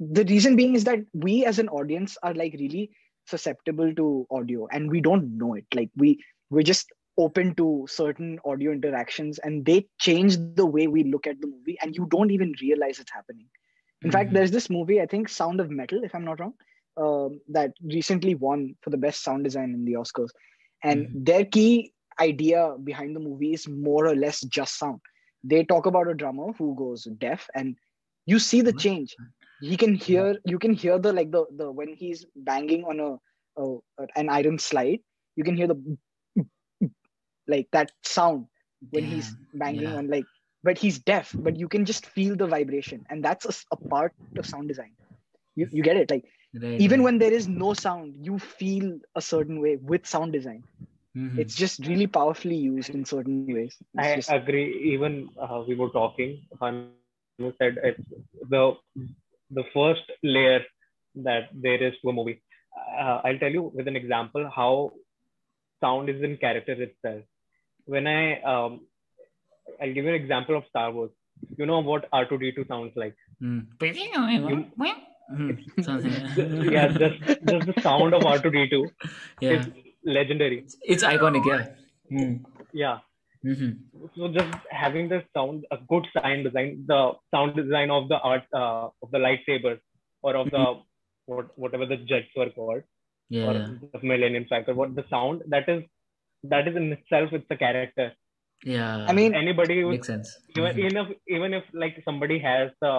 the 0.00 0.24
reason 0.24 0.56
being 0.56 0.74
is 0.74 0.84
that 0.84 1.00
we 1.12 1.44
as 1.44 1.58
an 1.58 1.68
audience 1.68 2.16
are 2.22 2.34
like 2.34 2.54
really 2.58 2.90
susceptible 3.26 3.94
to 3.94 4.26
audio, 4.30 4.66
and 4.70 4.90
we 4.90 5.00
don't 5.00 5.36
know 5.38 5.54
it. 5.54 5.66
Like 5.74 5.90
we 5.96 6.18
we're 6.50 6.62
just 6.62 6.90
open 7.18 7.54
to 7.56 7.86
certain 7.88 8.38
audio 8.44 8.72
interactions, 8.72 9.38
and 9.38 9.64
they 9.64 9.86
change 10.00 10.36
the 10.36 10.50
way 10.50 10.72
we 10.72 10.88
look 10.88 11.10
at 11.10 11.24
the 11.24 11.30
movie, 11.30 11.62
and 11.66 11.80
you 11.80 11.92
don't 11.96 12.18
even 12.18 12.40
realize 12.50 12.88
it's 12.88 13.00
happening. 13.02 13.38
In 14.04 14.10
fact, 14.10 14.28
Mhm. 14.28 14.34
there's 14.34 14.50
this 14.50 14.70
movie, 14.70 15.00
I 15.00 15.06
think 15.06 15.28
Sound 15.28 15.60
of 15.60 15.70
Metal, 15.70 16.02
if 16.04 16.14
I'm 16.14 16.24
not 16.24 16.40
wrong, 16.40 16.54
um, 16.96 17.40
that 17.48 17.72
recently 17.82 18.34
won 18.34 18.74
for 18.82 18.90
the 18.90 18.96
best 18.98 19.22
sound 19.22 19.44
design 19.44 19.72
in 19.74 19.84
the 19.84 19.94
Oscars. 19.94 20.30
And 20.82 21.08
Mhm. 21.08 21.14
their 21.14 21.44
key 21.44 21.92
idea 22.20 22.74
behind 22.82 23.16
the 23.16 23.20
movie 23.20 23.52
is 23.54 23.68
more 23.68 24.06
or 24.06 24.14
less 24.16 24.40
just 24.42 24.78
sound. 24.78 25.00
They 25.44 25.64
talk 25.64 25.86
about 25.86 26.08
a 26.08 26.14
drummer 26.14 26.52
who 26.58 26.74
goes 26.76 27.04
deaf, 27.18 27.48
and 27.54 27.76
you 28.26 28.40
see 28.40 28.62
the 28.62 28.72
change. 28.72 29.16
He 29.60 29.76
can 29.76 29.94
hear, 29.94 30.36
you 30.44 30.58
can 30.58 30.74
hear 30.74 30.98
the 30.98 31.12
like 31.12 31.30
the 31.32 31.46
the 31.56 31.72
when 31.72 31.94
he's 31.94 32.26
banging 32.36 32.84
on 32.84 33.00
a, 33.00 33.62
a 33.62 33.78
an 34.16 34.30
iron 34.30 34.58
slide, 34.58 35.00
you 35.36 35.44
can 35.44 35.56
hear 35.56 35.68
the 35.68 35.98
like 37.48 37.68
that 37.72 37.92
sound 38.04 38.46
when 38.90 39.04
he's 39.04 39.36
banging 39.54 39.92
yeah. 39.92 39.96
on 39.96 40.08
like 40.08 40.26
but 40.64 40.78
he's 40.78 40.98
deaf 41.00 41.34
but 41.38 41.56
you 41.56 41.68
can 41.68 41.84
just 41.84 42.06
feel 42.06 42.36
the 42.36 42.46
vibration 42.46 43.04
and 43.10 43.24
that's 43.24 43.66
a 43.72 43.76
part 43.90 44.12
of 44.38 44.46
sound 44.46 44.68
design 44.68 44.92
you, 45.56 45.68
you 45.72 45.82
get 45.82 45.96
it 45.96 46.10
like 46.10 46.24
Right, 46.54 46.72
even 46.78 47.00
right. 47.00 47.04
when 47.04 47.18
there 47.18 47.32
is 47.32 47.48
no 47.48 47.74
sound 47.74 48.14
you 48.18 48.38
feel 48.38 48.98
a 49.14 49.20
certain 49.22 49.60
way 49.60 49.76
with 49.76 50.06
sound 50.06 50.32
design 50.32 50.64
Mhm. 51.16 51.38
it's 51.42 51.54
just 51.62 51.86
really 51.88 52.06
powerfully 52.14 52.56
used 52.60 52.90
in 52.98 53.04
certain 53.10 53.36
ways 53.56 53.74
It's 53.80 54.06
I 54.06 54.16
just- 54.16 54.32
agree. 54.36 54.66
Even 54.92 55.12
uh, 55.46 55.62
we 55.68 55.74
were 55.80 55.90
talking. 55.96 56.32
Bhanu 56.60 57.50
said 57.58 57.78
it's 57.90 58.06
the 58.54 58.62
the 59.58 59.64
first 59.74 60.10
layer 60.36 60.60
that 61.28 61.44
there 61.66 61.80
is 61.88 61.94
to 62.02 62.08
a 62.12 62.16
movie. 62.18 62.34
Uh, 63.02 63.20
I'll 63.24 63.38
tell 63.44 63.52
you 63.58 63.62
with 63.78 63.86
an 63.92 63.98
example 64.00 64.50
how 64.58 64.70
sound 65.84 66.08
is 66.14 66.22
in 66.28 66.36
character 66.46 66.76
itself. 66.88 67.22
When 67.94 68.06
I 68.16 68.40
um, 68.54 68.80
I'll 69.80 69.94
give 69.98 70.04
you 70.10 70.14
an 70.16 70.20
example 70.24 70.56
of 70.60 70.64
Star 70.72 70.90
Wars. 70.90 71.12
You 71.58 71.66
know 71.66 71.80
what 71.92 72.10
R2D2 72.12 72.66
sounds 72.74 72.92
like? 73.04 73.14
Mm. 73.42 73.62
You- 74.54 74.66
Mm. 75.32 75.84
Something- 75.84 76.72
yeah, 76.76 76.88
just 77.02 77.20
just 77.50 77.66
the 77.68 77.74
sound 77.84 78.12
of 78.16 78.22
R2D2 78.30 78.80
yeah. 79.44 79.52
is 79.52 79.68
legendary. 80.04 80.64
It's 80.82 81.04
iconic, 81.04 81.44
yeah. 81.46 81.66
Mm. 82.20 82.44
Yeah. 82.72 82.98
Mhm. 83.44 83.72
so 84.16 84.28
just 84.34 84.54
having 84.70 85.08
the 85.10 85.16
sound 85.36 85.64
a 85.70 85.76
good 85.90 86.06
sound 86.14 86.44
design 86.44 86.70
the 86.90 87.00
sound 87.32 87.54
design 87.58 87.90
of 87.96 88.08
the 88.12 88.18
art 88.30 88.44
uh, 88.60 88.84
of 89.02 89.10
the 89.14 89.18
lightsabers 89.24 89.80
or 90.22 90.32
of 90.42 90.50
the 90.54 90.62
what 91.26 91.50
whatever 91.64 91.84
the 91.90 91.98
jets 92.12 92.30
were 92.40 92.48
called 92.58 92.82
Yeah, 93.34 93.44
or 93.48 93.52
the 93.92 94.00
Millennium 94.10 94.46
Falcon. 94.52 94.76
What 94.80 94.94
the 95.00 95.04
sound 95.10 95.42
that 95.54 95.68
is 95.74 95.82
that 96.54 96.66
is 96.70 96.76
in 96.82 96.86
itself 96.96 97.34
it's 97.38 97.50
a 97.56 97.58
character. 97.64 98.08
yeah. 98.64 99.04
I 99.10 99.12
mean, 99.18 99.34
Anybody 99.34 99.76
who 99.82 99.90
makes 99.94 100.06
sense. 100.14 100.30
even 100.56 100.72
Mhm. 100.72 100.82
even 100.86 100.96
if 101.02 101.08
even 101.36 101.54
if 101.60 101.64
like 101.84 101.96
somebody 102.08 102.38
has 102.48 102.70
the 102.86 102.94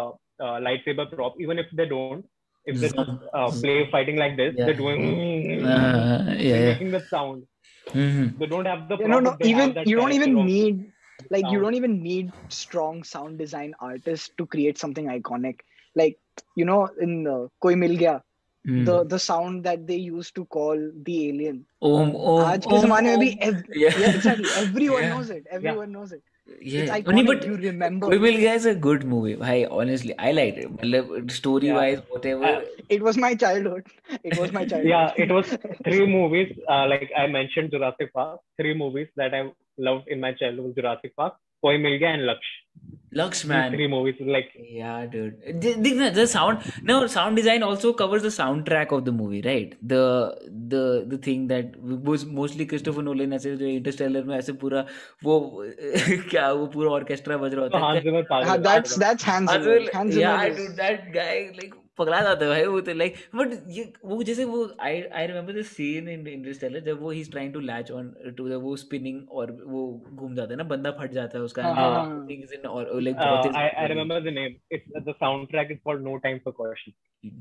uh, 0.45 0.57
lightsaber 0.67 1.05
prop, 1.15 1.41
even 1.47 1.57
if 1.65 1.67
they 1.79 1.87
don't, 1.95 2.25
if 2.66 2.80
they 2.80 2.88
Zoom. 2.88 3.20
uh, 3.32 3.50
play 3.50 3.88
fighting 3.90 4.16
like 4.16 4.36
this, 4.36 4.54
Yeah. 4.56 4.66
they're 4.66 4.80
doing 4.82 5.02
Uh, 5.64 6.24
they're 6.24 6.36
yeah, 6.36 6.56
yeah. 6.56 6.72
making 6.72 6.90
the 6.90 7.00
sound. 7.00 7.46
Mhm. 7.88 8.38
They 8.38 8.46
don't 8.46 8.66
have 8.66 8.88
the 8.88 8.96
you 8.96 9.06
prop, 9.06 9.11
know, 9.11 9.20
no, 9.20 9.30
but 9.30 9.38
they 9.40 9.50
have 9.50 9.61
even 9.62 9.74
that 9.74 9.86
you 9.92 9.96
don't 9.96 10.12
even 10.12 10.34
character 10.34 10.40
of 10.40 10.46
need 10.46 10.92
like 11.36 11.44
you 11.44 11.50
sound. 11.58 11.62
don't 11.64 11.74
even 11.82 12.02
need 12.02 12.32
strong 12.48 13.02
sound 13.04 13.38
design 13.38 13.74
artists 13.80 14.30
to 14.38 14.46
create 14.46 14.78
something 14.78 15.06
iconic. 15.06 15.61
Like 15.94 16.18
you 16.56 16.64
know, 16.64 16.88
in 17.00 17.26
uh, 17.26 17.46
Koi 17.66 17.74
Mil 17.84 17.96
Gaya, 18.02 18.18
Hmm. 18.68 18.84
the 18.84 18.96
the 19.11 19.18
sound 19.18 19.64
that 19.64 19.86
they 19.90 19.96
used 19.96 20.34
to 20.38 20.44
call 20.56 20.76
the 21.08 21.14
alien. 21.28 21.61
Om, 21.90 22.14
om, 22.14 22.44
आज 22.44 22.66
के 22.66 22.76
om, 22.76 22.82
जमाने 22.82 23.16
में 23.16 23.18
भी 23.22 23.30
om. 23.32 23.48
ev- 23.48 23.78
Yeah. 23.84 23.98
yeah, 24.02 24.14
exactly. 24.18 24.50
Everyone 24.62 25.02
Yeah. 25.06 25.14
knows 25.14 25.30
it. 25.36 25.46
Everyone 25.58 25.92
knows 25.98 26.12
it. 26.12 26.22
yeah. 26.61 27.01
Only 27.05 27.23
but 27.23 27.45
you 27.45 27.55
remember. 27.55 28.07
Bibil 28.07 28.41
Guy 28.41 28.53
is 28.53 28.65
a 28.65 28.75
good 28.75 29.03
movie. 29.03 29.37
I 29.41 29.67
honestly 29.69 30.17
I 30.17 30.31
liked 30.31 30.57
it. 30.57 31.31
Story 31.31 31.71
wise 31.71 32.01
whatever. 32.09 32.45
Uh, 32.45 32.61
it 32.89 33.01
was 33.01 33.17
my 33.17 33.33
childhood. 33.35 33.87
It 34.23 34.37
was 34.37 34.51
my 34.51 34.65
childhood. 34.73 34.89
Yeah 34.89 35.13
it 35.17 35.31
was 35.31 35.57
three 35.83 36.05
movies 36.05 36.55
uh, 36.69 36.87
like 36.87 37.11
I 37.17 37.27
mentioned 37.27 37.71
Jurassic 37.71 38.13
Park 38.13 38.41
three 38.59 38.73
movies 38.73 39.07
that 39.15 39.33
I 39.33 39.51
loved 39.77 40.07
in 40.07 40.19
my 40.19 40.33
childhood 40.33 40.75
Jurassic 40.75 41.15
Park. 41.15 41.35
Koi 41.66 41.78
Mil 41.88 41.99
Gaya, 42.05 42.13
and 42.20 42.30
Laksh. 42.34 42.53
Lux 43.18 43.45
man. 43.49 43.72
three 43.74 43.88
movies 43.91 44.16
like 44.34 44.49
Yeah, 44.78 45.05
dude. 45.11 45.61
The, 45.66 45.74
the, 45.84 46.09
the 46.16 46.26
sound 46.28 46.66
no 46.89 46.95
sound 47.13 47.38
design 47.38 47.63
also 47.68 47.91
covers 47.93 48.24
the 48.24 48.32
soundtrack 48.38 48.91
of 48.97 49.05
the 49.05 49.13
movie, 49.20 49.41
right? 49.45 49.78
The 49.91 50.01
the 50.74 51.05
the 51.13 51.20
thing 51.30 51.47
that 51.47 51.78
was 52.09 52.26
mostly 52.39 52.66
Christopher 52.74 53.05
Nolan 53.09 53.38
ऐसे 53.38 53.55
जो 53.61 53.72
Interstellar 53.78 54.26
में 54.32 54.36
ऐसे 54.38 54.53
पूरा 54.66 54.86
वो 55.24 55.38
क्या 56.34 56.51
वो 56.51 56.68
पूरा 56.76 56.91
orchestra 56.97 57.38
बज 57.45 57.55
रहा 57.55 57.68
तो 57.68 57.78
होता 57.78 57.88
है 57.88 58.01
Hans 58.01 58.09
Zimmer 58.09 58.26
Uh, 58.41 58.57
that's 58.68 58.99
that's 59.05 59.30
Hans 59.32 59.55
Zimmer. 59.57 59.80
Hans 59.93 60.13
Zimmer 60.13 60.28
yeah, 60.28 60.49
dude, 60.59 60.76
that 60.84 61.11
guy 61.13 61.51
like 61.61 61.80
पगला 61.97 62.21
जाते 62.21 62.47
भाई 62.47 62.65
वो 62.65 62.79
तो 62.87 62.93
लाइक 62.93 63.15
बट 63.35 63.53
ये 63.77 63.91
वो 64.05 64.21
जैसे 64.23 64.45
वो 64.45 64.61
I 64.87 65.01
I 65.01 65.27
remember 65.27 65.59
the 65.59 65.61
scene 65.71 66.09
in 66.09 66.27
Interstellar 66.27 66.79
जब 66.89 67.01
वो 67.01 67.11
he 67.11 67.21
is 67.21 67.31
trying 67.31 67.53
to 67.53 67.59
latch 67.71 67.91
on 67.91 68.13
to 68.37 68.49
the 68.49 68.61
वो 68.63 68.75
स्पिनिंग 68.83 69.31
और 69.31 69.51
वो 69.65 69.87
घूम 70.13 70.35
जाता 70.35 70.51
है 70.51 70.57
ना 70.57 70.63
बंदा 70.75 70.91
फट 71.01 71.11
जाता 71.13 71.37
है 71.37 71.43
उसका 71.43 71.73
थिंग्स 72.29 72.53
इन 72.53 72.67
और 72.67 72.93
like 73.01 73.17
I 73.55 73.69
I 73.69 73.87
remember 73.87 74.29
the 74.29 74.33
name 74.39 74.55
it's 74.71 75.03
the 75.09 75.15
soundtrack 75.49 75.71
is 75.71 75.79
called 75.85 76.03
no 76.03 76.15
time 76.27 76.39
for 76.45 76.53
caution 76.57 76.93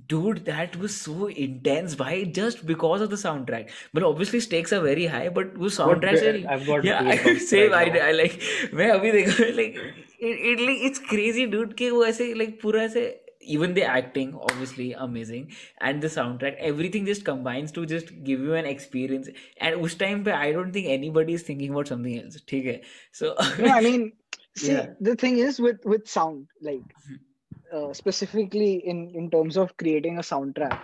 dude 0.09 0.39
that 0.45 0.77
was 0.77 0.95
so 0.97 1.27
intense 1.27 1.97
why 1.99 2.13
just 2.37 2.61
because 2.67 3.03
of 3.07 3.11
the 3.11 3.17
soundtrack 3.17 3.73
but 3.93 4.03
obviously 4.03 4.41
stakes 4.41 4.73
are 4.73 4.81
very 4.81 5.07
high 5.07 5.29
but 5.39 5.59
वो 5.65 5.69
soundtrack 5.75 6.15
but, 6.15 6.29
are, 6.29 6.55
I've 6.55 6.67
got 6.67 6.85
yeah 6.85 7.11
I, 7.15 7.35
same 7.49 7.73
right 7.73 7.99
I, 7.99 8.07
I 8.09 8.13
like 8.13 8.39
मैं 8.75 8.89
अभी 8.91 9.13
देखा 9.13 9.49
like 9.59 9.77
it, 10.21 10.47
it 10.53 10.65
like 10.69 10.87
it's 10.89 11.05
crazy 11.11 11.47
dude 11.55 11.75
कि 11.81 11.91
वो 11.91 12.05
ऐसे 12.07 12.33
like 12.35 12.57
पूरा 12.63 12.83
ऐसे 12.83 13.05
even 13.45 13.75
the 13.75 13.85
acting 13.85 14.35
obviously 14.35 14.93
amazing. 14.93 15.53
And 15.81 16.03
the 16.03 16.09
soundtrack 16.09 16.57
everything 16.59 17.07
just 17.07 17.25
combines 17.25 17.73
to 17.73 17.87
just 17.87 18.13
give 18.25 18.41
you 18.41 18.55
an 18.55 18.67
experience. 18.67 19.29
And 19.59 19.85
us 19.85 19.95
time 19.95 20.27
i 20.29 20.53
don't 20.53 20.73
think 20.73 20.89
anybody 20.89 21.35
is 21.35 21.43
thinking 21.43 21.71
about 21.71 21.89
something 21.89 22.19
else 22.21 22.37
okay 22.43 22.83
so 23.13 23.35
no, 23.59 23.69
i 23.69 23.81
mean 23.81 24.13
see 24.57 24.73
yeah. 24.73 24.87
the 25.01 25.15
thing 25.17 25.39
is 25.39 25.61
with 25.61 25.85
with 25.85 26.09
sound 26.09 26.47
like 26.61 26.79
mm-hmm. 26.79 27.77
uh, 27.77 27.93
specifically 27.93 28.75
in 28.93 29.11
in 29.15 29.31
terms 29.31 29.57
of 29.57 29.77
creating 29.77 30.19
a 30.19 30.23
soundtrack 30.23 30.81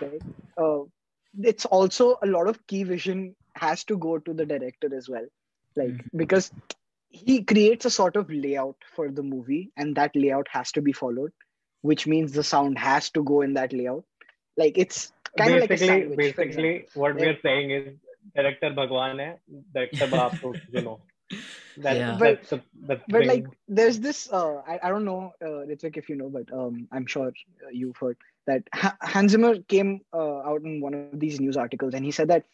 right? 0.00 0.22
Uh, 0.56 0.84
it's 1.40 1.64
also 1.64 2.18
a 2.22 2.26
lot 2.26 2.48
of 2.48 2.66
key 2.66 2.84
vision 2.84 3.34
has 3.54 3.84
to 3.84 3.96
go 3.96 4.18
to 4.18 4.32
the 4.32 4.46
director 4.46 4.94
as 4.96 5.08
well. 5.08 5.26
Like 5.76 5.88
mm-hmm. 5.88 6.16
because 6.16 6.50
he 7.10 7.42
creates 7.42 7.84
a 7.84 7.90
sort 7.90 8.16
of 8.16 8.30
layout 8.30 8.76
for 8.94 9.10
the 9.10 9.22
movie 9.22 9.70
and 9.76 9.96
that 9.96 10.14
layout 10.14 10.46
has 10.50 10.72
to 10.72 10.82
be 10.82 10.92
followed 10.92 11.32
which 11.82 12.06
means 12.06 12.32
the 12.32 12.44
sound 12.44 12.78
has 12.78 13.10
to 13.10 13.22
go 13.22 13.40
in 13.42 13.54
that 13.54 13.72
layout. 13.72 14.04
Like 14.56 14.78
it's 14.78 15.12
kind 15.36 15.54
of 15.54 15.60
like 15.60 15.70
a 15.70 15.78
sandwich. 15.78 16.16
Basically, 16.16 16.86
what 16.94 17.18
yeah. 17.18 17.26
we're 17.26 17.38
saying 17.42 17.70
is 17.70 17.94
director 18.34 18.70
Bhagwan 18.70 19.18
hai, 19.18 19.36
director 19.74 20.06
Baap 20.06 20.60
you 20.72 20.82
know. 20.82 21.00
That, 21.76 21.96
yeah. 21.96 22.16
But, 22.18 22.40
that's 22.40 22.52
a, 22.52 22.62
but 23.08 23.26
like 23.26 23.46
there's 23.68 24.00
this 24.00 24.32
uh, 24.32 24.62
I, 24.66 24.80
I 24.82 24.88
don't 24.88 25.04
know 25.04 25.32
uh, 25.40 25.62
Ritvik 25.68 25.96
if 25.96 26.08
you 26.08 26.16
know 26.16 26.28
but 26.28 26.52
um, 26.52 26.88
I'm 26.90 27.06
sure 27.06 27.28
uh, 27.28 27.68
you've 27.70 27.96
heard 27.96 28.16
that 28.46 28.64
ha- 28.74 28.96
Hans 29.00 29.32
Zimmer 29.32 29.58
came 29.68 30.00
uh, 30.12 30.38
out 30.38 30.62
in 30.62 30.80
one 30.80 30.94
of 30.94 31.20
these 31.20 31.38
news 31.38 31.56
articles 31.56 31.94
and 31.94 32.04
he 32.04 32.10
said 32.10 32.28
that 32.28 32.46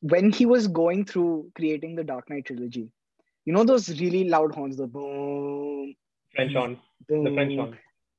when 0.00 0.32
he 0.32 0.44
was 0.44 0.66
going 0.66 1.04
through 1.04 1.52
creating 1.54 1.94
the 1.94 2.02
Dark 2.02 2.28
Knight 2.28 2.46
trilogy 2.46 2.88
you 3.44 3.52
know 3.52 3.62
those 3.62 3.88
really 4.00 4.28
loud 4.28 4.52
horns 4.52 4.76
the 4.76 4.86
boom 4.88 5.94
French 6.34 6.54
horn 6.54 6.78
the 7.08 7.32
French 7.32 7.54
horn 7.54 7.78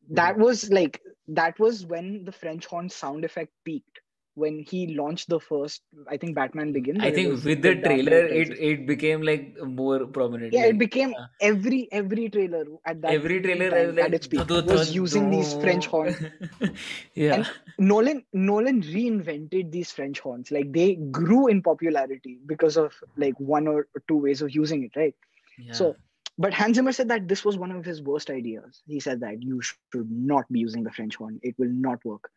that 0.10 0.38
was 0.38 0.70
like 0.72 1.02
that 1.28 1.60
was 1.60 1.86
when 1.86 2.24
the 2.26 2.32
french 2.32 2.66
horn 2.66 2.90
sound 2.90 3.24
effect 3.26 3.52
peaked 3.64 4.00
when 4.36 4.60
he 4.60 4.96
launched 4.96 5.30
the 5.30 5.40
first 5.40 5.84
i 6.10 6.18
think 6.18 6.36
batman 6.36 6.72
begins 6.74 7.04
I 7.06 7.12
think 7.12 7.44
with 7.46 7.62
the 7.62 7.76
trailer 7.86 8.22
it 8.42 8.52
it 8.70 8.86
became 8.88 9.22
like 9.22 9.46
more 9.64 10.06
prominent 10.08 10.52
yeah 10.52 10.66
like, 10.66 10.74
it 10.74 10.78
became 10.78 11.16
uh, 11.18 11.26
every 11.40 11.88
every 11.92 12.30
trailer 12.30 12.66
at 12.86 13.02
that 13.02 13.18
every 13.18 13.40
trailer 13.42 13.70
time, 13.70 13.88
was 13.88 13.96
like 13.96 14.08
at 14.08 14.14
its 14.14 14.28
peak 14.28 14.48
"Dun, 14.48 14.64
was 14.64 14.94
using 14.94 15.30
these 15.30 15.54
French 15.54 15.88
horns. 15.88 16.18
yeah 17.16 17.32
And 17.32 17.48
Nolan 17.78 18.26
Nolan 18.34 18.82
reinvented 18.82 19.72
these 19.72 19.92
French 19.92 20.20
horns. 20.20 20.52
Like 20.52 20.72
they 20.72 20.96
grew 20.96 21.48
in 21.48 21.62
popularity 21.62 22.40
because 22.46 22.78
of 22.78 22.94
like 23.18 23.40
one 23.40 23.68
or 23.68 23.88
two 24.08 24.18
ways 24.18 24.42
of 24.42 24.52
using 24.54 24.84
it, 24.84 24.96
right? 24.96 25.16
yeah 25.58 25.86
So, 25.86 25.98
but 26.38 26.54
Hans 26.54 26.76
Zimmer 26.76 26.92
said 26.92 27.10
that 27.10 27.28
this 27.28 27.46
was 27.46 27.58
one 27.58 27.72
of 27.72 27.86
his 27.86 28.02
worst 28.02 28.30
ideas. 28.30 28.82
He 28.86 29.00
said 29.00 29.22
that 29.22 29.42
you 29.42 29.62
should 29.62 30.12
not 30.12 30.52
be 30.52 30.60
using 30.60 30.84
the 30.84 30.92
French 30.92 31.16
horn; 31.16 31.40
it 31.44 31.56
will 31.58 31.70
not 31.70 32.04
work. 32.06 32.30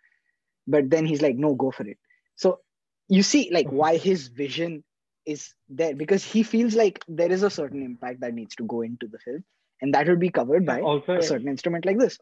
But 0.66 0.90
then 0.90 1.06
he's 1.06 1.22
like, 1.22 1.36
no, 1.36 1.54
go 1.54 1.70
for 1.70 1.86
it. 1.86 1.98
So 2.36 2.60
you 3.08 3.22
see, 3.22 3.50
like 3.52 3.68
why 3.70 3.96
his 3.96 4.28
vision 4.28 4.84
is 5.26 5.54
there 5.68 5.94
because 5.94 6.24
he 6.24 6.42
feels 6.42 6.74
like 6.74 7.04
there 7.08 7.30
is 7.32 7.42
a 7.42 7.50
certain 7.50 7.82
impact 7.82 8.20
that 8.20 8.34
needs 8.34 8.54
to 8.56 8.64
go 8.64 8.82
into 8.82 9.08
the 9.08 9.18
film, 9.18 9.44
and 9.80 9.94
that 9.94 10.08
will 10.08 10.16
be 10.16 10.30
covered 10.30 10.64
by 10.66 10.80
Also, 10.80 11.14
a 11.14 11.22
certain 11.22 11.48
instrument 11.48 11.84
like 11.84 11.98
this. 11.98 12.18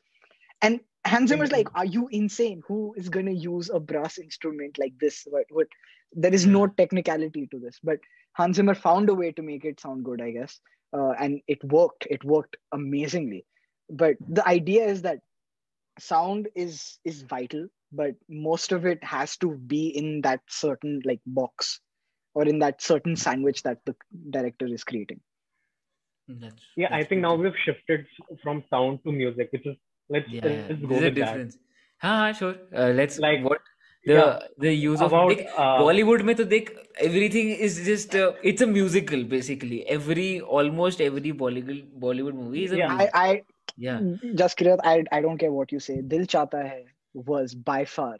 And 0.62 0.80
Hans 1.06 1.30
Zimmer's 1.30 1.52
like, 1.52 1.68
"Are 1.74 1.84
you 1.84 2.08
insane? 2.10 2.62
Who 2.68 2.94
is 2.96 3.08
going 3.10 3.26
to 3.26 3.34
use 3.34 3.70
a 3.70 3.78
brass 3.80 4.18
instrument 4.18 4.78
like 4.78 4.94
this? 4.98 5.26
What? 5.28 5.44
What? 5.50 5.68
There 6.12 6.34
is 6.34 6.46
no 6.46 6.66
technicality 6.66 7.46
to 7.48 7.58
this." 7.58 7.78
But 7.82 8.00
Hans 8.32 8.56
Zimmer 8.56 8.74
found 8.74 9.08
a 9.08 9.14
way 9.14 9.32
to 9.32 9.42
make 9.42 9.64
it 9.64 9.80
sound 9.80 10.04
good, 10.04 10.20
I 10.20 10.30
guess, 10.30 10.60
uh, 10.92 11.10
and 11.18 11.40
it 11.48 11.62
worked. 11.64 12.06
It 12.10 12.24
worked 12.24 12.56
amazingly. 12.72 13.44
But 13.90 14.16
the 14.28 14.46
idea 14.46 14.86
is 14.86 15.02
that 15.02 15.20
sound 15.98 16.48
is 16.54 16.98
is 17.04 17.22
vital, 17.22 17.68
but 17.92 18.14
most 18.28 18.72
of 18.72 18.86
it 18.86 19.02
has 19.04 19.36
to 19.38 19.52
be 19.56 19.88
in 19.88 20.22
that 20.22 20.40
certain 20.48 21.00
like 21.04 21.20
box 21.26 21.80
or 22.34 22.44
in 22.44 22.58
that 22.60 22.82
certain 22.82 23.16
sandwich 23.16 23.62
that 23.62 23.78
the 23.86 23.94
director 24.30 24.66
is 24.66 24.84
creating. 24.84 25.20
that's 26.28 26.62
yeah, 26.76 26.88
I 26.90 27.04
think 27.04 27.22
good. 27.22 27.22
now 27.22 27.34
we've 27.34 27.56
shifted 27.64 28.06
from 28.42 28.64
sound 28.70 29.00
to 29.04 29.12
music, 29.12 29.48
which 29.52 29.66
is 29.66 29.76
let's 30.08 30.28
yeah, 30.28 30.46
yeah. 30.46 30.66
let's 30.68 30.82
go 30.82 30.88
there's 30.88 31.02
a 31.02 31.10
with 31.10 31.18
that. 31.20 31.36
difference 31.36 31.58
हाँ 32.02 32.16
हाँ 32.16 32.32
sure 32.38 32.54
uh, 32.76 32.92
let's 33.00 33.18
Like, 33.18 33.42
what 33.44 33.60
the 34.06 34.14
yeah, 34.14 34.38
the 34.58 34.72
use 34.74 35.00
of 35.00 35.12
about 35.12 35.28
देख 35.30 35.46
uh, 35.58 35.82
Bollywood 35.82 36.22
में 36.30 36.34
तो 36.36 36.44
देख 36.54 36.70
everything 37.06 37.48
is 37.68 37.78
just 37.88 38.14
uh, 38.20 38.32
it's 38.52 38.66
a 38.66 38.68
musical 38.74 39.24
basically 39.34 39.80
every 39.96 40.28
almost 40.60 41.00
every 41.08 41.32
Bollywood 41.44 41.82
Bollywood 42.06 42.38
movie 42.42 42.64
is 42.68 42.72
a 42.72 42.78
Yeah. 42.78 42.92
I 42.92 42.96
musical 42.98 43.20
I 43.22 43.42
yeah 43.86 44.00
just 44.42 44.58
Kirat, 44.58 44.80
I 44.84 45.04
I 45.12 45.20
don't 45.26 45.38
care 45.38 45.52
what 45.52 45.72
you 45.72 45.80
say. 45.88 46.00
दिल 46.14 46.24
चाहता 46.36 46.62
है 46.68 46.84
was 47.30 47.54
by 47.70 47.84
far 47.96 48.14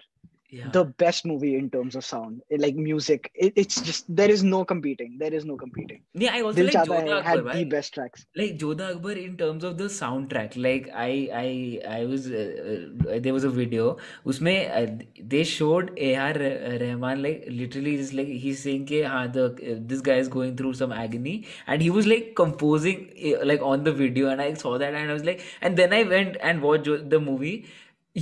yeah. 0.51 0.69
the 0.71 0.85
best 0.85 1.25
movie 1.25 1.57
in 1.57 1.71
terms 1.71 1.97
of 1.97 2.05
sound 2.05 2.43
it, 2.51 2.61
like 2.61 2.77
music. 2.77 3.31
It, 3.35 3.53
it's 3.57 3.81
just 3.81 4.05
there 4.09 4.31
is 4.31 4.43
no 4.43 4.65
competing. 4.65 5.17
There 5.19 5.33
is 5.33 5.45
no 5.45 5.57
competing. 5.57 6.03
Yeah 6.15 6.35
i 6.35 6.43
also 6.43 6.57
Dil 6.57 6.67
like 6.67 6.89
Jodha 6.89 7.23
had 7.23 7.45
the 7.53 7.65
best 7.65 7.95
tracks. 7.95 8.27
Like 8.37 8.59
Jodha 8.59 8.95
Akbar 8.95 9.13
in 9.13 9.37
terms 9.37 9.65
of 9.65 9.79
the 9.79 9.85
soundtrack 9.85 10.57
like 10.57 10.91
i 10.95 11.11
i 11.43 11.99
i 11.99 12.05
was 12.05 12.27
uh, 12.31 12.89
uh 13.11 13.19
there 13.27 13.33
was 13.33 13.45
a 13.45 13.51
video 13.51 13.97
usme 14.25 14.55
uh, 14.81 14.87
they 15.35 15.45
showed 15.45 15.91
ar 16.01 16.35
rahman 16.83 17.19
uh, 17.19 17.23
like 17.27 17.47
literally 17.49 17.97
just 17.97 18.13
like 18.13 18.27
he's 18.27 18.63
saying 18.63 18.87
ke, 18.87 19.03
ha, 19.05 19.27
the, 19.27 19.47
uh, 19.47 19.79
this 19.93 20.01
guy 20.01 20.17
is 20.25 20.29
going 20.29 20.57
through 20.57 20.75
some 20.75 20.93
agony 20.93 21.47
and 21.67 21.83
he 21.83 21.91
was 21.91 22.07
like 22.07 22.35
composing 22.43 23.11
eh, 23.17 23.35
like 23.45 23.63
on 23.63 23.85
the 23.85 23.93
video 23.93 24.29
and 24.29 24.41
i 24.41 24.53
saw 24.55 24.77
that 24.79 24.95
and 24.95 25.11
i 25.11 25.13
was 25.13 25.25
like 25.25 25.43
and 25.61 25.77
then 25.77 25.93
i 25.93 26.03
went 26.03 26.37
and 26.41 26.63
watched 26.63 27.11
the 27.11 27.21
movie 27.21 27.67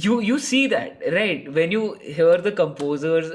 you 0.03 0.20
you 0.20 0.38
see 0.38 0.66
that 0.66 1.03
right 1.12 1.53
when 1.57 1.70
you 1.70 1.82
hear 2.18 2.36
the 2.47 2.53
composers 2.61 3.28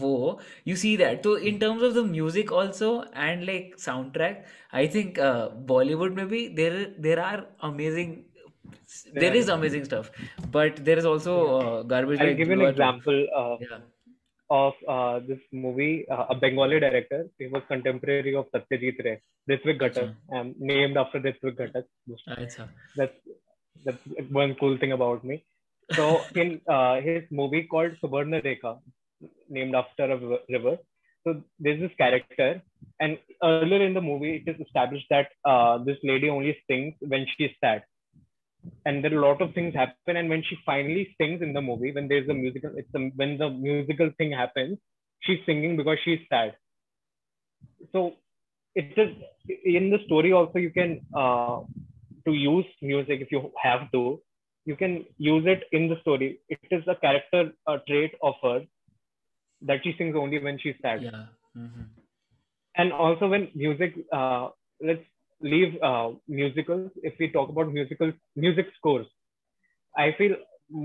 wo 0.00 0.38
you 0.70 0.76
see 0.82 0.96
that 1.02 1.24
so 1.28 1.34
in 1.50 1.58
terms 1.62 1.82
of 1.82 1.94
the 1.94 2.02
music 2.04 2.52
also 2.52 2.90
and 3.26 3.46
like 3.46 3.72
soundtrack 3.86 4.44
i 4.72 4.86
think 4.96 5.18
uh, 5.18 5.48
bollywood 5.72 6.14
maybe 6.20 6.42
there 6.60 6.82
there 7.08 7.20
are 7.30 7.46
amazing 7.70 8.12
there 9.14 9.34
is 9.34 9.48
amazing 9.48 9.84
stuff, 9.84 10.10
but 10.50 10.84
there 10.84 10.98
is 10.98 11.04
also 11.04 11.34
uh, 11.58 11.82
garbage. 11.82 12.20
I'll 12.20 12.28
like 12.28 12.36
give 12.36 12.48
you 12.48 12.54
an 12.60 12.66
example 12.68 13.26
uh, 13.36 13.56
Yeah. 13.60 13.78
of 14.50 14.74
uh, 14.86 15.20
this 15.20 15.40
movie. 15.52 16.06
Uh, 16.08 16.26
a 16.30 16.34
Bengali 16.34 16.80
director, 16.80 17.26
he 17.38 17.46
was 17.46 17.62
contemporary 17.68 18.34
of 18.34 18.50
Satyajit 18.52 19.02
Ray, 19.04 19.20
Ritvik 19.50 19.80
Ghatak, 19.80 20.14
um, 20.32 20.54
named 20.58 20.96
after 20.96 21.20
Ritvik 21.20 21.56
Ghatak. 21.56 21.84
That's 22.96 23.14
that's 23.84 24.02
one 24.30 24.54
cool 24.60 24.76
thing 24.78 24.92
about 24.92 25.24
me. 25.24 25.42
So 25.90 26.22
in 26.34 26.60
uh, 26.68 27.00
his 27.00 27.22
movie 27.30 27.64
called 27.64 27.92
Subarna 28.02 28.42
Rekha, 28.42 28.78
named 29.48 29.74
after 29.74 30.04
a 30.04 30.38
river-. 30.48 30.78
So 31.24 31.42
there's 31.58 31.80
this 31.80 31.92
character, 31.98 32.62
and 33.00 33.18
earlier 33.42 33.84
in 33.84 33.94
the 33.94 34.00
movie, 34.00 34.42
it 34.44 34.50
is 34.50 34.60
established 34.60 35.06
that 35.10 35.28
uh, 35.44 35.78
this 35.78 35.98
lady 36.02 36.28
only 36.28 36.56
sings 36.68 36.94
when 37.00 37.26
she's 37.36 37.50
sad. 37.60 37.82
And 38.86 39.04
there 39.04 39.12
are 39.14 39.18
a 39.18 39.26
lot 39.28 39.40
of 39.42 39.54
things 39.54 39.74
happen, 39.74 40.16
and 40.16 40.28
when 40.28 40.42
she 40.42 40.56
finally 40.64 41.14
sings 41.20 41.42
in 41.42 41.52
the 41.52 41.60
movie, 41.60 41.92
when 41.92 42.08
there's 42.08 42.28
a 42.28 42.34
musical, 42.34 42.70
it's 42.76 42.88
the, 42.92 43.10
when 43.16 43.38
the 43.38 43.50
musical 43.50 44.10
thing 44.18 44.32
happens, 44.32 44.78
she's 45.20 45.38
singing 45.46 45.76
because 45.76 45.98
she's 46.04 46.20
sad. 46.28 46.54
So 47.92 48.14
it 48.74 48.96
is 48.96 49.10
in 49.64 49.90
the 49.90 49.98
story 50.06 50.32
also 50.32 50.58
you 50.58 50.70
can 50.70 51.00
uh, 51.16 51.60
to 52.26 52.32
use 52.32 52.64
music 52.80 53.20
if 53.20 53.30
you 53.30 53.50
have 53.62 53.90
to 53.92 54.20
you 54.64 54.76
can 54.76 55.04
use 55.18 55.44
it 55.46 55.64
in 55.72 55.88
the 55.88 55.98
story 56.02 56.30
it 56.48 56.60
is 56.64 56.76
a 56.80 56.88
character 56.90 57.42
uh, 57.60 57.70
trait 57.80 58.06
of 58.16 58.28
her 58.36 58.60
that 59.60 59.80
she 59.82 59.94
sings 59.96 60.14
only 60.16 60.38
when 60.38 60.58
she's 60.58 60.76
sad 60.82 61.04
Yeah. 61.04 61.26
Mhm. 61.56 61.90
and 62.76 62.92
also 62.92 63.28
when 63.28 63.48
music 63.54 63.94
uh, 64.12 64.48
let's 64.80 65.04
leave 65.42 65.74
uh, 65.82 66.10
musicals 66.28 66.86
if 67.02 67.14
we 67.18 67.30
talk 67.30 67.48
about 67.50 67.72
musical 67.78 68.12
music 68.44 68.66
scores 68.78 69.06
i 69.96 70.12
feel 70.18 70.34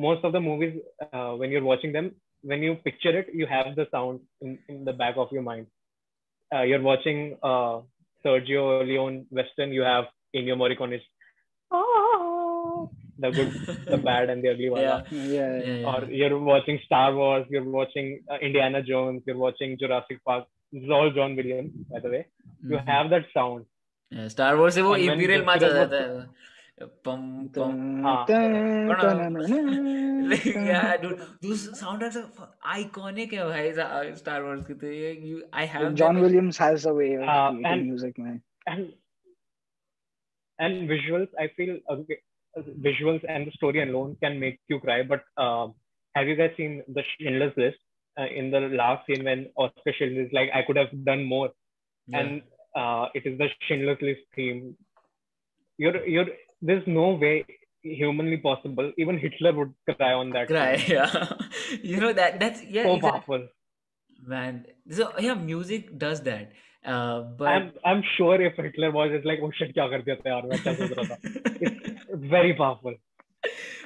most 0.06 0.24
of 0.24 0.34
the 0.34 0.42
movies 0.50 0.76
uh, 1.06 1.26
when 1.28 1.44
you're 1.44 1.64
watching 1.72 1.86
them 1.88 2.04
when 2.44 2.62
you 2.62 2.76
picture 2.88 3.14
it 3.20 3.28
you 3.34 3.46
have 3.48 3.76
the 3.76 3.86
sound 3.92 4.20
in, 4.42 4.58
in 4.70 4.84
the 4.86 4.94
back 4.94 5.16
of 5.18 5.32
your 5.32 5.42
mind 5.44 5.68
uh, 6.56 6.62
you're 6.62 6.82
watching 6.90 7.38
uh, 7.44 7.80
sergio 8.26 8.66
leone 8.82 9.18
western 9.30 9.66
you 9.72 9.76
have 9.82 10.00
ennio 10.36 10.52
morricone's 10.56 11.02
the 13.19 13.31
good 13.31 13.51
the 13.93 13.97
bad 14.07 14.31
and 14.31 14.43
the 14.45 14.51
ugly 14.53 14.69
one 14.75 14.81
Yeah. 14.83 15.03
Yeah. 15.11 15.25
Yeah, 15.33 15.73
yeah. 15.73 15.91
or 15.95 15.99
you're 16.21 16.39
watching 16.53 16.79
Star 16.85 17.15
Wars, 17.15 17.47
you're 17.51 17.69
watching 17.81 18.09
uh, 18.31 18.39
Indiana 18.51 18.83
Jones, 18.83 19.23
you're 19.27 19.39
watching 19.47 19.77
Jurassic 19.83 20.23
Park. 20.25 20.47
This 20.73 20.85
is 20.85 20.91
all 20.99 21.11
John 21.19 21.37
Williams, 21.37 21.73
by 21.91 22.01
the 22.07 22.11
way. 22.15 22.23
You 22.71 22.77
Mhm. 22.79 22.87
have 22.95 23.11
that 23.17 23.27
sound. 23.35 23.67
Yeah, 24.11 24.29
Star 24.37 24.53
Wars 24.61 24.75
से 24.79 24.83
वो 24.87 24.95
And 24.95 25.03
when 25.09 25.19
imperial 25.19 25.41
the 25.45 25.47
march 25.51 25.63
uh 25.63 25.69
film 25.69 25.77
was- 25.79 25.91
जाता 25.91 26.01
है 26.07 26.87
पम 27.07 27.21
पम 27.57 27.77
हाँ. 28.05 28.21
yeah 30.71 30.97
dude 31.03 31.21
those 31.43 31.63
soundtracks 31.81 32.17
are 32.21 32.27
fu- 32.39 32.49
iconic 32.79 33.33
है 33.39 33.45
भाई 33.51 33.73
Sa- 33.79 33.91
Star 34.23 34.39
Wars 34.47 34.65
की 34.71 34.75
तो 34.83 34.91
ये 34.93 35.13
you 35.31 35.43
I 35.53 35.67
have 35.75 35.87
John 36.03 36.15
them 36.15 36.17
in- 36.17 36.23
Williams 36.27 36.59
has 36.65 36.87
a 36.93 36.95
way 37.01 37.11
of 37.21 37.23
Uh, 37.23 37.37
creating 37.51 37.67
and- 37.73 37.87
music, 37.93 38.19
man. 38.27 38.41
And 38.67 38.93
and 40.59 40.89
visuals, 40.95 41.29
I 41.45 41.49
feel 41.57 41.79
uh, 41.91 41.97
visuals 42.80 43.24
and 43.28 43.48
the 43.48 43.52
story 43.52 43.82
alone 43.84 44.18
can 44.22 44.40
make 44.40 44.60
you 44.68 44.80
cry. 44.80 45.04
But 45.04 45.22
uh, 45.38 45.68
have 46.16 46.28
you 46.28 46.36
guys 46.36 46.52
seen 46.58 46.84
the 46.88 47.04
Schindler's 47.20 47.54
List? 47.58 47.78
Uh, 48.20 48.26
in 48.36 48.50
the 48.50 48.60
last 48.60 49.06
scene 49.06 49.24
when 49.24 49.48
Oscar 49.58 49.94
Schindler 49.96 50.24
is 50.24 50.30
like, 50.34 50.50
I 50.52 50.64
could 50.66 50.76
have 50.76 50.90
done 51.06 51.24
more. 51.24 51.52
Yeah. 52.08 52.20
and 52.20 52.42
uh, 52.76 53.08
it 53.14 53.26
is 53.28 53.38
the 53.38 53.48
Schindler's 53.68 54.00
List 54.02 54.22
theme. 54.36 54.76
You're, 55.78 56.04
you're, 56.08 56.26
there's 56.62 56.82
no 56.88 57.10
way 57.14 57.46
humanly 57.84 58.38
possible. 58.38 58.92
Even 58.98 59.20
Hitler 59.20 59.54
would 59.54 59.74
cry 59.98 60.14
on 60.14 60.32
that. 60.32 60.48
cry 60.48 60.78
scene. 60.78 60.96
yeah 60.96 61.28
you 61.84 61.98
know 62.02 62.12
that 62.12 62.40
that's 62.40 62.64
yeah 62.64 62.84
So 62.84 62.96
exactly. 62.96 63.12
powerful. 63.12 63.48
man 64.26 64.66
so 64.90 65.12
yeah 65.20 65.36
music 65.36 65.98
does 65.98 66.22
that 66.22 66.52
uh, 66.85 67.21
but 67.41 67.49
I'm, 67.49 67.73
I'm 67.85 68.03
sure 68.17 68.41
if 68.41 68.57
Hitler 68.57 68.91
was, 68.91 69.11
it's 69.13 69.25
like, 69.25 69.41
oh 69.43 69.51
shit, 69.59 69.73
क्या 69.75 69.87
कर 69.95 70.03
दिया 70.09 70.17
था 70.23 70.31
यार 70.31 70.47
मैं 70.53 70.63
क्या 70.63 70.75
सोच 70.75 70.93
रहा 70.99 71.05
था. 71.11 71.17
It's 71.61 72.29
very 72.37 72.55
powerful. 72.55 72.95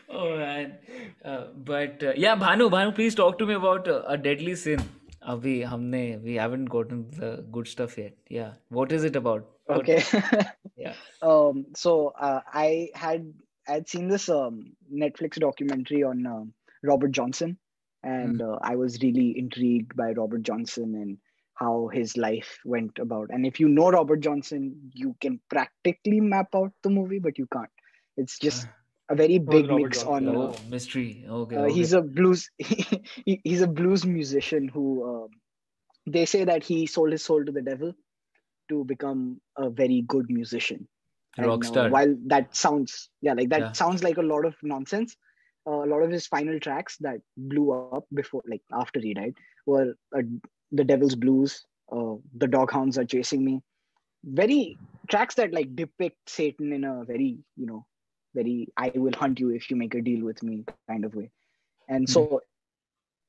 Oh 0.08 0.36
man, 0.38 0.72
uh, 1.24 1.44
but 1.70 2.02
uh, 2.02 2.12
yeah, 2.16 2.36
Bhanu, 2.36 2.70
Bhanu, 2.70 2.94
please 2.94 3.14
talk 3.14 3.38
to 3.38 3.46
me 3.46 3.54
about 3.54 3.88
uh, 3.88 4.02
a 4.06 4.16
deadly 4.28 4.54
sin. 4.66 4.82
अभी 5.34 5.54
हमने 5.66 6.02
we 6.24 6.34
haven't 6.40 6.66
gotten 6.74 6.98
the 7.20 7.30
good 7.54 7.66
stuff 7.70 7.96
yet. 7.98 8.12
Yeah, 8.34 8.52
what 8.78 8.92
is 8.92 9.04
it 9.10 9.16
about? 9.16 9.46
What- 9.66 9.80
Okay. 9.80 10.02
Yeah. 10.76 10.94
um. 11.22 11.64
So 11.74 11.92
uh, 12.28 12.40
I 12.64 12.90
had 12.94 13.24
I'd 13.76 13.88
seen 13.88 14.06
this 14.08 14.28
um 14.28 14.60
Netflix 15.04 15.40
documentary 15.44 16.02
on 16.10 16.24
um, 16.34 16.52
Robert 16.90 17.10
Johnson, 17.18 17.56
and 18.04 18.40
uh, 18.48 18.58
I 18.62 18.76
was 18.76 19.00
really 19.02 19.26
intrigued 19.44 19.96
by 19.96 20.12
Robert 20.20 20.42
Johnson 20.50 20.94
and 20.94 21.16
how 21.61 21.89
his 21.93 22.17
life 22.17 22.59
went 22.65 22.99
about. 22.99 23.29
And 23.31 23.45
if 23.47 23.59
you 23.61 23.69
know 23.69 23.91
Robert 23.91 24.21
Johnson, 24.21 24.91
you 24.93 25.15
can 25.21 25.41
practically 25.49 26.21
map 26.21 26.49
out 26.55 26.73
the 26.83 26.89
movie, 26.89 27.19
but 27.19 27.37
you 27.39 27.47
can't. 27.53 27.69
It's 28.17 28.39
just 28.39 28.67
a 29.09 29.15
very 29.15 29.39
big 29.39 29.71
Robert 29.71 29.91
mix 29.91 30.03
Johnson? 30.03 30.27
on. 30.27 30.35
Oh, 30.35 30.53
Uh, 30.53 30.53
mystery. 30.65 31.25
Okay. 31.27 31.57
uh, 31.57 31.65
okay. 31.65 31.77
he's 31.77 31.93
a 31.93 32.01
blues 32.01 32.49
he, 32.57 33.41
he's 33.43 33.61
a 33.61 33.67
blues 33.67 34.05
musician 34.05 34.67
who 34.67 34.85
um 35.09 35.29
they 36.07 36.25
say 36.25 36.43
that 36.45 36.63
he 36.63 36.85
sold 36.87 37.11
his 37.11 37.23
soul 37.23 37.43
to 37.45 37.51
the 37.51 37.61
devil 37.61 37.93
to 38.69 38.83
become 38.85 39.39
a 39.57 39.69
very 39.69 40.01
good 40.07 40.29
musician 40.29 40.87
And, 41.37 41.45
rock 41.45 41.63
uh, 41.63 41.85
while 41.85 42.15
that 42.27 42.55
sounds 42.55 43.09
yeah 43.21 43.33
like 43.33 43.49
that 43.49 43.67
Yeah. 43.67 43.75
sounds 43.75 44.03
like 44.03 44.17
a 44.17 44.21
lot 44.33 44.45
of 44.45 44.55
nonsense 44.63 45.17
uh, 45.67 45.83
a 45.85 45.89
lot 45.93 46.01
of 46.03 46.11
his 46.11 46.27
final 46.27 46.59
tracks 46.59 46.97
that 47.01 47.21
blew 47.37 47.71
up 47.71 47.91
before 48.01 48.27
like 48.31 48.49
after 48.61 48.85
he 48.85 48.99
died 48.99 49.21
were 49.65 49.85
uh, 50.05 50.21
the 50.71 50.83
devil's 50.83 51.15
blues 51.15 51.65
uh, 51.91 52.15
the 52.37 52.47
doghounds 52.47 52.97
are 52.97 53.05
chasing 53.05 53.43
me. 53.45 53.61
Very 54.23 54.79
tracks 55.09 55.35
that 55.35 55.53
like 55.53 55.75
depict 55.75 56.29
satan 56.29 56.73
in 56.73 56.83
a 56.85 57.03
very 57.05 57.39
you 57.57 57.65
know 57.65 57.85
very 58.35 58.67
i 58.77 58.89
will 58.95 59.13
hunt 59.13 59.39
you 59.39 59.49
if 59.49 59.69
you 59.69 59.75
make 59.75 59.93
a 59.95 60.01
deal 60.01 60.23
with 60.23 60.43
me 60.43 60.63
kind 60.69 60.87
of 60.87 60.97
way. 60.97 61.11
And 61.69 62.09
so 62.09 62.41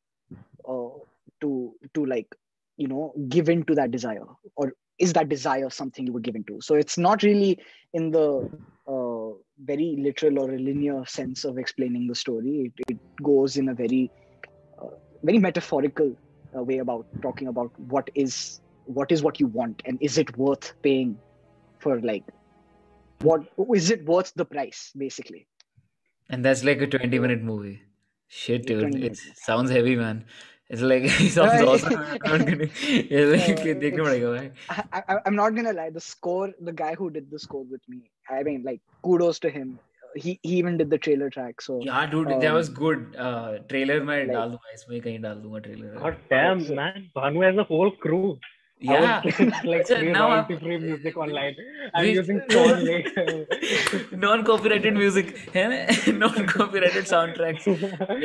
uh, 0.68 0.98
to 1.40 1.74
to 1.94 2.04
like 2.06 2.34
you 2.76 2.88
know 2.88 3.12
give 3.28 3.48
in 3.48 3.64
to 3.64 3.74
that 3.74 3.90
desire? 3.90 4.24
Or 4.56 4.72
is 4.98 5.12
that 5.14 5.28
desire 5.28 5.70
something 5.70 6.06
you 6.06 6.12
were 6.12 6.20
given 6.20 6.44
to? 6.44 6.60
So 6.60 6.74
it's 6.74 6.98
not 6.98 7.22
really 7.22 7.58
in 7.92 8.10
the 8.10 8.48
uh, 8.86 9.30
very 9.64 9.96
literal 9.98 10.40
or 10.40 10.56
linear 10.58 11.04
sense 11.06 11.44
of 11.44 11.58
explaining 11.58 12.06
the 12.06 12.14
story. 12.14 12.72
It, 12.78 12.92
it 12.94 12.98
goes 13.22 13.56
in 13.56 13.68
a 13.68 13.74
very 13.74 14.10
uh, 14.80 14.96
very 15.22 15.38
metaphorical 15.38 16.16
uh, 16.56 16.62
way 16.62 16.78
about 16.78 17.06
talking 17.22 17.48
about 17.48 17.70
what 17.78 18.10
is 18.14 18.60
what 18.84 19.12
is 19.12 19.22
what 19.22 19.38
you 19.38 19.46
want 19.46 19.80
and 19.84 19.98
is 20.00 20.18
it 20.18 20.36
worth 20.36 20.74
paying 20.82 21.16
for 21.80 22.00
like 22.00 22.24
what 23.22 23.42
is 23.74 23.90
it 23.90 24.04
worth 24.04 24.32
the 24.34 24.44
price 24.44 24.90
basically 24.96 25.46
and 26.32 26.44
that's 26.44 26.64
like 26.64 26.80
a 26.80 26.86
20 26.86 27.18
minute 27.18 27.42
movie. 27.42 27.82
Shit, 28.26 28.66
dude. 28.66 29.04
It 29.04 29.18
sounds 29.36 29.70
heavy, 29.70 29.96
man. 29.96 30.24
It's 30.70 30.80
like 30.80 31.02
it 31.04 31.30
sounds 31.30 31.62
awesome. 31.62 31.92
I'm 35.26 35.36
not 35.36 35.54
gonna 35.54 35.74
lie. 35.74 35.90
The 35.90 36.00
score, 36.00 36.50
the 36.60 36.72
guy 36.72 36.94
who 36.94 37.10
did 37.10 37.30
the 37.30 37.38
score 37.38 37.64
with 37.64 37.82
me, 37.88 38.10
I 38.30 38.42
mean, 38.42 38.62
like, 38.64 38.80
kudos 39.04 39.38
to 39.40 39.50
him. 39.50 39.78
He, 40.14 40.38
he 40.42 40.56
even 40.56 40.76
did 40.76 40.90
the 40.90 40.98
trailer 40.98 41.30
track. 41.30 41.62
So 41.62 41.80
yeah, 41.82 42.06
dude, 42.06 42.32
um, 42.32 42.40
that 42.40 42.52
was 42.52 42.68
um, 42.68 42.74
good. 42.74 43.16
Uh, 43.18 43.58
trailer 43.68 44.00
में 44.04 44.28
डाल 44.28 44.50
दूँगा 44.50 44.72
इसमें 44.74 45.00
कहीं 45.00 45.20
डाल 45.20 45.62
trailer. 45.66 45.94
God 46.00 46.16
damn, 46.30 46.74
man, 46.74 47.10
Bhanu 47.16 47.46
has 47.46 47.56
a 47.56 47.64
whole 47.64 47.90
crew 47.90 48.38
I 48.81 48.85
Yeah. 48.93 49.21
would 49.25 49.37
like 49.67 49.79
अच्छा, 49.81 49.95
free 49.99 50.11
now 50.15 50.25
I'm- 50.29 50.33
royalty 50.33 50.55
free 50.63 50.75
music 50.81 51.15
online. 51.25 51.55
I'm 51.95 52.03
We- 52.07 52.11
using 52.17 52.41
Tone 52.49 52.81
Lake. 52.87 53.07
non-copyrighted 54.25 54.93
music 54.97 55.31
है 55.55 55.63
ना 55.71 55.79
non-copyrighted 56.17 57.07
soundtracks 57.11 57.65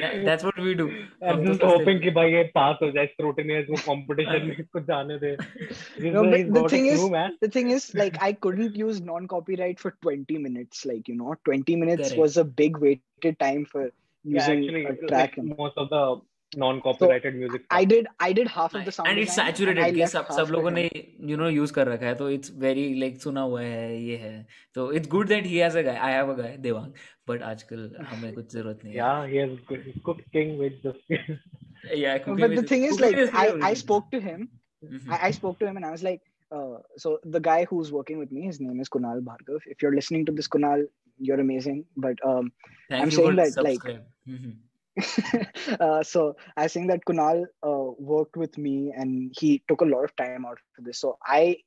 yeah 0.00 0.18
that's 0.26 0.44
what 0.48 0.58
we 0.66 0.74
do 0.80 0.86
I'm 0.90 1.30
हम 1.30 1.44
तो 1.44 1.46
just 1.46 1.62
सस्ते- 1.62 1.70
hoping 1.70 2.00
कि 2.02 2.10
भाई 2.18 2.32
ये 2.32 2.42
पास 2.58 2.76
हो 2.82 2.90
जाए 2.98 3.08
scrutiny 3.14 3.56
वो 3.70 3.78
competition 3.86 4.44
में 4.48 4.56
इसको 4.56 4.80
जाने 4.90 5.18
दे. 5.24 5.30
He's 5.38 6.12
No, 6.18 6.24
a- 6.24 6.30
but 6.30 6.36
he's 6.38 6.50
the 6.50 6.58
got 6.58 6.66
a 6.66 6.74
thing 6.74 6.86
is- 6.92 7.00
crew, 7.00 7.10
man. 7.16 7.38
the 7.46 7.50
thing 7.56 7.70
is, 7.78 7.86
like, 8.02 8.18
I 8.28 8.32
couldn't 8.46 8.76
use 8.82 9.00
non-copyright 9.12 9.80
for 9.86 9.94
20 10.08 10.38
minutes. 10.48 10.84
Like, 10.92 11.08
you 11.12 11.16
know, 11.22 11.38
20 11.50 11.76
minutes 11.84 12.08
Correct. 12.10 12.20
was 12.26 12.36
a 12.36 12.44
big 12.62 12.76
waited 12.88 13.38
time 13.46 13.64
for 13.72 13.86
Yeah, 13.86 14.36
using 14.40 14.64
actually, 14.66 14.84
a 14.84 14.88
like, 14.90 15.06
track. 15.14 15.38
and, 15.44 15.56
most 15.64 15.82
of 15.86 15.88
the 15.96 16.04
non-copyrighted 16.52 17.36
music. 17.42 17.62
I 17.76 17.84
did 17.90 18.08
I 18.24 18.26
did 18.38 18.48
half 18.54 18.74
of 18.78 18.84
the 18.86 18.92
sound 18.94 19.08
and 19.08 19.18
it's 19.18 19.30
design, 19.32 19.46
and 19.48 19.56
saturated 19.56 19.84
I 19.84 19.92
कि 19.94 20.00
left 20.00 20.12
सब 20.12 20.26
half 20.30 20.36
सब 20.36 20.46
to 20.46 20.52
लोगों 20.52 20.70
him. 20.70 20.74
ने 20.78 21.30
you 21.30 21.36
know 21.36 21.48
use 21.48 21.70
कर 21.78 21.88
रखा 21.88 22.06
है 22.06 22.14
तो 22.22 22.28
it's 22.30 22.52
very 22.64 22.84
like 23.00 23.20
सुना 23.22 23.40
हुआ 23.50 23.62
है 23.62 24.00
ये 24.02 24.16
है 24.24 24.34
तो 24.74 24.90
it's 25.00 25.08
good 25.14 25.28
that 25.28 25.46
he 25.52 25.56
has 25.58 25.76
a 25.76 25.82
guy 25.88 25.96
I 26.08 26.12
have 26.12 26.32
a 26.32 26.36
guy 26.42 26.56
Devang 26.66 26.92
but 27.28 27.42
आजकल 27.52 27.90
हमें 28.10 28.32
कुछ 28.34 28.52
जरूरत 28.54 28.80
नहीं 28.84 28.94
है 28.94 29.00
Yeah, 29.00 29.22
he 29.32 29.40
has 29.44 29.54
good 29.70 29.86
cooking 30.10 30.52
with 30.62 30.76
the. 30.86 30.94
yeah 32.02 32.18
cooking 32.26 32.42
But 32.44 32.54
the 32.56 32.60
with- 32.60 32.68
thing 32.74 32.84
is, 32.90 32.98
cooking 33.00 33.18
like, 33.22 33.34
I, 33.34 33.44
I 33.44 33.48
everything. 33.52 33.80
spoke 33.84 34.10
to 34.16 34.20
him. 34.28 34.42
Mhm. 34.86 35.14
I, 35.16 35.20
I 35.28 35.30
spoke 35.38 35.58
to 35.62 35.70
him 35.70 35.80
and 35.80 35.88
I 35.88 35.92
was 35.96 36.04
like, 36.08 36.20
uh, 36.58 36.76
so 37.04 37.14
the 37.36 37.40
guy 37.48 37.60
who's 37.72 37.92
working 37.98 38.20
with 38.24 38.34
me, 38.38 38.44
his 38.50 38.60
name 38.66 38.80
is 38.86 38.92
Kunal 38.96 39.24
Bhargav. 39.30 39.70
If 39.76 39.82
you're 39.86 39.94
listening 40.00 40.26
to 40.30 40.34
this, 40.40 40.50
Kunal, 40.56 40.84
you're 41.30 41.40
amazing. 41.46 41.80
But 42.06 42.22
um, 42.32 42.52
Thank 42.90 43.00
I'm 43.02 43.12
you 43.12 43.16
saying 43.18 43.30
for 43.30 43.36
that, 43.42 43.64
like- 43.68 43.88
subscribe. 43.88 44.52
Uh, 45.79 46.03
so 46.03 46.35
I 46.55 46.63
was 46.63 46.73
saying 46.73 46.87
that 46.87 47.05
Kunal 47.05 47.45
uh, 47.63 47.91
worked 47.99 48.37
with 48.37 48.57
me 48.57 48.93
and 48.95 49.33
he 49.39 49.63
took 49.67 49.81
a 49.81 49.85
lot 49.85 50.03
of 50.03 50.15
time 50.15 50.45
out 50.45 50.59
for 50.75 50.81
this. 50.81 50.99
So 50.99 51.17
I, 51.25 51.57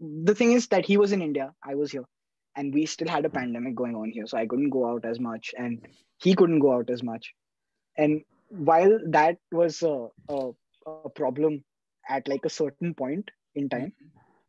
the 0.00 0.34
thing 0.34 0.52
is 0.52 0.68
that 0.68 0.86
he 0.86 0.96
was 0.96 1.12
in 1.12 1.22
India, 1.22 1.52
I 1.64 1.74
was 1.74 1.90
here, 1.90 2.04
and 2.56 2.72
we 2.72 2.86
still 2.86 3.08
had 3.08 3.24
a 3.24 3.30
pandemic 3.30 3.74
going 3.74 3.96
on 3.96 4.10
here, 4.10 4.26
so 4.26 4.38
I 4.38 4.46
couldn't 4.46 4.70
go 4.70 4.86
out 4.90 5.04
as 5.04 5.18
much, 5.18 5.54
and 5.58 5.86
he 6.18 6.34
couldn't 6.34 6.60
go 6.60 6.72
out 6.72 6.90
as 6.90 7.02
much. 7.02 7.34
And 7.96 8.22
while 8.50 8.98
that 9.08 9.38
was 9.52 9.82
a, 9.82 10.08
a, 10.28 10.50
a 10.86 11.10
problem 11.10 11.64
at 12.08 12.28
like 12.28 12.44
a 12.44 12.50
certain 12.50 12.94
point 12.94 13.30
in 13.54 13.68
time, 13.68 13.92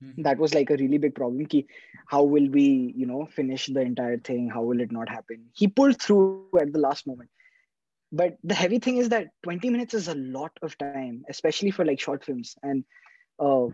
Mhm. 0.03 0.23
that 0.23 0.37
was 0.37 0.53
like 0.53 0.69
a 0.69 0.75
really 0.77 0.97
big 0.99 1.15
problem. 1.15 1.45
Ki, 1.47 1.65
how 2.07 2.23
will 2.23 2.47
we, 2.49 2.93
you 2.95 3.07
know, 3.07 3.25
finish 3.25 3.65
the 3.65 3.81
entire 3.81 4.17
thing? 4.19 4.49
How 4.49 4.61
will 4.61 4.79
it 4.79 4.91
not 4.91 5.09
happen? 5.09 5.49
He 5.53 5.67
pulled 5.67 5.99
through 6.01 6.49
at 6.61 6.71
the 6.71 6.79
last 6.79 7.07
moment 7.07 7.31
but 8.11 8.37
the 8.43 8.55
heavy 8.55 8.79
thing 8.79 8.97
is 8.97 9.09
that 9.09 9.27
20 9.43 9.69
minutes 9.69 9.93
is 9.93 10.07
a 10.07 10.15
lot 10.15 10.51
of 10.61 10.77
time 10.77 11.23
especially 11.29 11.71
for 11.71 11.85
like 11.85 11.99
short 11.99 12.23
films. 12.23 12.55
And 12.63 12.83
uh, 13.39 13.67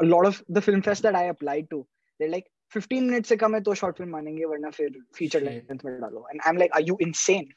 a 0.00 0.04
lot 0.04 0.26
of 0.26 0.42
the 0.48 0.62
film 0.62 0.80
fest 0.82 1.02
that 1.02 1.14
i 1.14 1.24
applied 1.24 1.68
to 1.70 1.86
they're 2.18 2.30
like 2.30 2.46
15 2.70 3.06
minutes 3.06 3.28
se 3.28 3.36
kam 3.36 3.52
hai 3.52 3.60
to 3.60 3.74
short 3.74 3.98
film 3.98 4.10
manenge 4.16 4.46
warna 4.52 4.70
fir 4.76 4.88
feature 5.18 5.40
length 5.40 5.70
and 5.70 6.40
i'm 6.46 6.56
like 6.56 6.70
are 6.74 6.80
you 6.80 6.96
insane? 7.00 7.48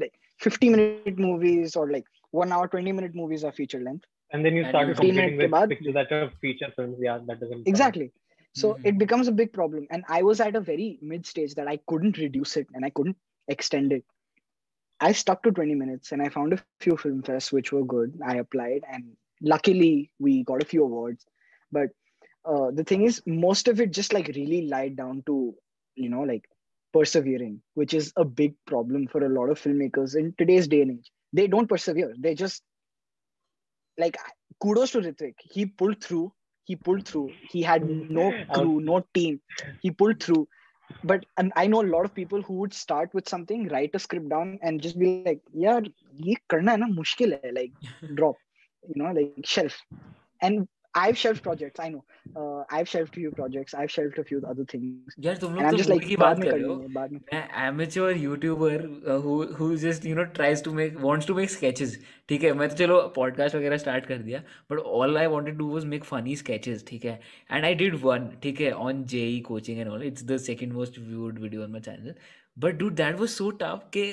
Like 0.00 0.14
50 0.40 0.70
minute 0.70 1.18
movies 1.18 1.76
or 1.76 1.90
like 1.92 2.04
1 2.32 2.50
hour 2.50 2.66
20 2.66 2.92
minute 2.92 3.14
movies 3.14 3.44
are 3.44 3.52
feature 3.52 3.80
length. 3.80 4.04
And 4.32 4.44
then 4.44 4.56
you 4.56 4.64
start 4.68 4.96
competing 4.96 5.36
with 5.36 5.50
baad, 5.50 5.68
pictures 5.68 5.94
that 5.94 6.10
are 6.10 6.30
feature 6.40 6.72
films 6.74 6.98
yeah 7.00 7.18
that 7.26 7.38
doesn't 7.40 7.68
exactly. 7.68 8.06
Count. 8.06 8.62
so 8.62 8.72
mm-hmm. 8.72 8.86
it 8.86 8.98
becomes 8.98 9.28
a 9.28 9.32
big 9.32 9.52
problem. 9.52 9.86
And 9.90 10.04
i 10.08 10.22
was 10.22 10.40
at 10.40 10.56
a 10.56 10.60
very 10.60 10.98
mid 11.02 11.26
stage 11.26 11.54
that 11.60 11.68
i 11.68 11.78
couldn't 11.92 12.18
reduce 12.18 12.56
it 12.56 12.66
and 12.74 12.84
i 12.84 12.90
couldn't 12.90 13.16
extend 13.48 13.92
it. 13.92 14.04
I 15.02 15.12
stuck 15.12 15.42
to 15.42 15.50
20 15.50 15.74
minutes 15.74 16.12
and 16.12 16.22
I 16.22 16.28
found 16.28 16.52
a 16.52 16.62
few 16.78 16.96
film 16.96 17.22
fests 17.22 17.52
which 17.52 17.72
were 17.72 17.84
good. 17.84 18.20
I 18.24 18.36
applied 18.36 18.82
and 18.90 19.16
luckily 19.42 20.12
we 20.20 20.44
got 20.44 20.62
a 20.62 20.66
few 20.66 20.84
awards. 20.84 21.26
But 21.72 21.88
uh, 22.44 22.70
the 22.70 22.84
thing 22.84 23.02
is, 23.02 23.20
most 23.26 23.66
of 23.66 23.80
it 23.80 23.92
just 23.92 24.12
like 24.12 24.28
really 24.28 24.68
lied 24.68 24.96
down 24.96 25.24
to, 25.26 25.54
you 25.96 26.08
know, 26.08 26.22
like 26.22 26.44
persevering, 26.92 27.60
which 27.74 27.94
is 27.94 28.12
a 28.16 28.24
big 28.24 28.54
problem 28.66 29.08
for 29.08 29.24
a 29.24 29.28
lot 29.28 29.50
of 29.50 29.60
filmmakers 29.60 30.14
in 30.14 30.34
today's 30.38 30.68
day 30.68 30.82
and 30.82 30.92
age. 30.92 31.10
They 31.32 31.48
don't 31.48 31.68
persevere. 31.68 32.14
They 32.16 32.36
just 32.36 32.62
like 33.98 34.16
kudos 34.62 34.92
to 34.92 35.00
Ritvik. 35.00 35.34
He 35.50 35.66
pulled 35.66 36.02
through. 36.02 36.32
He 36.64 36.76
pulled 36.76 37.08
through. 37.08 37.32
He 37.50 37.62
had 37.62 37.88
no 37.88 38.32
crew, 38.54 38.80
no 38.80 39.04
team. 39.12 39.40
He 39.80 39.90
pulled 39.90 40.22
through 40.22 40.46
But 41.03 41.25
and 41.37 41.51
I 41.55 41.67
know 41.67 41.81
a 41.81 41.91
lot 41.91 42.05
of 42.05 42.13
people 42.13 42.41
who 42.41 42.53
would 42.53 42.73
start 42.73 43.13
with 43.13 43.29
something, 43.29 43.67
write 43.67 43.95
a 43.95 43.99
script 43.99 44.29
down, 44.29 44.59
and 44.61 44.81
just 44.81 44.99
be 44.99 45.23
like, 45.25 45.41
"Yeah, 45.53 45.79
ये 46.27 46.35
करना 46.49 46.71
है 46.71 46.77
ना 46.77 46.87
मुश्किल 46.87 47.33
है." 47.33 47.53
Like 47.53 47.73
drop, 48.19 48.35
you 48.89 49.01
know, 49.01 49.11
like 49.19 49.45
shelf. 49.45 49.77
And 50.41 50.67
I've 50.94 51.16
shelved 51.16 51.42
projects. 51.42 51.80
I 51.80 51.88
know. 51.88 52.04
Uh, 52.36 52.64
I've 52.70 52.88
shelved 52.88 53.12
a 53.16 53.20
few 53.20 53.30
projects. 53.30 53.74
I've 53.74 53.90
shelved 53.90 54.18
a 54.18 54.24
few 54.24 54.40
other 54.48 54.64
things. 54.72 55.14
यार 55.20 55.36
तुम 55.36 55.54
लोग 55.54 55.70
तो 55.70 55.76
just 55.76 55.90
like 55.90 56.04
की 56.08 56.16
बात 56.16 56.36
कर 56.38 56.50
कर 56.50 56.56
रहे 56.56 56.66
हो 56.68 56.76
बाद 56.94 57.12
में. 57.12 57.20
मैं 57.32 57.48
amateur 57.68 58.10
YouTuber 58.24 58.72
uh, 59.06 59.18
who 59.26 59.36
who 59.60 59.68
just 59.84 60.04
you 60.10 60.16
know 60.18 60.26
tries 60.38 60.64
to 60.66 60.74
make 60.80 60.98
wants 61.06 61.30
to 61.30 61.36
make 61.38 61.52
sketches 61.54 61.96
ठीक 62.28 62.44
है 62.44 62.52
मैं 62.52 62.68
तो 62.68 62.76
चलो 62.76 63.00
podcast 63.18 63.54
वगैरह 63.54 63.78
start 63.84 64.06
कर 64.06 64.18
दिया 64.28 64.42
but 64.72 64.82
all 64.98 65.18
I 65.22 65.26
wanted 65.36 65.58
to 65.58 65.62
do 65.62 65.70
was 65.78 65.88
make 65.94 66.06
funny 66.10 66.36
sketches 66.42 66.84
ठीक 66.88 67.04
है 67.04 67.18
and 67.50 67.70
I 67.70 67.74
did 67.84 67.98
one 68.10 68.28
ठीक 68.42 68.60
है 68.60 68.72
on 68.88 69.02
JE 69.14 69.40
coaching 69.50 69.82
and 69.84 69.94
all 69.94 70.06
it's 70.10 70.28
the 70.32 70.38
second 70.50 70.78
most 70.82 71.00
viewed 71.08 71.42
video 71.46 71.66
on 71.68 71.74
my 71.78 71.84
channel 71.88 72.14
but 72.66 72.78
dude 72.84 73.02
that 73.02 73.24
was 73.24 73.40
so 73.42 73.50
tough 73.64 73.90
कि 73.96 74.06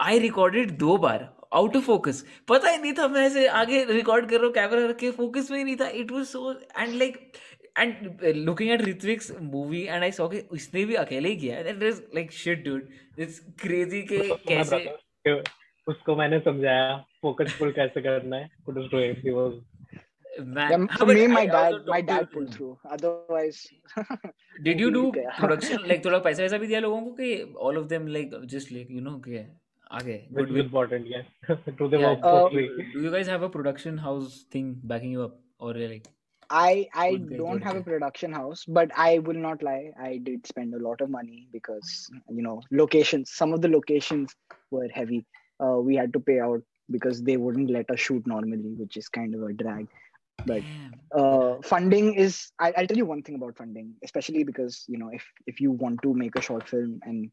I 0.00 0.18
recorded 0.28 0.78
दो 0.78 0.96
बार 1.06 1.35
out 1.52 1.76
of 1.76 1.84
focus 1.84 2.24
पता 2.48 2.70
ही 2.70 2.78
नहीं 2.78 2.92
था 2.98 3.08
मैं 3.08 3.26
ऐसे 3.26 3.46
आगे 3.62 3.84
रिकॉर्ड 3.90 4.28
कर 4.30 4.36
रहा 4.36 4.44
हूँ 4.46 4.52
कैमरा 4.54 4.86
रख 4.86 4.96
के 4.96 5.10
फोकस 5.10 5.50
में 5.50 5.58
ही 5.58 5.64
नहीं 5.64 5.76
था. 5.76 5.88
It 5.88 6.10
was 6.10 6.24
so 6.26 6.52
and 6.78 6.94
like 6.94 7.32
and 7.78 8.24
looking 8.36 8.70
at 8.70 8.82
Ritwik's 8.82 9.30
movie 9.42 9.82
and 9.82 10.02
I 10.02 10.10
saw 10.12 10.28
कि 10.28 10.38
उसने 10.52 10.84
भी 10.84 10.94
अकेले 10.94 11.28
ही 11.28 11.36
किया 11.36 11.62
that 11.62 11.82
is 11.82 12.02
like 12.14 12.32
shit 12.32 12.64
dude 12.64 12.88
it's 13.18 13.38
crazy 13.60 14.02
के 14.02 14.18
कैसे 14.48 14.76
हूँ 14.76 14.96
कि 15.26 15.42
उसको 15.86 16.16
मैंने 16.16 16.38
समझाया 16.40 16.96
फोकस 17.22 17.52
फुल 17.58 17.72
कैसे 17.72 18.00
करना 18.02 18.36
है? 18.36 18.48
Couldn't 18.66 18.90
do 18.90 18.98
it. 18.98 19.18
He 19.18 19.30
was 19.30 19.52
man 20.38 20.70
Yeah, 20.70 20.86
हाँ, 20.90 21.06
me, 21.06 21.24
I 21.24 21.26
my 21.26 21.42
also 21.48 21.78
dad, 21.78 21.86
my 21.86 22.00
dad 22.00 22.30
pulled 22.32 22.54
through. 22.54 22.78
Otherwise, 22.84 23.60
Did 24.62 24.80
you 24.80 24.90
do 24.96 25.12
production? 25.38 25.86
Like 25.90 26.02
थोड़ा 26.06 26.18
पैसा 26.18 26.42
वैसा 26.42 26.58
भी 26.58 26.66
दिया 26.66 26.80
लोगों 26.80 27.00
को 27.02 27.12
कि 27.20 27.54
all 27.66 27.78
of 27.82 27.88
them 27.92 28.10
like 28.16 28.34
just 28.46 28.72
like 28.72 28.90
you 28.90 29.04
know 29.06 29.14
कि 29.28 29.44
आगे 29.96 30.18
which 30.30 30.36
good 30.36 30.50
is 30.50 30.54
with 30.56 30.66
important. 30.66 31.06
Yes, 31.06 31.24
do 31.78 31.88
the 31.88 31.98
yeah 31.98 32.20
Uh, 32.32 32.48
do 32.50 33.02
you 33.06 33.10
guys 33.16 33.32
have 33.34 33.42
a 33.42 33.50
production 33.56 33.98
house 34.06 34.44
thing 34.54 34.76
backing 34.92 35.12
you 35.16 35.22
up 35.22 35.40
or 35.58 35.74
you're 35.76 35.90
like 35.94 36.08
I 36.50 36.88
I 36.94 37.16
Good 37.16 37.36
don't 37.36 37.52
good 37.52 37.62
have 37.64 37.76
a 37.76 37.82
production 37.82 38.32
house, 38.32 38.64
but 38.64 38.90
I 38.96 39.18
will 39.18 39.34
not 39.34 39.62
lie. 39.62 39.90
I 40.00 40.18
did 40.18 40.46
spend 40.46 40.74
a 40.74 40.78
lot 40.78 41.00
of 41.00 41.10
money 41.10 41.48
because 41.52 42.08
you 42.28 42.42
know 42.42 42.62
locations. 42.70 43.32
Some 43.32 43.52
of 43.52 43.62
the 43.62 43.68
locations 43.68 44.34
were 44.70 44.88
heavy. 44.92 45.24
Uh, 45.60 45.78
we 45.78 45.96
had 45.96 46.12
to 46.12 46.20
pay 46.20 46.40
out 46.40 46.62
because 46.90 47.22
they 47.22 47.36
wouldn't 47.36 47.70
let 47.70 47.90
us 47.90 47.98
shoot 47.98 48.26
normally, 48.26 48.74
which 48.82 48.96
is 48.96 49.08
kind 49.08 49.34
of 49.34 49.42
a 49.42 49.52
drag. 49.52 49.88
But 50.44 50.62
uh, 51.12 51.56
funding 51.62 52.14
is. 52.14 52.52
I, 52.60 52.72
I'll 52.76 52.86
tell 52.86 52.96
you 52.96 53.06
one 53.06 53.22
thing 53.22 53.36
about 53.36 53.56
funding, 53.56 53.94
especially 54.04 54.44
because 54.44 54.84
you 54.86 54.98
know 54.98 55.10
if 55.12 55.24
if 55.46 55.60
you 55.60 55.72
want 55.72 56.02
to 56.02 56.14
make 56.14 56.36
a 56.36 56.42
short 56.42 56.68
film 56.68 57.00
and 57.02 57.30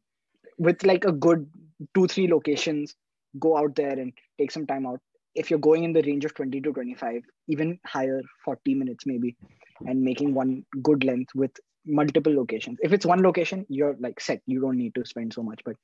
with 0.57 0.83
like 0.83 1.05
a 1.05 1.11
good 1.11 1.49
two 1.93 2.07
three 2.07 2.27
locations, 2.27 2.95
go 3.39 3.57
out 3.57 3.75
there 3.75 3.91
and 3.91 4.13
take 4.37 4.51
some 4.51 4.67
time 4.67 4.85
out. 4.85 4.99
If 5.35 5.49
you're 5.49 5.59
going 5.59 5.83
in 5.83 5.93
the 5.93 6.03
range 6.03 6.25
of 6.25 6.35
20 6.35 6.61
to 6.61 6.71
25, 6.71 7.23
even 7.47 7.79
higher, 7.85 8.21
40 8.45 8.75
minutes 8.75 9.05
maybe, 9.05 9.35
and 9.85 10.01
making 10.01 10.33
one 10.33 10.63
good 10.83 11.03
length 11.03 11.33
with 11.33 11.51
multiple 11.85 12.33
locations. 12.33 12.77
If 12.81 12.93
it's 12.93 13.05
one 13.05 13.21
location, 13.21 13.65
you're 13.69 13.95
like 13.99 14.19
set. 14.19 14.41
You 14.45 14.61
don't 14.61 14.77
need 14.77 14.95
to 14.95 15.05
spend 15.05 15.33
so 15.33 15.43
much. 15.43 15.61
But 15.65 15.75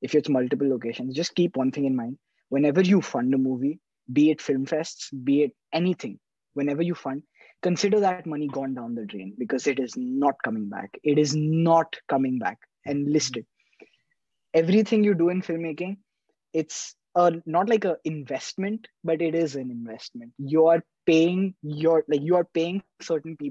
if 0.00 0.14
it's 0.14 0.28
multiple 0.28 0.68
locations, 0.68 1.14
just 1.14 1.34
keep 1.34 1.56
one 1.56 1.70
thing 1.70 1.84
in 1.84 1.96
mind. 1.96 2.18
Whenever 2.48 2.80
you 2.80 3.00
fund 3.00 3.32
a 3.34 3.38
movie, 3.38 3.78
be 4.12 4.30
it 4.30 4.40
film 4.40 4.66
fests, 4.66 5.08
be 5.24 5.42
it 5.42 5.52
anything, 5.72 6.18
whenever 6.54 6.82
you 6.82 6.94
fund, 6.94 7.22
consider 7.62 8.00
that 8.00 8.26
money 8.26 8.48
gone 8.48 8.74
down 8.74 8.94
the 8.94 9.06
drain 9.06 9.34
because 9.38 9.66
it 9.66 9.78
is 9.78 9.94
not 9.96 10.34
coming 10.42 10.68
back. 10.68 10.90
It 11.02 11.18
is 11.18 11.34
not 11.34 11.96
coming 12.08 12.38
back. 12.38 12.58
And 12.86 13.10
list 13.10 13.38
it. 13.38 13.46
Everything 14.54 15.04
you 15.04 15.14
do 15.14 15.30
in 15.30 15.42
filmmaking, 15.42 15.98
it's 16.54 16.96
a, 17.16 17.32
not 17.46 17.68
like 17.68 17.84
a 17.84 17.98
investment, 18.04 18.88
but 19.04 19.22
it 19.22 19.34
is 19.34 19.56
an 19.56 19.70
investment. 19.70 20.32
You 20.38 20.66
are 20.66 20.82
paying 21.06 21.54
your 21.62 22.04
like 22.08 22.22
you 22.22 22.36
are 22.36 22.46
paying 22.54 22.82
certain 22.82 23.16
people 23.16 23.50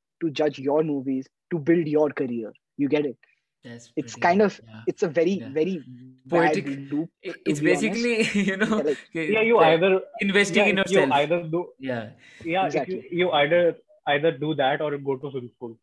to 0.00 0.10
judge 0.12 0.38
your 0.38 0.64
movies 0.64 1.10
to 1.34 1.40
build 1.40 1.72
your 1.72 1.96
career. 1.98 2.40
You 2.66 2.78
get 2.80 2.98
it? 2.98 3.16
that's 3.64 3.90
It's 3.96 4.14
kind 4.16 4.40
of 4.42 4.60
yeah 4.62 4.82
it's 4.86 5.02
a 5.02 5.08
very 5.08 5.40
Yeah. 5.40 5.48
very 5.48 5.84
mm-hmm. 5.88 6.12
Poetic. 6.28 6.66
bad 6.66 6.92
loop. 6.92 7.10
To 7.46 7.46
it's 7.46 7.60
be 7.60 7.72
honest. 7.72 8.08
basically 8.08 8.22
you 8.48 8.56
know 8.56 8.76
Yeah, 8.76 8.82
like, 8.82 8.98
Yeah, 9.12 9.40
you 9.42 9.58
either 9.58 10.00
investing 10.20 10.66
yeah, 10.66 10.66
in 10.66 10.76
you 10.86 11.06
yourself 11.06 11.10
either 11.10 11.42
do 11.54 11.68
yeah 11.78 12.10
yeah 12.44 12.68
Exactly. 12.68 12.86
you, 12.86 13.02
you 13.10 13.30
either 13.32 13.76
either 14.08 14.32
do 14.32 14.54
that 14.54 14.80
or 14.80 14.96
go 14.98 15.16
to 15.16 15.30
film 15.30 15.48
school. 15.56 15.76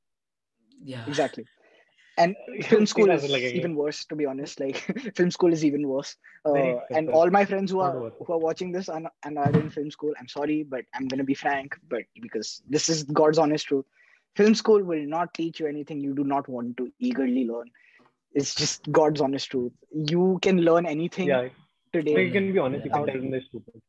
yeah 0.83 1.07
exactly 1.07 1.47
and 2.19 2.37
film 2.63 2.87
school 2.87 3.11
is 3.11 3.43
even 3.53 3.75
worse 3.75 4.05
to 4.07 4.15
be 4.15 4.25
honest. 4.27 4.59
Like 4.65 4.77
film 5.15 5.31
school 5.31 5.53
is 5.53 5.65
even 5.65 5.87
worse. 5.87 6.17
Uh, 6.45 6.81
and 6.93 7.09
all 7.09 7.31
my 7.31 7.45
friends 7.45 7.71
who 7.71 7.81
are 7.81 8.05
who 8.25 8.33
are 8.33 8.39
watching 8.39 8.73
this 8.73 8.89
and, 8.89 9.07
and 9.25 9.39
are 9.39 9.51
in 9.55 9.69
film 9.69 9.91
school 9.91 10.13
i'm 10.19 10.27
sorry 10.27 10.63
but 10.63 10.85
i'm 10.95 11.07
gonna 11.07 11.23
be 11.23 11.35
frank 11.35 11.77
but 11.89 12.03
because 12.21 12.61
this 12.69 12.89
is 12.89 13.03
god's 13.05 13.39
honest 13.39 13.67
truth. 13.67 13.85
Film 14.35 14.55
school 14.55 14.83
will 14.83 15.05
not 15.05 15.33
teach 15.33 15.59
you 15.59 15.67
anything 15.67 16.01
you 16.01 16.13
do 16.15 16.23
not 16.23 16.47
want 16.49 16.77
to 16.77 16.91
eagerly 16.99 17.45
learn. 17.47 17.71
It's 18.33 18.55
just 18.55 18.91
god's 18.91 19.21
honest 19.21 19.51
truth. 19.51 19.73
You 19.93 20.39
can 20.41 20.61
learn 20.61 20.85
anything 20.85 21.29
Yeah, 21.29 21.49
today 21.93 22.15
so 22.15 22.19
you 22.19 22.31
can 22.31 22.51
be 22.53 22.59
honest. 22.59 22.85
You 22.85 22.91
can 22.91 23.05
tell 23.05 23.21
them 23.21 23.31
they're 23.31 23.41
stupid. 23.49 23.81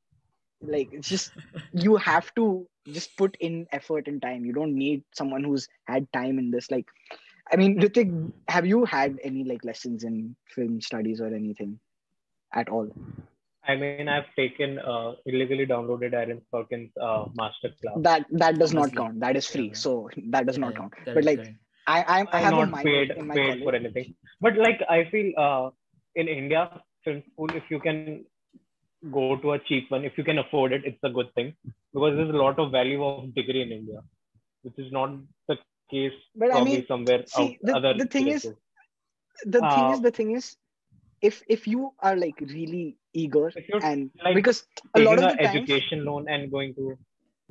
like 0.63 0.89
it's 0.93 1.09
just 1.09 1.33
you 1.73 1.97
have 1.97 2.35
to 2.35 2.67
just 2.87 3.17
put 3.17 3.37
in 3.41 3.67
effort 3.73 4.09
and 4.09 4.23
time. 4.23 4.45
You 4.45 4.53
don't 4.53 4.75
need 4.77 5.05
someone 5.15 5.45
who's 5.45 5.69
had 5.85 6.13
time 6.13 6.39
in 6.39 6.51
this. 6.51 6.71
Like 6.71 6.87
i 7.53 7.57
mean 7.57 7.79
Ritvik, 7.81 8.33
have 8.49 8.67
you 8.67 8.85
had 8.85 9.19
any 9.25 9.45
like 9.45 9.65
lessons 9.65 10.05
in 10.05 10.37
film 10.55 10.81
studies 10.81 11.21
or 11.21 11.27
anything 11.27 11.79
at 12.55 12.69
all 12.69 12.89
I 13.69 13.77
mean, 13.77 14.09
I've 14.09 14.25
taken 14.37 14.79
uh, 14.79 15.13
illegally 15.27 15.67
downloaded 15.67 16.15
Aaron 16.15 16.41
Sorkin's 16.53 16.91
uh, 17.01 17.27
master 17.35 17.69
class. 17.81 17.95
That 17.99 18.25
that 18.33 18.59
does 18.59 18.73
not 18.73 18.95
count. 18.97 19.21
That 19.21 19.37
is 19.37 19.47
free, 19.47 19.67
Yeah. 19.69 19.75
so 19.75 20.09
that 20.31 20.47
does 20.47 20.59
not 20.59 20.75
count. 20.75 20.95
But 21.05 21.25
like 21.25 21.37
correct. 21.37 21.57
I 21.87 21.99
I, 22.03 22.19
I 22.21 22.39
I'm 22.39 22.43
have 22.45 22.53
not 22.55 22.71
minor 22.71 22.83
paid 22.91 23.11
in 23.11 23.27
my 23.27 23.35
paid 23.35 23.49
college. 23.49 23.65
for 23.65 23.75
anything. 23.75 24.15
But 24.41 24.57
like 24.57 24.81
I 24.89 25.05
feel 25.11 25.33
uh, 25.37 25.71
in 26.15 26.29
India 26.29 26.83
film 27.05 27.23
school, 27.33 27.51
if 27.55 27.65
you 27.71 27.81
can 27.81 28.25
go 29.11 29.37
to 29.37 29.53
a 29.53 29.59
cheap 29.59 29.91
one, 29.91 30.05
if 30.05 30.17
you 30.17 30.25
can 30.25 30.39
afford 30.39 30.73
it, 30.73 30.85
it's 30.85 31.05
a 31.05 31.11
good 31.11 31.33
thing 31.35 31.55
because 31.93 32.17
there's 32.17 32.31
a 32.31 32.43
lot 32.45 32.59
of 32.59 32.73
value 32.73 33.05
of 33.05 33.35
degree 33.35 33.63
in 33.63 33.73
India, 33.73 34.01
which 34.63 34.79
is 34.79 34.91
not 34.91 35.15
the 35.49 35.59
case 35.91 36.19
But 36.35 36.55
I 36.55 36.65
mean, 36.65 36.87
somewhere 36.87 37.23
see, 37.27 37.43
out 37.43 37.53
the- 37.63 37.77
other 37.77 37.95
the 37.95 38.07
thing 38.07 38.29
is- 38.29 38.43
places. 38.43 38.59
the 39.57 39.61
thing 39.61 39.87
Uh, 39.89 39.93
is 39.95 40.01
the 40.09 40.11
thing 40.11 40.31
is 40.39 40.57
if 41.29 41.43
if 41.55 41.67
you 41.67 41.93
are 42.09 42.17
like 42.17 42.41
really 42.41 42.97
eager 43.13 43.47
and 43.83 44.11
like 44.25 44.35
because 44.35 44.59
a 44.95 45.01
lot 45.01 45.19
of 45.19 45.25
the 45.25 45.37
times 45.37 45.49
education 45.49 46.05
loan 46.09 46.29
and 46.35 46.51
going 46.55 46.75
to 46.81 46.97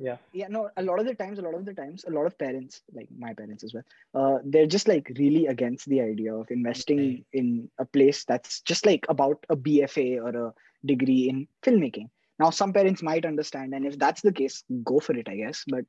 yeah 0.06 0.16
yeah 0.40 0.48
no 0.56 0.60
a 0.82 0.82
lot 0.88 0.98
of 1.02 1.06
the 1.08 1.14
times 1.22 1.38
a 1.38 1.42
lot 1.46 1.54
of 1.58 1.64
the 1.68 1.74
times 1.80 2.04
a 2.10 2.12
lot 2.18 2.26
of 2.30 2.36
parents 2.42 2.80
like 2.98 3.08
my 3.24 3.32
parents 3.40 3.62
as 3.68 3.74
well 3.74 3.84
uh, 4.20 4.38
they're 4.44 4.70
just 4.76 4.88
like 4.92 5.10
really 5.18 5.42
against 5.54 5.86
the 5.94 6.00
idea 6.00 6.34
of 6.34 6.50
investing 6.58 7.02
Right. 7.04 7.26
in 7.42 7.50
a 7.78 7.84
place 7.96 8.24
that's 8.24 8.60
just 8.72 8.86
like 8.90 9.04
about 9.16 9.44
a 9.56 9.56
bfa 9.56 10.08
or 10.28 10.32
a 10.46 10.54
degree 10.94 11.22
in 11.32 11.46
filmmaking 11.68 12.08
now 12.38 12.50
some 12.60 12.72
parents 12.78 13.02
might 13.10 13.26
understand 13.32 13.74
and 13.74 13.84
if 13.92 13.98
that's 13.98 14.22
the 14.28 14.32
case 14.42 14.62
go 14.92 14.98
for 15.08 15.16
it 15.24 15.28
i 15.28 15.36
guess 15.42 15.64
but 15.76 15.84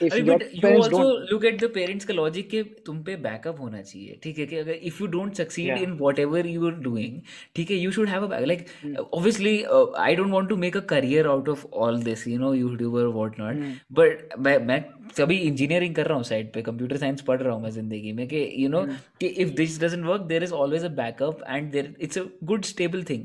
if 0.00 0.14
your 0.14 0.24
but 0.26 0.42
you 0.44 0.60
parents 0.60 0.84
also 0.84 0.98
don't 0.98 1.30
look 1.30 1.44
at 1.44 1.60
the 1.60 1.70
parents 1.74 2.04
का 2.04 2.14
logic 2.14 2.48
कि 2.50 2.62
तुम 2.86 3.02
पे 3.04 3.16
backup 3.22 3.60
होना 3.60 3.80
चाहिए 3.82 4.18
ठीक 4.22 4.38
है 4.38 4.46
कि 4.46 4.56
अगर 4.56 4.72
if 4.82 5.02
you 5.02 5.06
don't 5.08 5.34
succeed 5.34 5.68
Yeah. 5.68 5.82
In 5.82 5.92
whatever 6.18 6.46
you 6.46 6.66
are 6.66 6.74
doing 6.82 7.20
ठीक 7.56 7.70
है 7.70 7.76
you 7.76 7.90
should 7.92 8.08
have 8.08 8.26
a 8.26 8.40
like 8.40 8.66
Hmm. 8.84 8.96
Obviously 8.98 9.56
I 9.98 10.14
don't 10.16 10.30
want 10.32 10.48
to 10.48 10.56
make 10.58 10.76
a 10.76 10.80
career 10.90 11.26
out 11.28 11.48
of 11.48 11.66
all 11.86 12.02
this 12.02 12.26
you 12.28 12.38
know 12.38 12.52
YouTuber 12.54 13.06
what 13.16 13.40
not 13.40 13.56
Hmm. 13.56 13.74
But 13.92 14.38
मैं 14.38 14.58
मैं 14.66 14.84
अभी 15.20 15.36
engineering 15.38 15.94
कर 15.94 16.06
रहा 16.06 16.16
हूँ 16.16 16.24
side 16.24 16.52
पे 16.52 16.62
computer 16.62 16.96
science 16.96 17.20
पढ़ 17.22 17.40
रहा 17.42 17.52
हूँ 17.54 17.62
मैं 17.62 17.70
ज़िंदगी 17.70 18.12
में 18.12 18.26
कि 18.28 18.44
यू 18.56 18.68
नो 18.68 18.82
Hmm. 18.82 18.94
कि 19.20 19.26
if 19.26 19.50
this 19.56 19.80
doesn't 19.80 20.04
work 20.06 20.22
there 20.24 20.42
is 20.42 20.52
always 20.54 20.84
a 20.84 20.88
backup 20.96 21.42
and 21.48 21.70
there 21.72 21.94
it's 22.00 22.18
a 22.18 22.22
good 22.44 22.64
stable 22.64 23.04
thing 23.10 23.24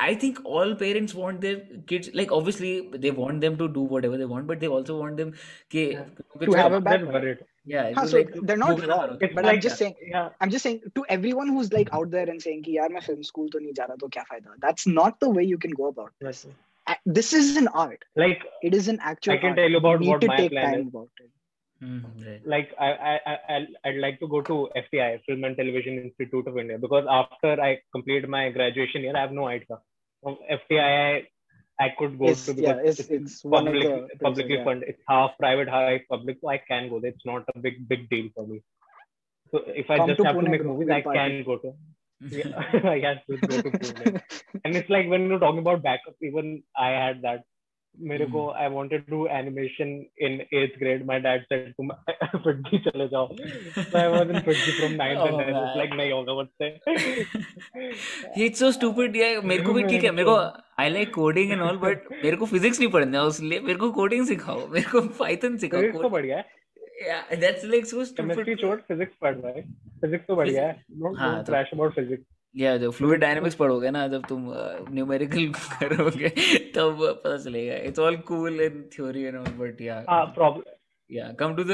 I 0.00 0.14
think 0.22 0.44
all 0.46 0.74
parents 0.80 1.14
want 1.16 1.40
their 1.40 1.82
kids 1.88 2.10
like 2.14 2.32
obviously 2.32 2.98
they 2.98 3.10
want 3.18 3.40
them 3.40 3.56
to 3.56 3.66
do 3.68 3.86
whatever 3.90 4.16
they 4.18 4.24
want 4.26 4.44
but 4.46 4.58
they 4.58 4.66
also 4.76 4.98
want 5.00 5.16
them 5.16 5.30
कि 5.70 5.86
to 6.42 6.52
have 6.52 6.72
a 6.72 6.80
bad 6.80 7.06
worried. 7.06 7.38
Yeah, 7.64 8.04
so 8.04 8.18
like, 8.18 8.32
they're 8.42 8.56
not 8.56 8.86
wrong, 8.86 9.18
but 9.34 9.44
I'm 9.44 9.60
just 9.60 9.76
saying. 9.76 9.94
Yeah. 10.00 10.28
I'm 10.40 10.50
just 10.50 10.62
saying 10.62 10.82
to 10.94 11.04
everyone 11.08 11.48
who's 11.48 11.72
like 11.72 11.88
out 11.92 12.12
there 12.12 12.28
and 12.34 12.40
saying, 12.40 12.62
"Ki 12.62 12.76
yaar, 12.76 12.90
main 12.96 13.02
film 13.06 13.24
school 13.30 13.48
to 13.54 13.58
nahi 13.64 13.72
ja 13.78 13.86
raha, 13.88 13.98
to 14.02 14.10
kya 14.16 14.24
fayda?" 14.28 14.54
That's 14.66 14.86
not 14.86 15.18
the 15.24 15.30
way 15.38 15.44
you 15.54 15.58
can 15.64 15.72
go 15.80 15.88
about. 15.94 16.12
It. 16.20 16.26
Yes. 16.26 16.46
This 17.04 17.32
is 17.32 17.56
an 17.56 17.66
art. 17.68 18.04
Like 18.14 18.44
it 18.62 18.74
is 18.82 18.86
an 18.94 19.00
actual. 19.12 19.34
I 19.34 19.38
can 19.38 19.50
art. 19.50 19.58
tell 19.62 19.68
you 19.68 19.78
about 19.78 20.04
you 20.04 20.10
what 20.10 20.26
my 20.34 20.48
plan 20.48 20.80
is. 20.80 20.86
About 20.86 21.08
it. 21.24 21.30
Mm-hmm. 21.84 22.48
Like 22.56 22.70
I 22.80 23.18
I 23.32 23.66
I'd 23.84 23.96
like 23.96 24.20
to 24.20 24.28
go 24.28 24.42
to 24.42 24.68
FTI, 24.84 25.20
Film 25.26 25.44
and 25.44 25.56
Television 25.56 25.98
Institute 25.98 26.46
of 26.46 26.58
India, 26.58 26.78
because 26.78 27.04
after 27.10 27.60
I 27.70 27.78
complete 27.92 28.28
my 28.28 28.50
graduation 28.50 29.02
year, 29.02 29.16
I 29.16 29.20
have 29.20 29.32
no 29.32 29.48
idea. 29.48 29.80
From 30.22 30.38
FTI, 30.58 31.26
I, 31.80 31.84
I 31.86 31.88
could 31.98 32.18
go 32.18 32.24
It's- 32.26 32.46
to 32.46 32.54
because 32.54 32.76
yeah, 32.76 32.90
it's- 32.90 33.10
it's 33.18 33.44
one 33.44 33.68
of 33.68 33.74
public, 33.74 34.12
the 34.12 34.18
publicly 34.24 34.54
yeah. 34.56 34.64
funded. 34.64 34.88
It's 34.90 35.02
half 35.08 35.32
private, 35.38 35.68
half 35.68 36.00
public, 36.10 36.38
so 36.40 36.48
I 36.48 36.58
can 36.58 36.88
go 36.88 37.00
there. 37.00 37.10
It's 37.10 37.26
not 37.26 37.44
a 37.54 37.58
big 37.58 37.88
big 37.88 38.08
deal 38.10 38.28
for 38.34 38.46
me. 38.46 38.62
So 39.50 39.58
if 39.82 39.90
I 39.90 39.98
Come 39.98 40.08
just 40.08 40.18
to 40.18 40.24
have 40.24 40.36
Pune, 40.36 40.44
to 40.44 40.50
make 40.50 40.64
movies, 40.64 40.88
I 40.90 41.02
party. 41.02 41.18
can 41.18 41.44
go 41.44 41.58
to. 41.58 41.72
Yeah, 42.36 42.48
I 42.94 42.98
have 43.06 43.18
to 43.30 43.36
go 43.46 43.60
to 43.62 43.70
Pune. 43.70 44.22
And 44.64 44.76
it's 44.76 44.88
like 44.90 45.08
when 45.08 45.28
you're 45.28 45.38
talking 45.38 45.60
about 45.60 45.82
backup, 45.82 46.14
even 46.22 46.62
I 46.76 46.88
had 46.90 47.22
that. 47.22 47.42
मेरे 48.00 48.26
को 48.26 48.50
I 48.50 48.68
wanted 48.68 49.06
to 49.06 49.16
do 49.16 49.26
animation 49.26 50.04
in 50.18 50.36
8th 50.54 50.78
grade 50.78 51.06
my 51.06 51.20
dad 51.20 51.42
said 51.42 51.72
तुम 51.72 51.88
फिटजी 52.36 52.78
चले 52.78 53.08
जाओ. 53.08 53.36
So 53.36 53.98
I 53.98 54.08
was 54.08 54.30
in 54.30 54.40
FIITJEE 54.40 54.72
from 54.72 54.92
9th 54.92 55.26
and 55.26 55.40
I 55.40 55.52
was 55.52 55.76
like 55.76 55.90
नहीं 55.92 56.12
होगा 56.12 56.32
what 56.32 56.48
से 56.62 56.68
ये 58.40 58.46
it's 58.46 58.58
so 58.58 58.72
stupid 58.72 59.16
ये 59.16 59.40
मेरे 59.40 59.62
को 59.62 59.72
भी 59.72 59.82
ठीक 59.82 60.04
है। 60.04 60.10
मेरे 60.10 60.24
को 60.24 60.36
I 60.82 60.90
like 60.90 61.14
coding 61.14 61.52
and 61.52 61.60
all 61.60 61.76
but 61.76 62.12
मेरे 62.24 62.36
को 62.36 62.46
फिजिक्स 62.46 62.80
नहीं 62.80 62.90
पढ़ना 62.90 63.18
है 63.18 63.24
उसलिए। 63.24 63.60
मेरे 63.60 63.78
को 63.78 63.90
कोडिंग 63.92 64.26
सिखाओ। 64.26 64.66
मेरे 64.68 64.90
को 64.90 65.00
पाइथन 65.00 65.56
सिखाओ 65.56 65.80
फिजिक्स 65.80 66.02
तो 66.02 66.08
बढ़िया 66.08 66.36
है। 66.36 66.66
Yeah, 67.06 67.24
that's 67.40 67.64
like 67.64 67.86
so 67.86 68.04
stupid. 68.04 68.18
Chemistry 68.18 68.54
छोड़ 68.56 68.76
physics 68.90 69.16
पढ़ 69.20 69.34
भाई. 69.34 69.62
Physics 70.04 70.26
तो 70.28 70.36
बढ़िया 70.36 70.66
है. 70.66 70.84
No, 71.02 71.18
हाँ, 71.18 71.44
don't 71.44 71.48
trash 71.48 71.72
about 71.76 71.94
physics. 71.98 72.35
या 72.56 72.76
जब 72.76 72.90
फ्लूड 72.90 73.18
डायनेमिक्स 73.18 73.54
पढ़ोगे 73.54 73.90
ना 73.90 74.06
जब 74.08 74.26
तुम 74.26 74.46
न्यूमेरिकल 74.90 75.48
करोगे 75.80 76.28
तब 76.76 76.98
पता 77.24 77.36
चलेगा। 77.36 77.74
It's 77.74 77.98
all 77.98 78.16
cool 78.16 78.60
in 78.60 78.82
theory 78.92 79.22
and 79.22 79.36
all 79.36 79.52
but 79.58 79.80
yeah 79.80 80.04
हाँ 80.10 80.34
problem. 80.34 80.64
Yeah 81.10 81.32
come 81.32 81.56
to 81.56 81.64
the 81.64 81.70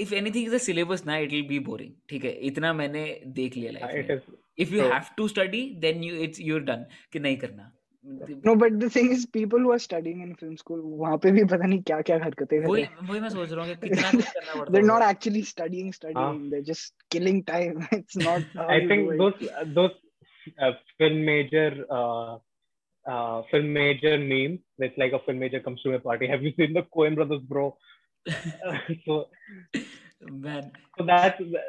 if 0.00 0.14
anything 0.14 0.46
is 0.46 0.54
a 0.54 0.58
syllabus 0.58 1.06
ना 1.06 1.16
इट 1.16 1.32
विल 1.32 1.46
बी 1.48 1.58
बोरिंग 1.58 1.92
ठीक 2.08 2.24
है? 2.24 2.30
इतना 2.30 2.72
मैंने 2.72 3.04
देख 3.26 3.56
लिया 3.56 3.72
life. 3.72 4.22
If 4.58 4.74
you 4.74 4.82
have 4.82 5.14
to 5.16 5.28
study 5.28 5.62
then 5.78 6.02
you 6.04 6.16
it's 6.16 6.40
your 6.40 6.60
done 6.60 6.86
कि 7.12 7.18
नहीं 7.18 7.36
करना। 7.36 7.70
no 8.47 8.55
but 8.55 8.79
the 8.81 8.89
thing 8.89 9.11
is 9.13 9.25
people 9.25 9.59
who 9.59 9.71
are 9.75 9.79
studying 9.85 10.21
in 10.25 10.35
film 10.41 10.55
school 10.57 10.81
वहाँ 10.99 11.17
पे 11.23 11.31
भी 11.37 11.43
पता 11.53 11.65
नहीं 11.67 11.81
क्या 11.89 12.01
क्या 12.09 12.17
हरकतें 12.23 12.59
कर 12.61 12.67
वही 12.67 12.81
रहे 12.81 12.91
हैं 12.91 13.07
वही 13.09 13.19
मैं 13.19 13.29
सोच 13.29 13.51
रहा 13.51 13.65
हूँ 13.65 13.75
कि 13.75 13.89
कितना 13.89 14.11
कुछ 14.11 14.25
करना 14.25 14.53
पड़ता 14.53 14.71
they're 14.73 14.83
होगा 14.83 14.93
not 14.93 15.07
actually 15.07 15.43
studying 15.53 15.91
studying 15.97 16.49
they're 16.53 16.67
just 16.69 16.93
killing 17.15 17.41
time 17.51 17.87
it's 17.99 18.19
not 18.27 18.47
how 18.61 18.67
I 18.75 18.77
you 18.81 18.87
think 18.93 19.09
do 19.09 19.15
it. 19.15 19.19
those 19.23 19.73
those 19.79 19.97
uh, 20.61 20.71
film 20.97 21.25
major 21.25 21.67
uh, 21.99 22.37
uh, 23.05 23.43
film 23.51 23.73
major 23.73 24.17
memes. 24.17 24.59
It's 24.77 24.97
like 24.97 25.13
a 25.13 25.19
film 25.25 25.39
major 25.39 25.59
comes 25.59 25.81
to 25.83 25.93
a 25.93 25.99
party. 25.99 26.27
Have 26.27 26.43
you 26.43 26.53
seen 26.57 26.73
the 26.73 26.83
Coen 26.95 27.15
Brothers, 27.15 27.41
bro? 27.41 27.77
so 29.05 29.29
man 30.45 30.71
so 30.97 31.05
that's 31.05 31.39
the, 31.39 31.59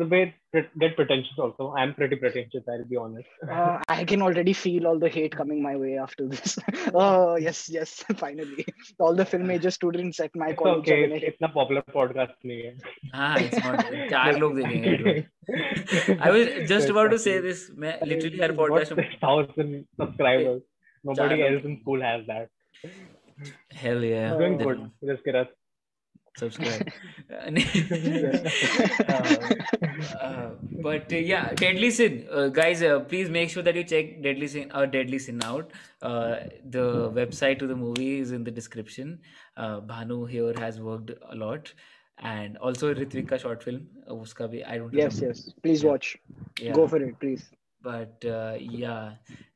the 0.00 0.06
way 0.06 0.34
it 0.52 0.66
get 0.78 0.96
pretentious. 0.96 1.38
Also, 1.38 1.74
I'm 1.76 1.92
pretty 1.94 2.16
pretentious. 2.16 2.62
I'll 2.68 2.84
be 2.84 2.96
honest. 2.96 3.28
Uh, 3.50 3.78
I 3.88 4.04
can 4.04 4.22
already 4.22 4.52
feel 4.54 4.86
all 4.86 4.98
the 4.98 5.08
hate 5.08 5.34
coming 5.36 5.62
my 5.62 5.76
way 5.76 5.96
after 5.98 6.26
this. 6.28 6.58
oh 6.94 7.36
yes, 7.36 7.68
yes, 7.68 8.04
finally, 8.16 8.64
all 8.98 9.14
the 9.14 9.24
film 9.24 9.46
major 9.46 9.70
students 9.70 10.20
at 10.20 10.34
my 10.34 10.48
It's 10.48 10.58
college. 10.58 10.78
okay. 10.78 10.96
are 11.04 11.06
gonna 11.08 11.14
It's, 11.16 11.24
hate. 11.24 11.32
it's 11.32 11.40
not 11.46 11.54
popular 11.54 11.82
podcast 11.96 12.36
नहीं 12.44 12.62
है. 12.62 12.72
हाँ 13.14 13.34
it's 13.38 13.58
not 13.66 13.84
चार 14.14 14.38
लोग 14.38 14.56
देखेंगे 14.60 16.18
I 16.20 16.30
was 16.36 16.68
just 16.74 16.88
about 16.94 17.10
to 17.16 17.18
say 17.26 17.38
this 17.48 17.66
मैं 17.84 17.98
literally 18.12 18.40
her 18.42 18.56
What 18.62 18.70
podcast 18.72 18.96
में 18.96 19.04
six 19.04 19.20
thousand 19.26 19.84
subscribers? 20.02 20.62
Nobody 21.04 21.36
चार 21.42 21.52
else 21.52 21.64
in 21.72 21.78
school 21.82 22.00
has 22.10 22.26
that. 22.32 22.48
hell 23.84 24.04
yeah 24.04 24.34
Doing 24.42 24.58
then 24.58 24.66
good. 24.66 24.90
Just 25.12 25.24
get 25.30 25.34
us. 25.44 25.48
subscribe 26.38 26.92
uh, 29.08 30.50
but 30.82 31.12
uh, 31.12 31.16
yeah 31.16 31.52
deadly 31.54 31.90
sin 31.90 32.26
uh, 32.30 32.48
guys 32.48 32.82
uh, 32.82 33.00
please 33.00 33.30
make 33.30 33.50
sure 33.50 33.62
that 33.62 33.74
you 33.74 33.84
check 33.84 34.22
deadly 34.22 34.46
sin 34.46 34.70
or 34.74 34.86
deadly 34.86 35.18
sin 35.18 35.40
out 35.44 35.72
uh, 36.02 36.36
the 36.76 37.10
website 37.20 37.58
to 37.58 37.66
the 37.66 37.76
movie 37.76 38.18
is 38.18 38.32
in 38.32 38.44
the 38.44 38.50
description 38.50 39.18
uh, 39.56 39.80
bhanu 39.92 40.18
here 40.34 40.52
has 40.58 40.80
worked 40.80 41.12
a 41.30 41.34
lot 41.44 41.72
and 42.34 42.56
also 42.58 42.92
Ritvik 42.94 43.28
ka 43.34 43.36
short 43.46 43.62
film 43.68 43.80
uh, 44.08 44.14
uska 44.14 44.50
bhi 44.54 44.62
I 44.74 44.78
don't 44.78 44.94
yes, 45.02 45.16
remember. 45.20 45.26
yes. 45.26 45.52
Please 45.64 45.82
Yeah. 45.82 45.90
watch. 45.90 46.16
yeah 46.66 46.72
Go 46.82 46.86
for 46.94 47.02
it, 47.08 47.18
please. 47.24 47.42
but 47.86 48.24
uh, 48.36 48.54
yeah 48.60 49.02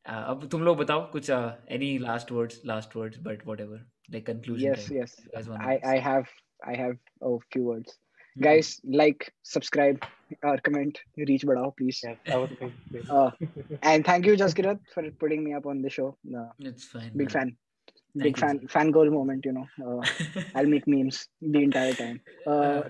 uh, 0.08 0.22
अब 0.32 0.48
तुम 0.50 0.62
लोग 0.64 0.76
बताओ 0.78 1.00
कुछ 1.12 1.30
uh, 1.36 1.46
any 1.76 1.88
last 2.02 2.30
words 2.36 2.58
last 2.70 2.94
words 2.98 3.18
but 3.28 3.46
whatever 3.50 3.78
like 4.16 4.26
conclusion 4.28 4.68
Yes, 4.72 4.84
time. 4.84 4.98
yes. 4.98 5.14
You 5.24 5.30
guys 5.36 5.48
wanna 5.52 5.70
I, 5.72 5.78
I 5.94 5.96
have, 6.08 6.28
I 6.65 6.75
have 6.75 6.97
a 7.21 7.37
few 7.51 7.63
words. 7.63 7.97
Hmm. 8.35 8.43
Guys, 8.43 8.81
like, 8.83 9.33
subscribe, 9.43 10.03
or 10.43 10.57
comment, 10.57 10.99
reach 11.17 11.45
badao, 11.45 11.75
please. 11.77 12.01
Yes, 12.03 12.17
I 12.31 12.37
was 12.37 12.49
thinking. 12.49 12.73
Uh, 13.09 13.31
and 13.83 14.05
thank 14.05 14.25
you, 14.25 14.35
Jaskirat, 14.35 14.79
for 14.93 15.09
putting 15.11 15.43
me 15.43 15.53
up 15.53 15.65
on 15.65 15.81
the 15.81 15.89
show. 15.89 16.17
Uh, 16.35 16.49
it's 16.59 16.83
fine 16.85 17.11
big 17.15 17.33
man. 17.33 17.47
fan. 17.47 17.57
Thank 18.17 18.23
Big 18.23 18.37
you, 18.37 18.47
fan, 18.47 18.67
fan 18.69 18.91
goal 18.91 19.09
moment, 19.11 19.43
you 19.45 19.51
know. 19.51 19.67
Uh, 19.85 20.41
I'll 20.55 20.65
make 20.65 20.87
memes 20.87 21.27
the 21.41 21.59
entire 21.59 21.93
time. 21.93 22.21
Uh, 22.47 22.83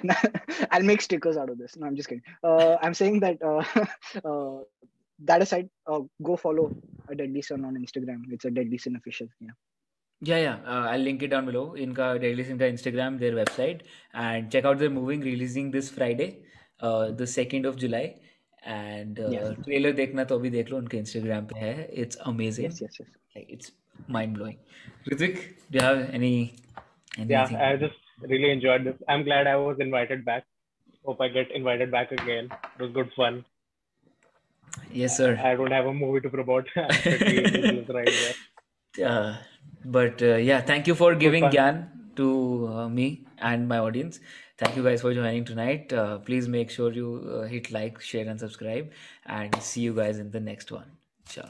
I'll 0.70 0.82
make 0.82 1.00
stickers 1.00 1.38
out 1.38 1.48
of 1.48 1.56
this. 1.56 1.74
No, 1.76 1.86
I'm 1.86 1.96
just 1.96 2.08
kidding. 2.10 2.22
Uh, 2.44 2.76
I'm 2.82 2.92
saying 2.92 3.20
that 3.20 3.38
uh, 3.42 3.64
uh, 4.28 4.62
that 5.24 5.40
aside, 5.40 5.70
uh, 5.86 6.00
go 6.22 6.36
follow 6.36 6.76
a 7.08 7.14
Deadly 7.14 7.40
Sin 7.40 7.64
on 7.64 7.76
Instagram. 7.76 8.24
It's 8.30 8.44
a 8.44 8.50
Deadly 8.50 8.76
Sin 8.76 8.94
official. 8.96 9.28
Yeah. 9.40 9.52
Yeah, 10.21 10.37
yeah. 10.37 10.57
Uh, 10.65 10.87
I'll 10.89 10.99
link 10.99 11.21
it 11.21 11.27
down 11.27 11.45
below. 11.45 11.75
Inka 11.77 12.19
Deadly 12.21 12.43
Sin 12.45 12.57
ka 12.57 12.65
Instagram, 12.65 13.19
their 13.19 13.33
website, 13.33 13.81
and 14.13 14.51
check 14.51 14.65
out 14.65 14.77
their 14.79 14.89
movie 14.89 15.17
releasing 15.17 15.71
this 15.71 15.89
Friday, 15.89 16.27
uh, 16.79 17.11
the 17.11 17.27
second 17.27 17.65
of 17.65 17.75
July. 17.77 18.03
And 18.65 19.19
uh, 19.19 19.29
Yes. 19.29 19.55
trailer 19.65 19.91
देखना 19.93 20.23
तो 20.27 20.37
अभी 20.39 20.49
देख 20.49 20.69
लो 20.71 20.77
उनके 20.77 20.97
Instagram 21.03 21.49
पे 21.51 21.59
है. 21.59 21.89
It's 22.03 22.19
amazing. 22.31 22.69
Yes, 22.69 22.81
yes, 22.85 22.99
yes. 23.01 23.09
Like 23.35 23.49
it's 23.57 23.71
mind 24.07 24.37
blowing. 24.37 24.57
Ritvik, 25.11 25.41
do 25.71 25.79
you 25.79 25.83
have 25.85 25.99
any 26.19 26.31
anything? 27.17 27.57
Yeah, 27.57 27.67
I 27.71 27.75
just 27.75 27.99
really 28.33 28.51
enjoyed 28.51 28.85
this. 28.85 29.01
I'm 29.09 29.23
glad 29.29 29.47
I 29.47 29.57
was 29.65 29.83
invited 29.87 30.23
back. 30.29 30.45
Hope 31.09 31.19
I 31.19 31.27
get 31.27 31.51
invited 31.51 31.91
back 31.91 32.13
again. 32.13 32.47
It 32.53 32.81
was 32.85 32.91
good 32.99 33.11
fun. 33.17 33.43
Yes, 34.91 35.17
sir. 35.17 35.37
I 35.43 35.55
don't 35.55 35.71
have 35.71 35.85
a 35.85 35.93
movie 35.93 36.21
to 36.21 36.29
promote. 36.29 36.69
I'm 36.77 36.89
38 36.89 37.63
years 37.63 37.89
right 37.89 38.13
there. 38.21 39.07
Uh, 39.09 39.37
but 39.84 40.22
uh, 40.22 40.36
yeah, 40.36 40.60
thank 40.60 40.86
you 40.86 40.94
for 40.94 41.14
giving 41.14 41.42
fun. 41.44 41.52
Gyan 41.52 41.88
to 42.16 42.68
uh, 42.68 42.88
me 42.88 43.26
and 43.38 43.68
my 43.68 43.78
audience. 43.78 44.20
Thank 44.58 44.76
you 44.76 44.82
guys 44.82 45.02
for 45.02 45.14
joining 45.14 45.44
tonight. 45.44 45.92
Uh, 45.92 46.18
please 46.18 46.48
make 46.48 46.70
sure 46.70 46.92
you 46.92 47.08
uh, 47.32 47.46
hit 47.46 47.70
like, 47.70 48.00
share, 48.00 48.26
and 48.28 48.40
subscribe. 48.40 48.90
And 49.24 49.54
see 49.62 49.82
you 49.82 49.94
guys 49.94 50.18
in 50.18 50.32
the 50.32 50.40
next 50.40 50.72
one. 50.72 50.90
Ciao. 51.28 51.48